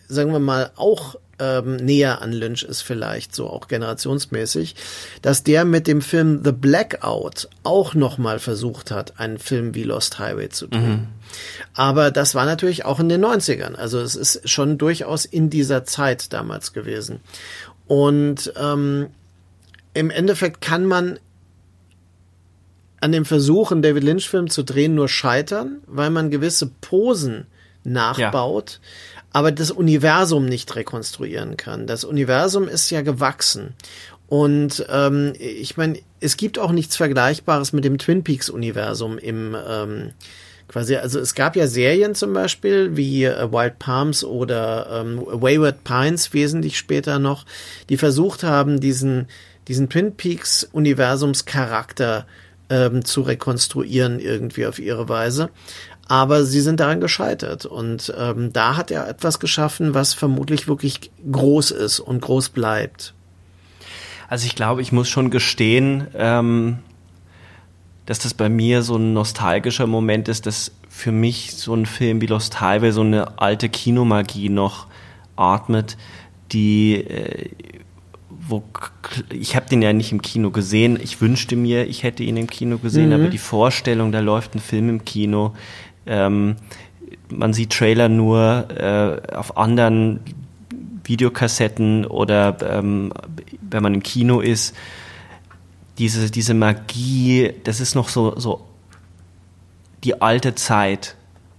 sagen 0.07 0.31
wir 0.31 0.39
mal, 0.39 0.71
auch 0.75 1.15
ähm, 1.41 1.77
näher 1.77 2.21
an 2.21 2.31
Lynch 2.31 2.61
ist 2.61 2.81
vielleicht, 2.81 3.33
so 3.35 3.49
auch 3.49 3.67
generationsmäßig, 3.67 4.75
dass 5.23 5.43
der 5.43 5.65
mit 5.65 5.87
dem 5.87 6.01
Film 6.01 6.41
The 6.43 6.51
Blackout 6.51 7.49
auch 7.63 7.95
nochmal 7.95 8.37
versucht 8.37 8.91
hat, 8.91 9.19
einen 9.19 9.39
Film 9.39 9.73
wie 9.73 9.83
Lost 9.83 10.19
Highway 10.19 10.49
zu 10.49 10.67
tun. 10.67 10.89
Mhm. 10.89 11.07
Aber 11.73 12.11
das 12.11 12.35
war 12.35 12.45
natürlich 12.45 12.85
auch 12.85 12.99
in 12.99 13.09
den 13.09 13.25
90ern. 13.25 13.73
Also 13.73 13.99
es 13.99 14.15
ist 14.15 14.47
schon 14.47 14.77
durchaus 14.77 15.25
in 15.25 15.49
dieser 15.49 15.83
Zeit 15.83 16.31
damals 16.31 16.73
gewesen. 16.73 17.21
Und 17.87 18.53
ähm, 18.55 19.07
im 19.93 20.11
Endeffekt 20.11 20.61
kann 20.61 20.85
man 20.85 21.19
an 23.01 23.11
dem 23.11 23.25
Versuch, 23.25 23.71
einen 23.71 23.81
David 23.81 24.03
Lynch-Film 24.03 24.49
zu 24.49 24.63
drehen, 24.63 24.93
nur 24.93 25.09
scheitern, 25.09 25.81
weil 25.87 26.11
man 26.11 26.29
gewisse 26.29 26.67
Posen 26.67 27.47
nachbaut, 27.83 28.79
ja. 28.81 29.20
Aber 29.33 29.51
das 29.51 29.71
Universum 29.71 30.45
nicht 30.45 30.75
rekonstruieren 30.75 31.57
kann. 31.57 31.87
Das 31.87 32.03
Universum 32.03 32.67
ist 32.67 32.89
ja 32.89 33.01
gewachsen. 33.01 33.73
Und 34.27 34.85
ähm, 34.89 35.33
ich 35.39 35.77
meine, 35.77 35.99
es 36.19 36.37
gibt 36.37 36.57
auch 36.57 36.71
nichts 36.71 36.95
Vergleichbares 36.95 37.73
mit 37.73 37.83
dem 37.83 37.97
Twin 37.97 38.23
Peaks-Universum 38.23 39.17
im 39.17 39.55
ähm, 39.67 40.11
quasi, 40.71 40.95
also 40.95 41.19
es 41.19 41.35
gab 41.35 41.55
ja 41.55 41.67
Serien 41.67 42.15
zum 42.15 42.33
Beispiel 42.33 42.95
wie 42.95 43.25
äh, 43.25 43.51
Wild 43.51 43.77
Palms 43.77 44.23
oder 44.23 45.01
ähm, 45.01 45.21
Wayward 45.21 45.83
Pines 45.83 46.33
wesentlich 46.33 46.77
später 46.77 47.19
noch, 47.19 47.45
die 47.89 47.97
versucht 47.97 48.43
haben, 48.43 48.79
diesen, 48.79 49.27
diesen 49.67 49.89
Twin 49.89 50.15
Peaks 50.15 50.63
Universumscharakter 50.71 52.25
ähm, 52.71 53.05
zu 53.05 53.21
rekonstruieren 53.21 54.19
irgendwie 54.19 54.65
auf 54.65 54.79
ihre 54.79 55.09
Weise. 55.09 55.49
Aber 56.07 56.43
sie 56.43 56.61
sind 56.61 56.79
daran 56.79 56.99
gescheitert. 56.99 57.65
Und 57.65 58.13
ähm, 58.17 58.51
da 58.51 58.77
hat 58.77 58.89
er 58.89 59.07
etwas 59.07 59.39
geschaffen, 59.39 59.93
was 59.93 60.13
vermutlich 60.13 60.67
wirklich 60.67 61.11
groß 61.29 61.71
ist 61.71 61.99
und 61.99 62.21
groß 62.21 62.49
bleibt. 62.49 63.13
Also 64.27 64.45
ich 64.45 64.55
glaube, 64.55 64.81
ich 64.81 64.91
muss 64.91 65.09
schon 65.09 65.29
gestehen, 65.29 66.07
ähm, 66.15 66.79
dass 68.05 68.19
das 68.19 68.33
bei 68.33 68.49
mir 68.49 68.81
so 68.81 68.95
ein 68.95 69.13
nostalgischer 69.13 69.87
Moment 69.87 70.27
ist, 70.27 70.45
dass 70.45 70.71
für 70.89 71.11
mich 71.11 71.53
so 71.55 71.73
ein 71.73 71.85
Film 71.85 72.21
wie 72.21 72.27
Lost 72.27 72.59
Highway 72.59 72.91
so 72.91 73.01
eine 73.01 73.39
alte 73.39 73.69
Kinomagie 73.69 74.49
noch 74.49 74.87
atmet, 75.35 75.97
die 76.51 76.95
äh, 76.95 77.49
wo 78.47 78.63
ich 79.31 79.55
habe 79.55 79.67
den 79.69 79.81
ja 79.81 79.93
nicht 79.93 80.11
im 80.11 80.21
Kino 80.21 80.51
gesehen. 80.51 80.99
Ich 81.01 81.21
wünschte 81.21 81.55
mir, 81.55 81.87
ich 81.87 82.03
hätte 82.03 82.23
ihn 82.23 82.37
im 82.37 82.47
Kino 82.47 82.77
gesehen, 82.77 83.07
mhm. 83.09 83.13
aber 83.13 83.27
die 83.27 83.37
Vorstellung, 83.37 84.11
da 84.11 84.19
läuft 84.19 84.55
ein 84.55 84.59
Film 84.59 84.89
im 84.89 85.05
Kino. 85.05 85.53
Ähm, 86.05 86.55
man 87.29 87.53
sieht 87.53 87.71
Trailer 87.71 88.09
nur 88.09 88.67
äh, 88.69 89.35
auf 89.35 89.57
anderen 89.57 90.19
Videokassetten 91.03 92.05
oder 92.05 92.57
ähm, 92.61 93.13
wenn 93.61 93.83
man 93.83 93.93
im 93.93 94.03
Kino 94.03 94.39
ist 94.39 94.75
diese, 95.97 96.31
diese 96.31 96.53
Magie, 96.53 97.53
das 97.63 97.79
ist 97.79 97.95
noch 97.95 98.09
so, 98.09 98.37
so 98.37 98.65
die 100.03 100.21
alte 100.21 100.55
Zeit. 100.55 101.15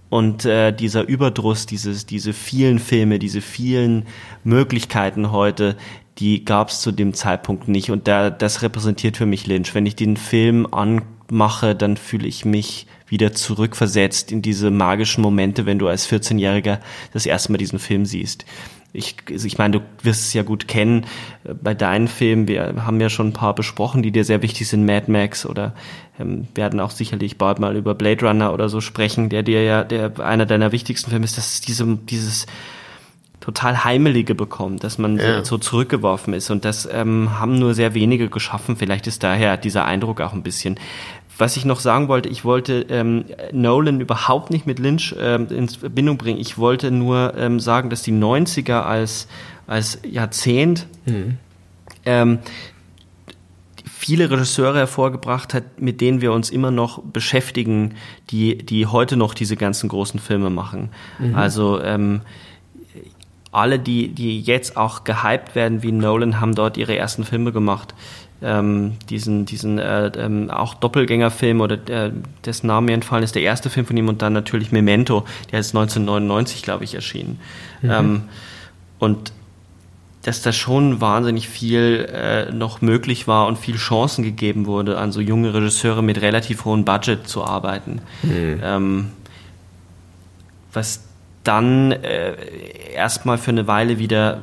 Und 0.09 0.45
äh, 0.45 0.71
dieser 0.71 1.07
Überdruss, 1.07 1.65
dieses, 1.65 2.05
diese 2.05 2.33
vielen 2.33 2.77
Filme, 2.77 3.17
diese 3.17 3.41
vielen 3.41 4.05
Möglichkeiten 4.43 5.31
heute, 5.31 5.75
die 6.19 6.45
gab 6.45 6.69
es 6.69 6.81
zu 6.81 6.91
dem 6.91 7.13
Zeitpunkt 7.13 7.67
nicht. 7.67 7.91
Und 7.91 8.07
da, 8.07 8.29
das 8.29 8.61
repräsentiert 8.61 9.17
für 9.17 9.25
mich 9.25 9.47
Lynch. 9.47 9.73
Wenn 9.73 9.85
ich 9.85 9.95
den 9.95 10.17
Film 10.17 10.67
anmache, 10.71 11.75
dann 11.75 11.97
fühle 11.97 12.27
ich 12.27 12.45
mich 12.45 12.87
wieder 13.07 13.33
zurückversetzt 13.33 14.31
in 14.31 14.41
diese 14.41 14.71
magischen 14.71 15.21
Momente, 15.21 15.65
wenn 15.65 15.79
du 15.79 15.87
als 15.87 16.09
14-Jähriger 16.09 16.79
das 17.13 17.25
erste 17.25 17.51
Mal 17.51 17.57
diesen 17.57 17.79
Film 17.79 18.05
siehst 18.05 18.45
ich, 18.93 19.15
also 19.29 19.47
ich 19.47 19.57
meine, 19.57 19.79
du 19.79 19.85
wirst 20.03 20.21
es 20.21 20.33
ja 20.33 20.43
gut 20.43 20.67
kennen 20.67 21.05
bei 21.61 21.73
deinen 21.73 22.07
Filmen. 22.07 22.47
Wir 22.47 22.85
haben 22.85 23.01
ja 23.01 23.09
schon 23.09 23.29
ein 23.29 23.33
paar 23.33 23.55
besprochen, 23.55 24.03
die 24.03 24.11
dir 24.11 24.23
sehr 24.23 24.43
wichtig 24.43 24.67
sind, 24.67 24.85
Mad 24.85 25.11
Max 25.11 25.47
oder 25.47 25.73
ähm, 26.19 26.47
werden 26.53 26.79
auch 26.79 26.91
sicherlich 26.91 27.39
bald 27.39 27.57
mal 27.57 27.75
über 27.75 27.95
Blade 27.95 28.25
Runner 28.25 28.53
oder 28.53 28.69
so 28.69 28.81
sprechen, 28.81 29.29
der 29.29 29.41
dir 29.41 29.63
ja 29.63 29.83
der 29.83 30.19
einer 30.19 30.45
deiner 30.45 30.71
wichtigsten 30.71 31.09
Filme 31.09 31.25
ist. 31.25 31.37
Das 31.37 31.53
ist 31.53 31.67
diese, 31.67 31.97
dieses 32.07 32.45
total 33.43 33.83
heimelige 33.83 34.35
bekommt, 34.35 34.85
dass 34.85 34.97
man 34.97 35.17
ja. 35.17 35.43
so 35.43 35.57
zurückgeworfen 35.57 36.33
ist 36.33 36.49
und 36.49 36.63
das 36.63 36.87
ähm, 36.89 37.37
haben 37.41 37.59
nur 37.59 37.73
sehr 37.73 37.93
wenige 37.93 38.29
geschaffen. 38.29 38.77
Vielleicht 38.77 39.05
ist 39.05 39.21
daher 39.21 39.57
dieser 39.57 39.83
Eindruck 39.83 40.21
auch 40.21 40.31
ein 40.31 40.43
bisschen 40.43 40.79
was 41.37 41.57
ich 41.57 41.65
noch 41.65 41.79
sagen 41.79 42.09
wollte, 42.09 42.29
ich 42.29 42.45
wollte 42.45 42.85
ähm, 42.89 43.25
Nolan 43.51 43.99
überhaupt 43.99 44.51
nicht 44.51 44.67
mit 44.67 44.77
Lynch 44.77 45.15
ähm, 45.19 45.47
in 45.49 45.67
Verbindung 45.67 46.17
bringen. 46.17 46.39
Ich 46.39 46.59
wollte 46.59 46.91
nur 46.91 47.33
ähm, 47.35 47.59
sagen, 47.59 47.89
dass 47.89 48.03
die 48.03 48.13
90er 48.13 48.83
als, 48.83 49.27
als 49.65 49.97
Jahrzehnt 50.03 50.85
mhm. 51.05 51.37
ähm, 52.05 52.37
viele 53.83 54.29
Regisseure 54.29 54.77
hervorgebracht 54.77 55.55
hat, 55.55 55.81
mit 55.81 56.01
denen 56.01 56.21
wir 56.21 56.33
uns 56.33 56.51
immer 56.51 56.69
noch 56.69 57.01
beschäftigen, 57.01 57.95
die, 58.29 58.59
die 58.59 58.85
heute 58.85 59.17
noch 59.17 59.33
diese 59.33 59.55
ganzen 59.55 59.89
großen 59.89 60.19
Filme 60.19 60.51
machen. 60.51 60.89
Mhm. 61.17 61.35
Also 61.35 61.81
ähm, 61.81 62.21
alle, 63.53 63.79
die, 63.79 64.09
die 64.09 64.41
jetzt 64.41 64.77
auch 64.77 65.03
gehypt 65.03 65.55
werden 65.55 65.83
wie 65.83 65.91
Nolan, 65.91 66.39
haben 66.39 66.55
dort 66.55 66.77
ihre 66.77 66.95
ersten 66.95 67.23
Filme 67.23 67.51
gemacht 67.51 67.93
ähm, 68.43 68.93
diesen, 69.09 69.45
diesen 69.45 69.79
äh, 69.79 70.07
ähm, 70.17 70.49
auch 70.49 70.73
Doppelgängerfilm 70.73 71.61
oder 71.61 71.75
äh, 71.89 72.11
dessen 72.45 72.67
Name 72.67 72.87
mir 72.87 72.93
entfallen 72.93 73.23
ist, 73.23 73.35
der 73.35 73.41
erste 73.41 73.69
Film 73.69 73.85
von 73.85 73.95
ihm 73.95 74.09
und 74.09 74.21
dann 74.21 74.33
natürlich 74.33 74.71
Memento, 74.71 75.25
der 75.51 75.61
ist 75.61 75.69
1999, 75.69 76.61
glaube 76.61 76.83
ich, 76.83 76.93
erschienen. 76.93 77.39
Mhm. 77.81 77.91
Ähm, 77.91 78.21
und 78.99 79.31
dass 80.23 80.41
da 80.41 80.53
schon 80.53 81.01
wahnsinnig 81.01 81.49
viel 81.49 82.09
äh, 82.13 82.51
noch 82.51 82.81
möglich 82.81 83.27
war 83.27 83.47
und 83.47 83.57
viel 83.57 83.75
Chancen 83.75 84.23
gegeben 84.23 84.65
wurde, 84.65 84.97
an 84.97 85.11
so 85.11 85.19
junge 85.19 85.53
Regisseure 85.53 86.01
mit 86.01 86.21
relativ 86.21 86.65
hohem 86.65 86.85
Budget 86.85 87.27
zu 87.27 87.43
arbeiten. 87.43 88.01
Mhm. 88.23 88.59
Ähm, 88.61 89.11
was 90.71 91.03
dann 91.43 91.91
äh, 91.91 92.35
erstmal 92.93 93.37
für 93.37 93.51
eine 93.51 93.67
Weile 93.67 93.99
wieder, 93.99 94.41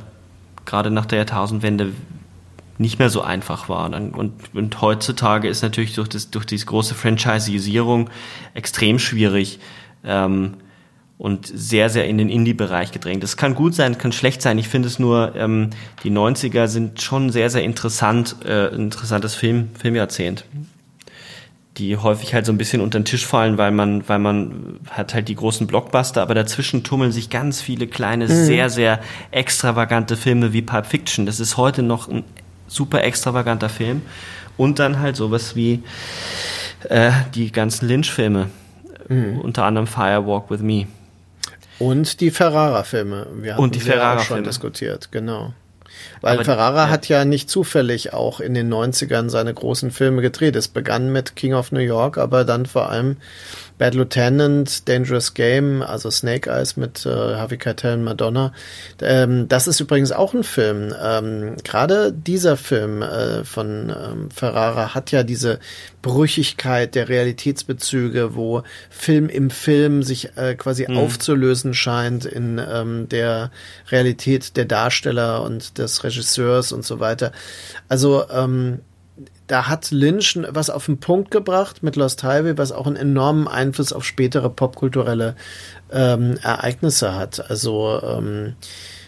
gerade 0.65 0.91
nach 0.91 1.05
der 1.05 1.19
Jahrtausendwende, 1.19 1.93
nicht 2.77 2.99
mehr 2.99 3.09
so 3.09 3.21
einfach 3.21 3.69
war. 3.69 3.93
Und, 3.93 4.33
und 4.53 4.81
heutzutage 4.81 5.47
ist 5.47 5.61
natürlich 5.61 5.93
durch, 5.93 6.09
das, 6.09 6.31
durch 6.31 6.45
diese 6.45 6.65
große 6.65 6.95
Franchisierung 6.95 8.09
extrem 8.53 8.97
schwierig 8.97 9.59
ähm, 10.03 10.55
und 11.17 11.45
sehr, 11.45 11.89
sehr 11.89 12.07
in 12.07 12.17
den 12.17 12.29
Indie-Bereich 12.29 12.91
gedrängt. 12.91 13.21
Das 13.21 13.37
kann 13.37 13.53
gut 13.53 13.75
sein, 13.75 13.97
kann 13.99 14.11
schlecht 14.11 14.41
sein. 14.41 14.57
Ich 14.57 14.67
finde 14.67 14.87
es 14.87 14.97
nur, 14.97 15.35
ähm, 15.35 15.69
die 16.03 16.11
90er 16.11 16.67
sind 16.67 17.01
schon 17.01 17.29
sehr, 17.29 17.51
sehr 17.51 17.63
interessant, 17.63 18.37
äh, 18.43 18.73
interessantes 18.73 19.35
Film, 19.35 19.69
Filmjahrzehnt 19.79 20.45
die 21.77 21.95
häufig 21.95 22.33
halt 22.33 22.45
so 22.45 22.51
ein 22.51 22.57
bisschen 22.57 22.81
unter 22.81 22.99
den 22.99 23.05
Tisch 23.05 23.25
fallen, 23.25 23.57
weil 23.57 23.71
man, 23.71 24.07
weil 24.07 24.19
man 24.19 24.79
hat 24.89 25.13
halt 25.13 25.29
die 25.29 25.35
großen 25.35 25.67
Blockbuster, 25.67 26.21
aber 26.21 26.35
dazwischen 26.35 26.83
tummeln 26.83 27.11
sich 27.11 27.29
ganz 27.29 27.61
viele 27.61 27.87
kleine, 27.87 28.25
mhm. 28.25 28.45
sehr, 28.45 28.69
sehr 28.69 28.99
extravagante 29.31 30.17
Filme 30.17 30.51
wie 30.53 30.61
Pulp 30.61 30.85
Fiction. 30.85 31.25
Das 31.25 31.39
ist 31.39 31.57
heute 31.57 31.81
noch 31.81 32.09
ein 32.09 32.23
super 32.67 33.03
extravaganter 33.03 33.69
Film. 33.69 34.01
Und 34.57 34.79
dann 34.79 34.99
halt 34.99 35.15
sowas 35.15 35.55
wie 35.55 35.81
äh, 36.89 37.11
die 37.33 37.51
ganzen 37.51 37.87
Lynch-Filme, 37.87 38.49
mhm. 39.07 39.39
unter 39.39 39.63
anderem 39.63 39.87
Firewalk 39.87 40.51
with 40.51 40.61
Me. 40.61 40.87
Und 41.79 42.19
die 42.19 42.31
Ferrara-Filme. 42.31 43.27
Wir 43.37 43.57
und 43.57 43.75
die 43.75 43.79
Ferrara-Filme. 43.79 44.25
schon 44.25 44.43
diskutiert, 44.43 45.11
genau. 45.11 45.53
Weil 46.21 46.35
Aber, 46.35 46.45
Ferrara 46.45 46.85
ja. 46.85 46.89
hat 46.89 47.07
ja 47.09 47.25
nicht 47.25 47.49
zufällig 47.49 48.13
auch 48.13 48.39
in 48.39 48.53
den 48.53 48.71
90ern 48.71 49.29
seine 49.29 49.53
großen 49.53 49.91
Filme 49.91 50.21
gedreht. 50.21 50.55
Es 50.55 50.67
begann 50.67 51.11
mit 51.11 51.35
King 51.35 51.53
of 51.55 51.71
New 51.71 51.79
York, 51.79 52.17
aber 52.17 52.45
dann 52.45 52.67
vor 52.67 52.89
allem 52.89 53.17
Bad 53.81 53.95
Lieutenant, 53.95 54.87
Dangerous 54.87 55.33
Game, 55.33 55.81
also 55.81 56.11
Snake 56.11 56.47
Eyes 56.47 56.77
mit 56.77 57.03
äh, 57.03 57.09
Harvey 57.09 57.57
Keitel 57.57 57.95
und 57.95 58.03
Madonna. 58.03 58.53
Ähm, 59.01 59.47
das 59.47 59.65
ist 59.65 59.79
übrigens 59.79 60.11
auch 60.11 60.35
ein 60.35 60.43
Film. 60.43 60.93
Ähm, 61.01 61.55
Gerade 61.63 62.13
dieser 62.13 62.57
Film 62.57 63.01
äh, 63.01 63.43
von 63.43 63.89
ähm, 63.89 64.29
Ferrara 64.29 64.93
hat 64.93 65.11
ja 65.11 65.23
diese 65.23 65.57
Brüchigkeit 66.03 66.93
der 66.93 67.09
Realitätsbezüge, 67.09 68.35
wo 68.35 68.61
Film 68.91 69.29
im 69.29 69.49
Film 69.49 70.03
sich 70.03 70.37
äh, 70.37 70.53
quasi 70.53 70.85
mhm. 70.87 70.99
aufzulösen 70.99 71.73
scheint 71.73 72.25
in 72.25 72.61
ähm, 72.63 73.09
der 73.09 73.49
Realität 73.89 74.57
der 74.57 74.65
Darsteller 74.65 75.41
und 75.41 75.79
des 75.79 76.03
Regisseurs 76.03 76.71
und 76.71 76.85
so 76.85 76.99
weiter. 76.99 77.31
Also 77.89 78.29
ähm, 78.29 78.81
da 79.51 79.67
hat 79.67 79.91
Lynch 79.91 80.39
was 80.49 80.69
auf 80.69 80.85
den 80.85 81.01
Punkt 81.01 81.29
gebracht 81.29 81.83
mit 81.83 81.97
Lost 81.97 82.23
Highway, 82.23 82.57
was 82.57 82.71
auch 82.71 82.87
einen 82.87 82.95
enormen 82.95 83.49
Einfluss 83.49 83.91
auf 83.91 84.05
spätere 84.05 84.49
popkulturelle 84.49 85.35
ähm, 85.91 86.37
Ereignisse 86.41 87.15
hat. 87.15 87.49
Also 87.51 87.99
ähm, 88.01 88.55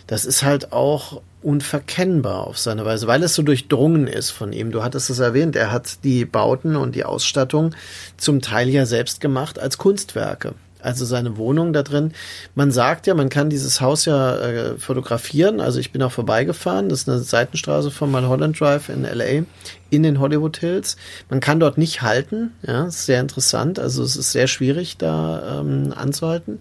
das 0.06 0.26
ist 0.26 0.44
halt 0.44 0.74
auch 0.74 1.22
unverkennbar 1.42 2.46
auf 2.46 2.58
seine 2.58 2.84
Weise, 2.84 3.08
weil 3.08 3.24
es 3.24 3.36
so 3.36 3.42
durchdrungen 3.42 4.06
ist 4.06 4.32
von 4.32 4.52
ihm. 4.52 4.72
Du 4.72 4.84
hattest 4.84 5.10
es 5.10 5.20
erwähnt, 5.20 5.56
er 5.56 5.72
hat 5.72 6.04
die 6.04 6.26
Bauten 6.26 6.76
und 6.76 6.94
die 6.94 7.06
Ausstattung 7.06 7.74
zum 8.18 8.42
Teil 8.42 8.68
ja 8.68 8.86
selbst 8.86 9.22
gemacht 9.22 9.60
als 9.60 9.78
Kunstwerke 9.78 10.56
also 10.84 11.06
seine 11.06 11.38
Wohnung 11.38 11.74
da 11.74 11.84
drin. 11.84 12.14
Man 12.56 12.72
sagt 12.72 13.08
ja, 13.08 13.14
man 13.14 13.30
kann 13.30 13.50
dieses 13.50 13.82
Haus 13.82 14.06
ja 14.06 14.36
äh, 14.38 14.78
fotografieren. 14.78 15.60
Also 15.60 15.80
ich 15.80 15.92
bin 15.92 16.02
auch 16.04 16.12
vorbeigefahren. 16.12 16.90
Das 16.90 17.02
ist 17.02 17.10
eine 17.10 17.20
Seitenstraße 17.20 17.92
von 17.92 18.12
Mulholland 18.12 18.60
Drive 18.60 18.90
in 18.90 19.04
LA 19.04 19.46
in 19.90 20.04
den 20.04 20.20
Hollywood 20.20 20.58
Hills. 20.58 20.98
Man 21.30 21.40
kann 21.40 21.60
dort 21.60 21.78
nicht 21.78 22.02
halten. 22.02 22.52
Ja, 22.66 22.86
ist 22.86 23.06
sehr 23.06 23.22
interessant. 23.22 23.80
Also 23.80 24.04
es 24.04 24.16
ist 24.16 24.32
sehr 24.32 24.48
schwierig 24.48 24.98
da 24.98 25.60
ähm, 25.60 25.94
anzuhalten. 25.96 26.60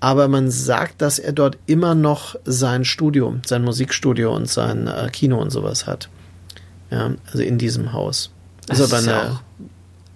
Aber 0.00 0.28
man 0.28 0.50
sagt, 0.50 1.02
dass 1.02 1.18
er 1.18 1.32
dort 1.32 1.58
immer 1.66 1.94
noch 1.94 2.36
sein 2.44 2.84
Studio, 2.84 3.36
sein 3.44 3.64
Musikstudio 3.64 4.34
und 4.34 4.48
sein 4.48 4.86
äh, 4.86 5.08
Kino 5.10 5.40
und 5.40 5.50
sowas 5.50 5.86
hat. 5.86 6.08
Ja, 6.90 7.12
also 7.26 7.42
in 7.42 7.58
diesem 7.58 7.92
Haus. 7.92 8.30
Das 8.66 8.78
ist 8.78 8.92
aber 8.92 9.02
eine, 9.02 9.40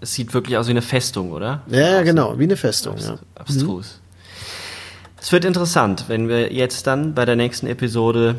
es 0.02 0.14
sieht 0.14 0.34
wirklich 0.34 0.56
aus 0.56 0.66
wie 0.66 0.72
eine 0.72 0.82
Festung, 0.82 1.30
oder? 1.30 1.62
Ja, 1.68 2.02
genau, 2.02 2.38
wie 2.38 2.44
eine 2.44 2.56
Festung. 2.56 2.94
Abst 2.94 3.08
ja. 3.08 3.18
Abstrus. 3.36 4.00
Mhm. 4.00 4.02
Es 5.20 5.30
wird 5.30 5.44
interessant, 5.44 6.06
wenn 6.08 6.28
wir 6.28 6.52
jetzt 6.52 6.88
dann 6.88 7.14
bei 7.14 7.24
der 7.24 7.36
nächsten 7.36 7.68
Episode 7.68 8.34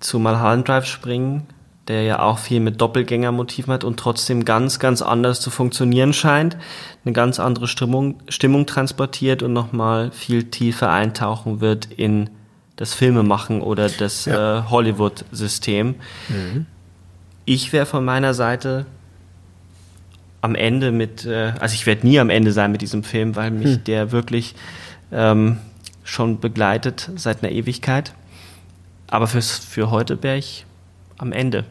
zu 0.00 0.18
Mulholland 0.18 0.66
Drive 0.66 0.86
springen, 0.86 1.46
der 1.86 2.02
ja 2.02 2.18
auch 2.20 2.38
viel 2.38 2.58
mit 2.58 2.80
Doppelgängermotiven 2.80 3.72
hat 3.72 3.84
und 3.84 3.98
trotzdem 3.98 4.44
ganz, 4.44 4.80
ganz 4.80 5.00
anders 5.02 5.40
zu 5.40 5.50
funktionieren 5.50 6.12
scheint, 6.12 6.56
eine 7.04 7.12
ganz 7.12 7.38
andere 7.38 7.68
Stimmung, 7.68 8.20
Stimmung 8.28 8.66
transportiert 8.66 9.44
und 9.44 9.52
nochmal 9.52 10.10
viel 10.10 10.50
tiefer 10.50 10.90
eintauchen 10.90 11.60
wird 11.60 11.86
in 11.86 12.30
das 12.74 12.94
Filmemachen 12.94 13.60
oder 13.62 13.88
das 13.88 14.24
ja. 14.24 14.58
äh, 14.58 14.62
Hollywood-System. 14.68 15.94
Mhm. 16.28 16.66
Ich 17.44 17.72
wäre 17.72 17.86
von 17.86 18.04
meiner 18.04 18.34
Seite 18.34 18.86
am 20.42 20.54
Ende 20.54 20.92
mit, 20.92 21.24
äh, 21.24 21.54
also 21.58 21.74
ich 21.74 21.86
werde 21.86 22.06
nie 22.06 22.20
am 22.20 22.28
Ende 22.28 22.52
sein 22.52 22.70
mit 22.70 22.82
diesem 22.82 23.02
Film, 23.04 23.36
weil 23.36 23.50
mich 23.50 23.76
hm. 23.76 23.84
der 23.84 24.12
wirklich 24.12 24.54
ähm, 25.10 25.58
schon 26.04 26.40
begleitet 26.40 27.10
seit 27.16 27.42
einer 27.42 27.52
Ewigkeit. 27.52 28.12
Aber 29.06 29.26
fürs, 29.26 29.56
für 29.58 29.90
heute 29.90 30.22
wäre 30.22 30.36
ich 30.36 30.66
am 31.16 31.32
Ende. 31.32 31.64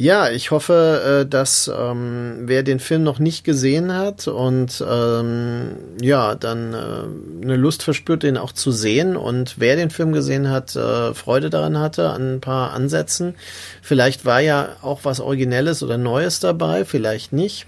Ja, 0.00 0.30
ich 0.30 0.52
hoffe, 0.52 1.22
äh, 1.24 1.28
dass 1.28 1.68
ähm, 1.76 2.42
wer 2.44 2.62
den 2.62 2.78
Film 2.78 3.02
noch 3.02 3.18
nicht 3.18 3.42
gesehen 3.42 3.92
hat 3.92 4.28
und 4.28 4.80
ähm, 4.88 5.72
ja, 6.00 6.36
dann 6.36 6.72
äh, 6.72 7.42
eine 7.44 7.56
Lust 7.56 7.82
verspürt, 7.82 8.22
den 8.22 8.36
auch 8.36 8.52
zu 8.52 8.70
sehen 8.70 9.16
und 9.16 9.56
wer 9.58 9.74
den 9.74 9.90
Film 9.90 10.12
gesehen 10.12 10.50
hat, 10.50 10.76
äh, 10.76 11.14
Freude 11.14 11.50
daran 11.50 11.80
hatte 11.80 12.10
an 12.10 12.36
ein 12.36 12.40
paar 12.40 12.74
Ansätzen. 12.74 13.34
Vielleicht 13.82 14.24
war 14.24 14.38
ja 14.38 14.68
auch 14.82 15.00
was 15.02 15.18
Originelles 15.18 15.82
oder 15.82 15.98
Neues 15.98 16.38
dabei, 16.38 16.84
vielleicht 16.84 17.32
nicht. 17.32 17.66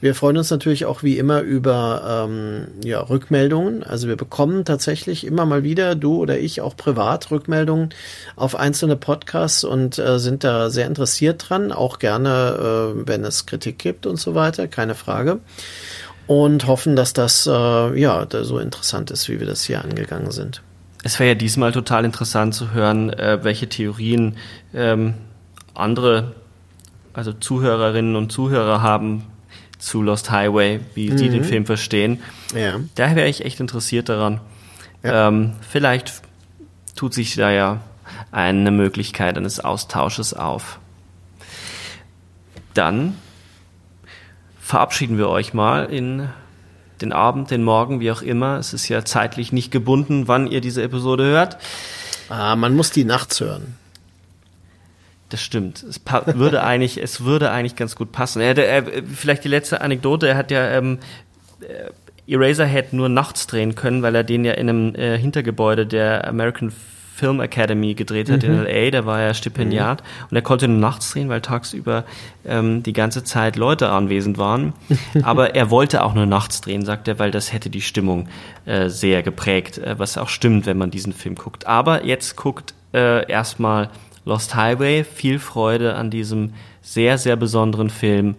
Wir 0.00 0.14
freuen 0.14 0.36
uns 0.36 0.50
natürlich 0.50 0.84
auch 0.84 1.02
wie 1.02 1.18
immer 1.18 1.40
über 1.40 2.26
ähm, 2.28 2.68
ja, 2.84 3.00
Rückmeldungen. 3.00 3.82
Also 3.82 4.06
wir 4.06 4.16
bekommen 4.16 4.64
tatsächlich 4.64 5.26
immer 5.26 5.44
mal 5.44 5.64
wieder, 5.64 5.96
du 5.96 6.18
oder 6.18 6.38
ich, 6.38 6.60
auch 6.60 6.76
privat 6.76 7.32
Rückmeldungen 7.32 7.88
auf 8.36 8.54
einzelne 8.54 8.94
Podcasts 8.94 9.64
und 9.64 9.98
äh, 9.98 10.20
sind 10.20 10.44
da 10.44 10.70
sehr 10.70 10.86
interessiert 10.86 11.48
dran. 11.48 11.72
Auch 11.72 11.98
gerne, 11.98 12.94
äh, 12.96 13.08
wenn 13.08 13.24
es 13.24 13.46
Kritik 13.46 13.80
gibt 13.80 14.06
und 14.06 14.20
so 14.20 14.36
weiter, 14.36 14.68
keine 14.68 14.94
Frage. 14.94 15.40
Und 16.28 16.68
hoffen, 16.68 16.94
dass 16.94 17.12
das 17.12 17.48
äh, 17.48 18.00
ja 18.00 18.26
so 18.42 18.58
interessant 18.58 19.10
ist, 19.10 19.28
wie 19.28 19.40
wir 19.40 19.46
das 19.46 19.64
hier 19.64 19.82
angegangen 19.82 20.30
sind. 20.30 20.62
Es 21.02 21.18
wäre 21.18 21.30
ja 21.30 21.34
diesmal 21.34 21.72
total 21.72 22.04
interessant 22.04 22.54
zu 22.54 22.72
hören, 22.72 23.10
äh, 23.10 23.42
welche 23.42 23.68
Theorien 23.68 24.36
ähm, 24.74 25.14
andere, 25.74 26.34
also 27.14 27.32
Zuhörerinnen 27.32 28.14
und 28.14 28.30
Zuhörer 28.30 28.82
haben 28.82 29.24
zu 29.78 30.02
Lost 30.02 30.30
Highway, 30.30 30.80
wie 30.94 31.10
mhm. 31.10 31.16
die 31.16 31.28
den 31.28 31.44
Film 31.44 31.66
verstehen. 31.66 32.22
Ja. 32.54 32.80
Da 32.94 33.14
wäre 33.14 33.28
ich 33.28 33.44
echt 33.44 33.60
interessiert 33.60 34.08
daran. 34.08 34.40
Ja. 35.02 35.28
Ähm, 35.28 35.54
vielleicht 35.68 36.22
tut 36.96 37.14
sich 37.14 37.36
da 37.36 37.50
ja 37.50 37.80
eine 38.32 38.70
Möglichkeit 38.70 39.36
eines 39.36 39.60
Austausches 39.60 40.34
auf. 40.34 40.78
Dann 42.74 43.14
verabschieden 44.60 45.18
wir 45.18 45.28
euch 45.28 45.54
mal 45.54 45.84
in 45.84 46.28
den 47.00 47.12
Abend, 47.12 47.50
den 47.50 47.62
Morgen, 47.62 48.00
wie 48.00 48.10
auch 48.10 48.22
immer. 48.22 48.58
Es 48.58 48.72
ist 48.72 48.88
ja 48.88 49.04
zeitlich 49.04 49.52
nicht 49.52 49.70
gebunden, 49.70 50.26
wann 50.26 50.46
ihr 50.46 50.60
diese 50.60 50.82
Episode 50.82 51.24
hört. 51.24 51.58
Ah, 52.28 52.56
man 52.56 52.74
muss 52.74 52.90
die 52.90 53.04
nachts 53.04 53.40
hören. 53.40 53.76
Das 55.28 55.42
stimmt. 55.42 55.82
Es 55.82 56.00
würde 56.34 56.62
eigentlich, 56.62 57.02
es 57.02 57.22
würde 57.24 57.50
eigentlich 57.50 57.76
ganz 57.76 57.96
gut 57.96 58.12
passen. 58.12 58.40
Er, 58.40 58.56
er, 58.56 58.84
vielleicht 59.14 59.44
die 59.44 59.48
letzte 59.48 59.80
Anekdote. 59.82 60.28
Er 60.28 60.36
hat 60.36 60.50
ja 60.50 60.70
ähm, 60.70 60.98
äh, 61.60 61.90
Eraserhead 62.32 62.92
nur 62.92 63.08
nachts 63.08 63.46
drehen 63.46 63.74
können, 63.74 64.02
weil 64.02 64.14
er 64.14 64.24
den 64.24 64.44
ja 64.44 64.52
in 64.52 64.68
einem 64.68 64.94
äh, 64.94 65.18
Hintergebäude 65.18 65.86
der 65.86 66.26
American 66.26 66.72
Film 67.18 67.40
Academy 67.40 67.94
gedreht 67.94 68.30
hat 68.30 68.44
mhm. 68.44 68.50
in 68.50 68.64
LA. 68.64 68.90
Da 68.90 69.04
war 69.04 69.20
er 69.20 69.34
Stipendiat 69.34 70.02
mhm. 70.02 70.26
und 70.30 70.36
er 70.36 70.42
konnte 70.42 70.68
nur 70.68 70.78
nachts 70.78 71.10
drehen, 71.10 71.28
weil 71.28 71.40
tagsüber 71.40 72.04
ähm, 72.46 72.82
die 72.84 72.92
ganze 72.92 73.24
Zeit 73.24 73.56
Leute 73.56 73.88
anwesend 73.88 74.38
waren. 74.38 74.72
Aber 75.22 75.54
er 75.54 75.70
wollte 75.70 76.04
auch 76.04 76.14
nur 76.14 76.26
nachts 76.26 76.60
drehen, 76.60 76.84
sagt 76.84 77.08
er, 77.08 77.18
weil 77.18 77.32
das 77.32 77.52
hätte 77.52 77.70
die 77.70 77.80
Stimmung 77.80 78.28
äh, 78.66 78.88
sehr 78.88 79.22
geprägt, 79.22 79.78
äh, 79.78 79.98
was 79.98 80.16
auch 80.16 80.28
stimmt, 80.28 80.64
wenn 80.66 80.78
man 80.78 80.90
diesen 80.90 81.12
Film 81.12 81.34
guckt. 81.34 81.66
Aber 81.66 82.04
jetzt 82.04 82.36
guckt 82.36 82.72
äh, 82.94 83.28
erstmal 83.28 83.90
Lost 84.28 84.54
Highway. 84.54 85.04
Viel 85.04 85.38
Freude 85.38 85.94
an 85.94 86.10
diesem 86.10 86.52
sehr, 86.82 87.16
sehr 87.16 87.36
besonderen 87.36 87.88
Film. 87.88 88.36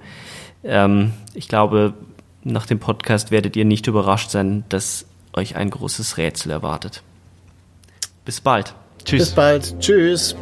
Ähm, 0.63 1.13
ich 1.33 1.47
glaube, 1.47 1.93
nach 2.43 2.67
dem 2.67 2.79
Podcast 2.79 3.31
werdet 3.31 3.55
ihr 3.55 3.65
nicht 3.65 3.87
überrascht 3.87 4.29
sein, 4.29 4.63
dass 4.69 5.05
euch 5.33 5.55
ein 5.55 5.71
großes 5.71 6.17
Rätsel 6.17 6.51
erwartet. 6.51 7.01
Bis 8.23 8.39
bald. 8.39 8.75
Tschüss. 9.03 9.19
Bis 9.19 9.31
bald. 9.31 9.79
Tschüss. 9.79 10.35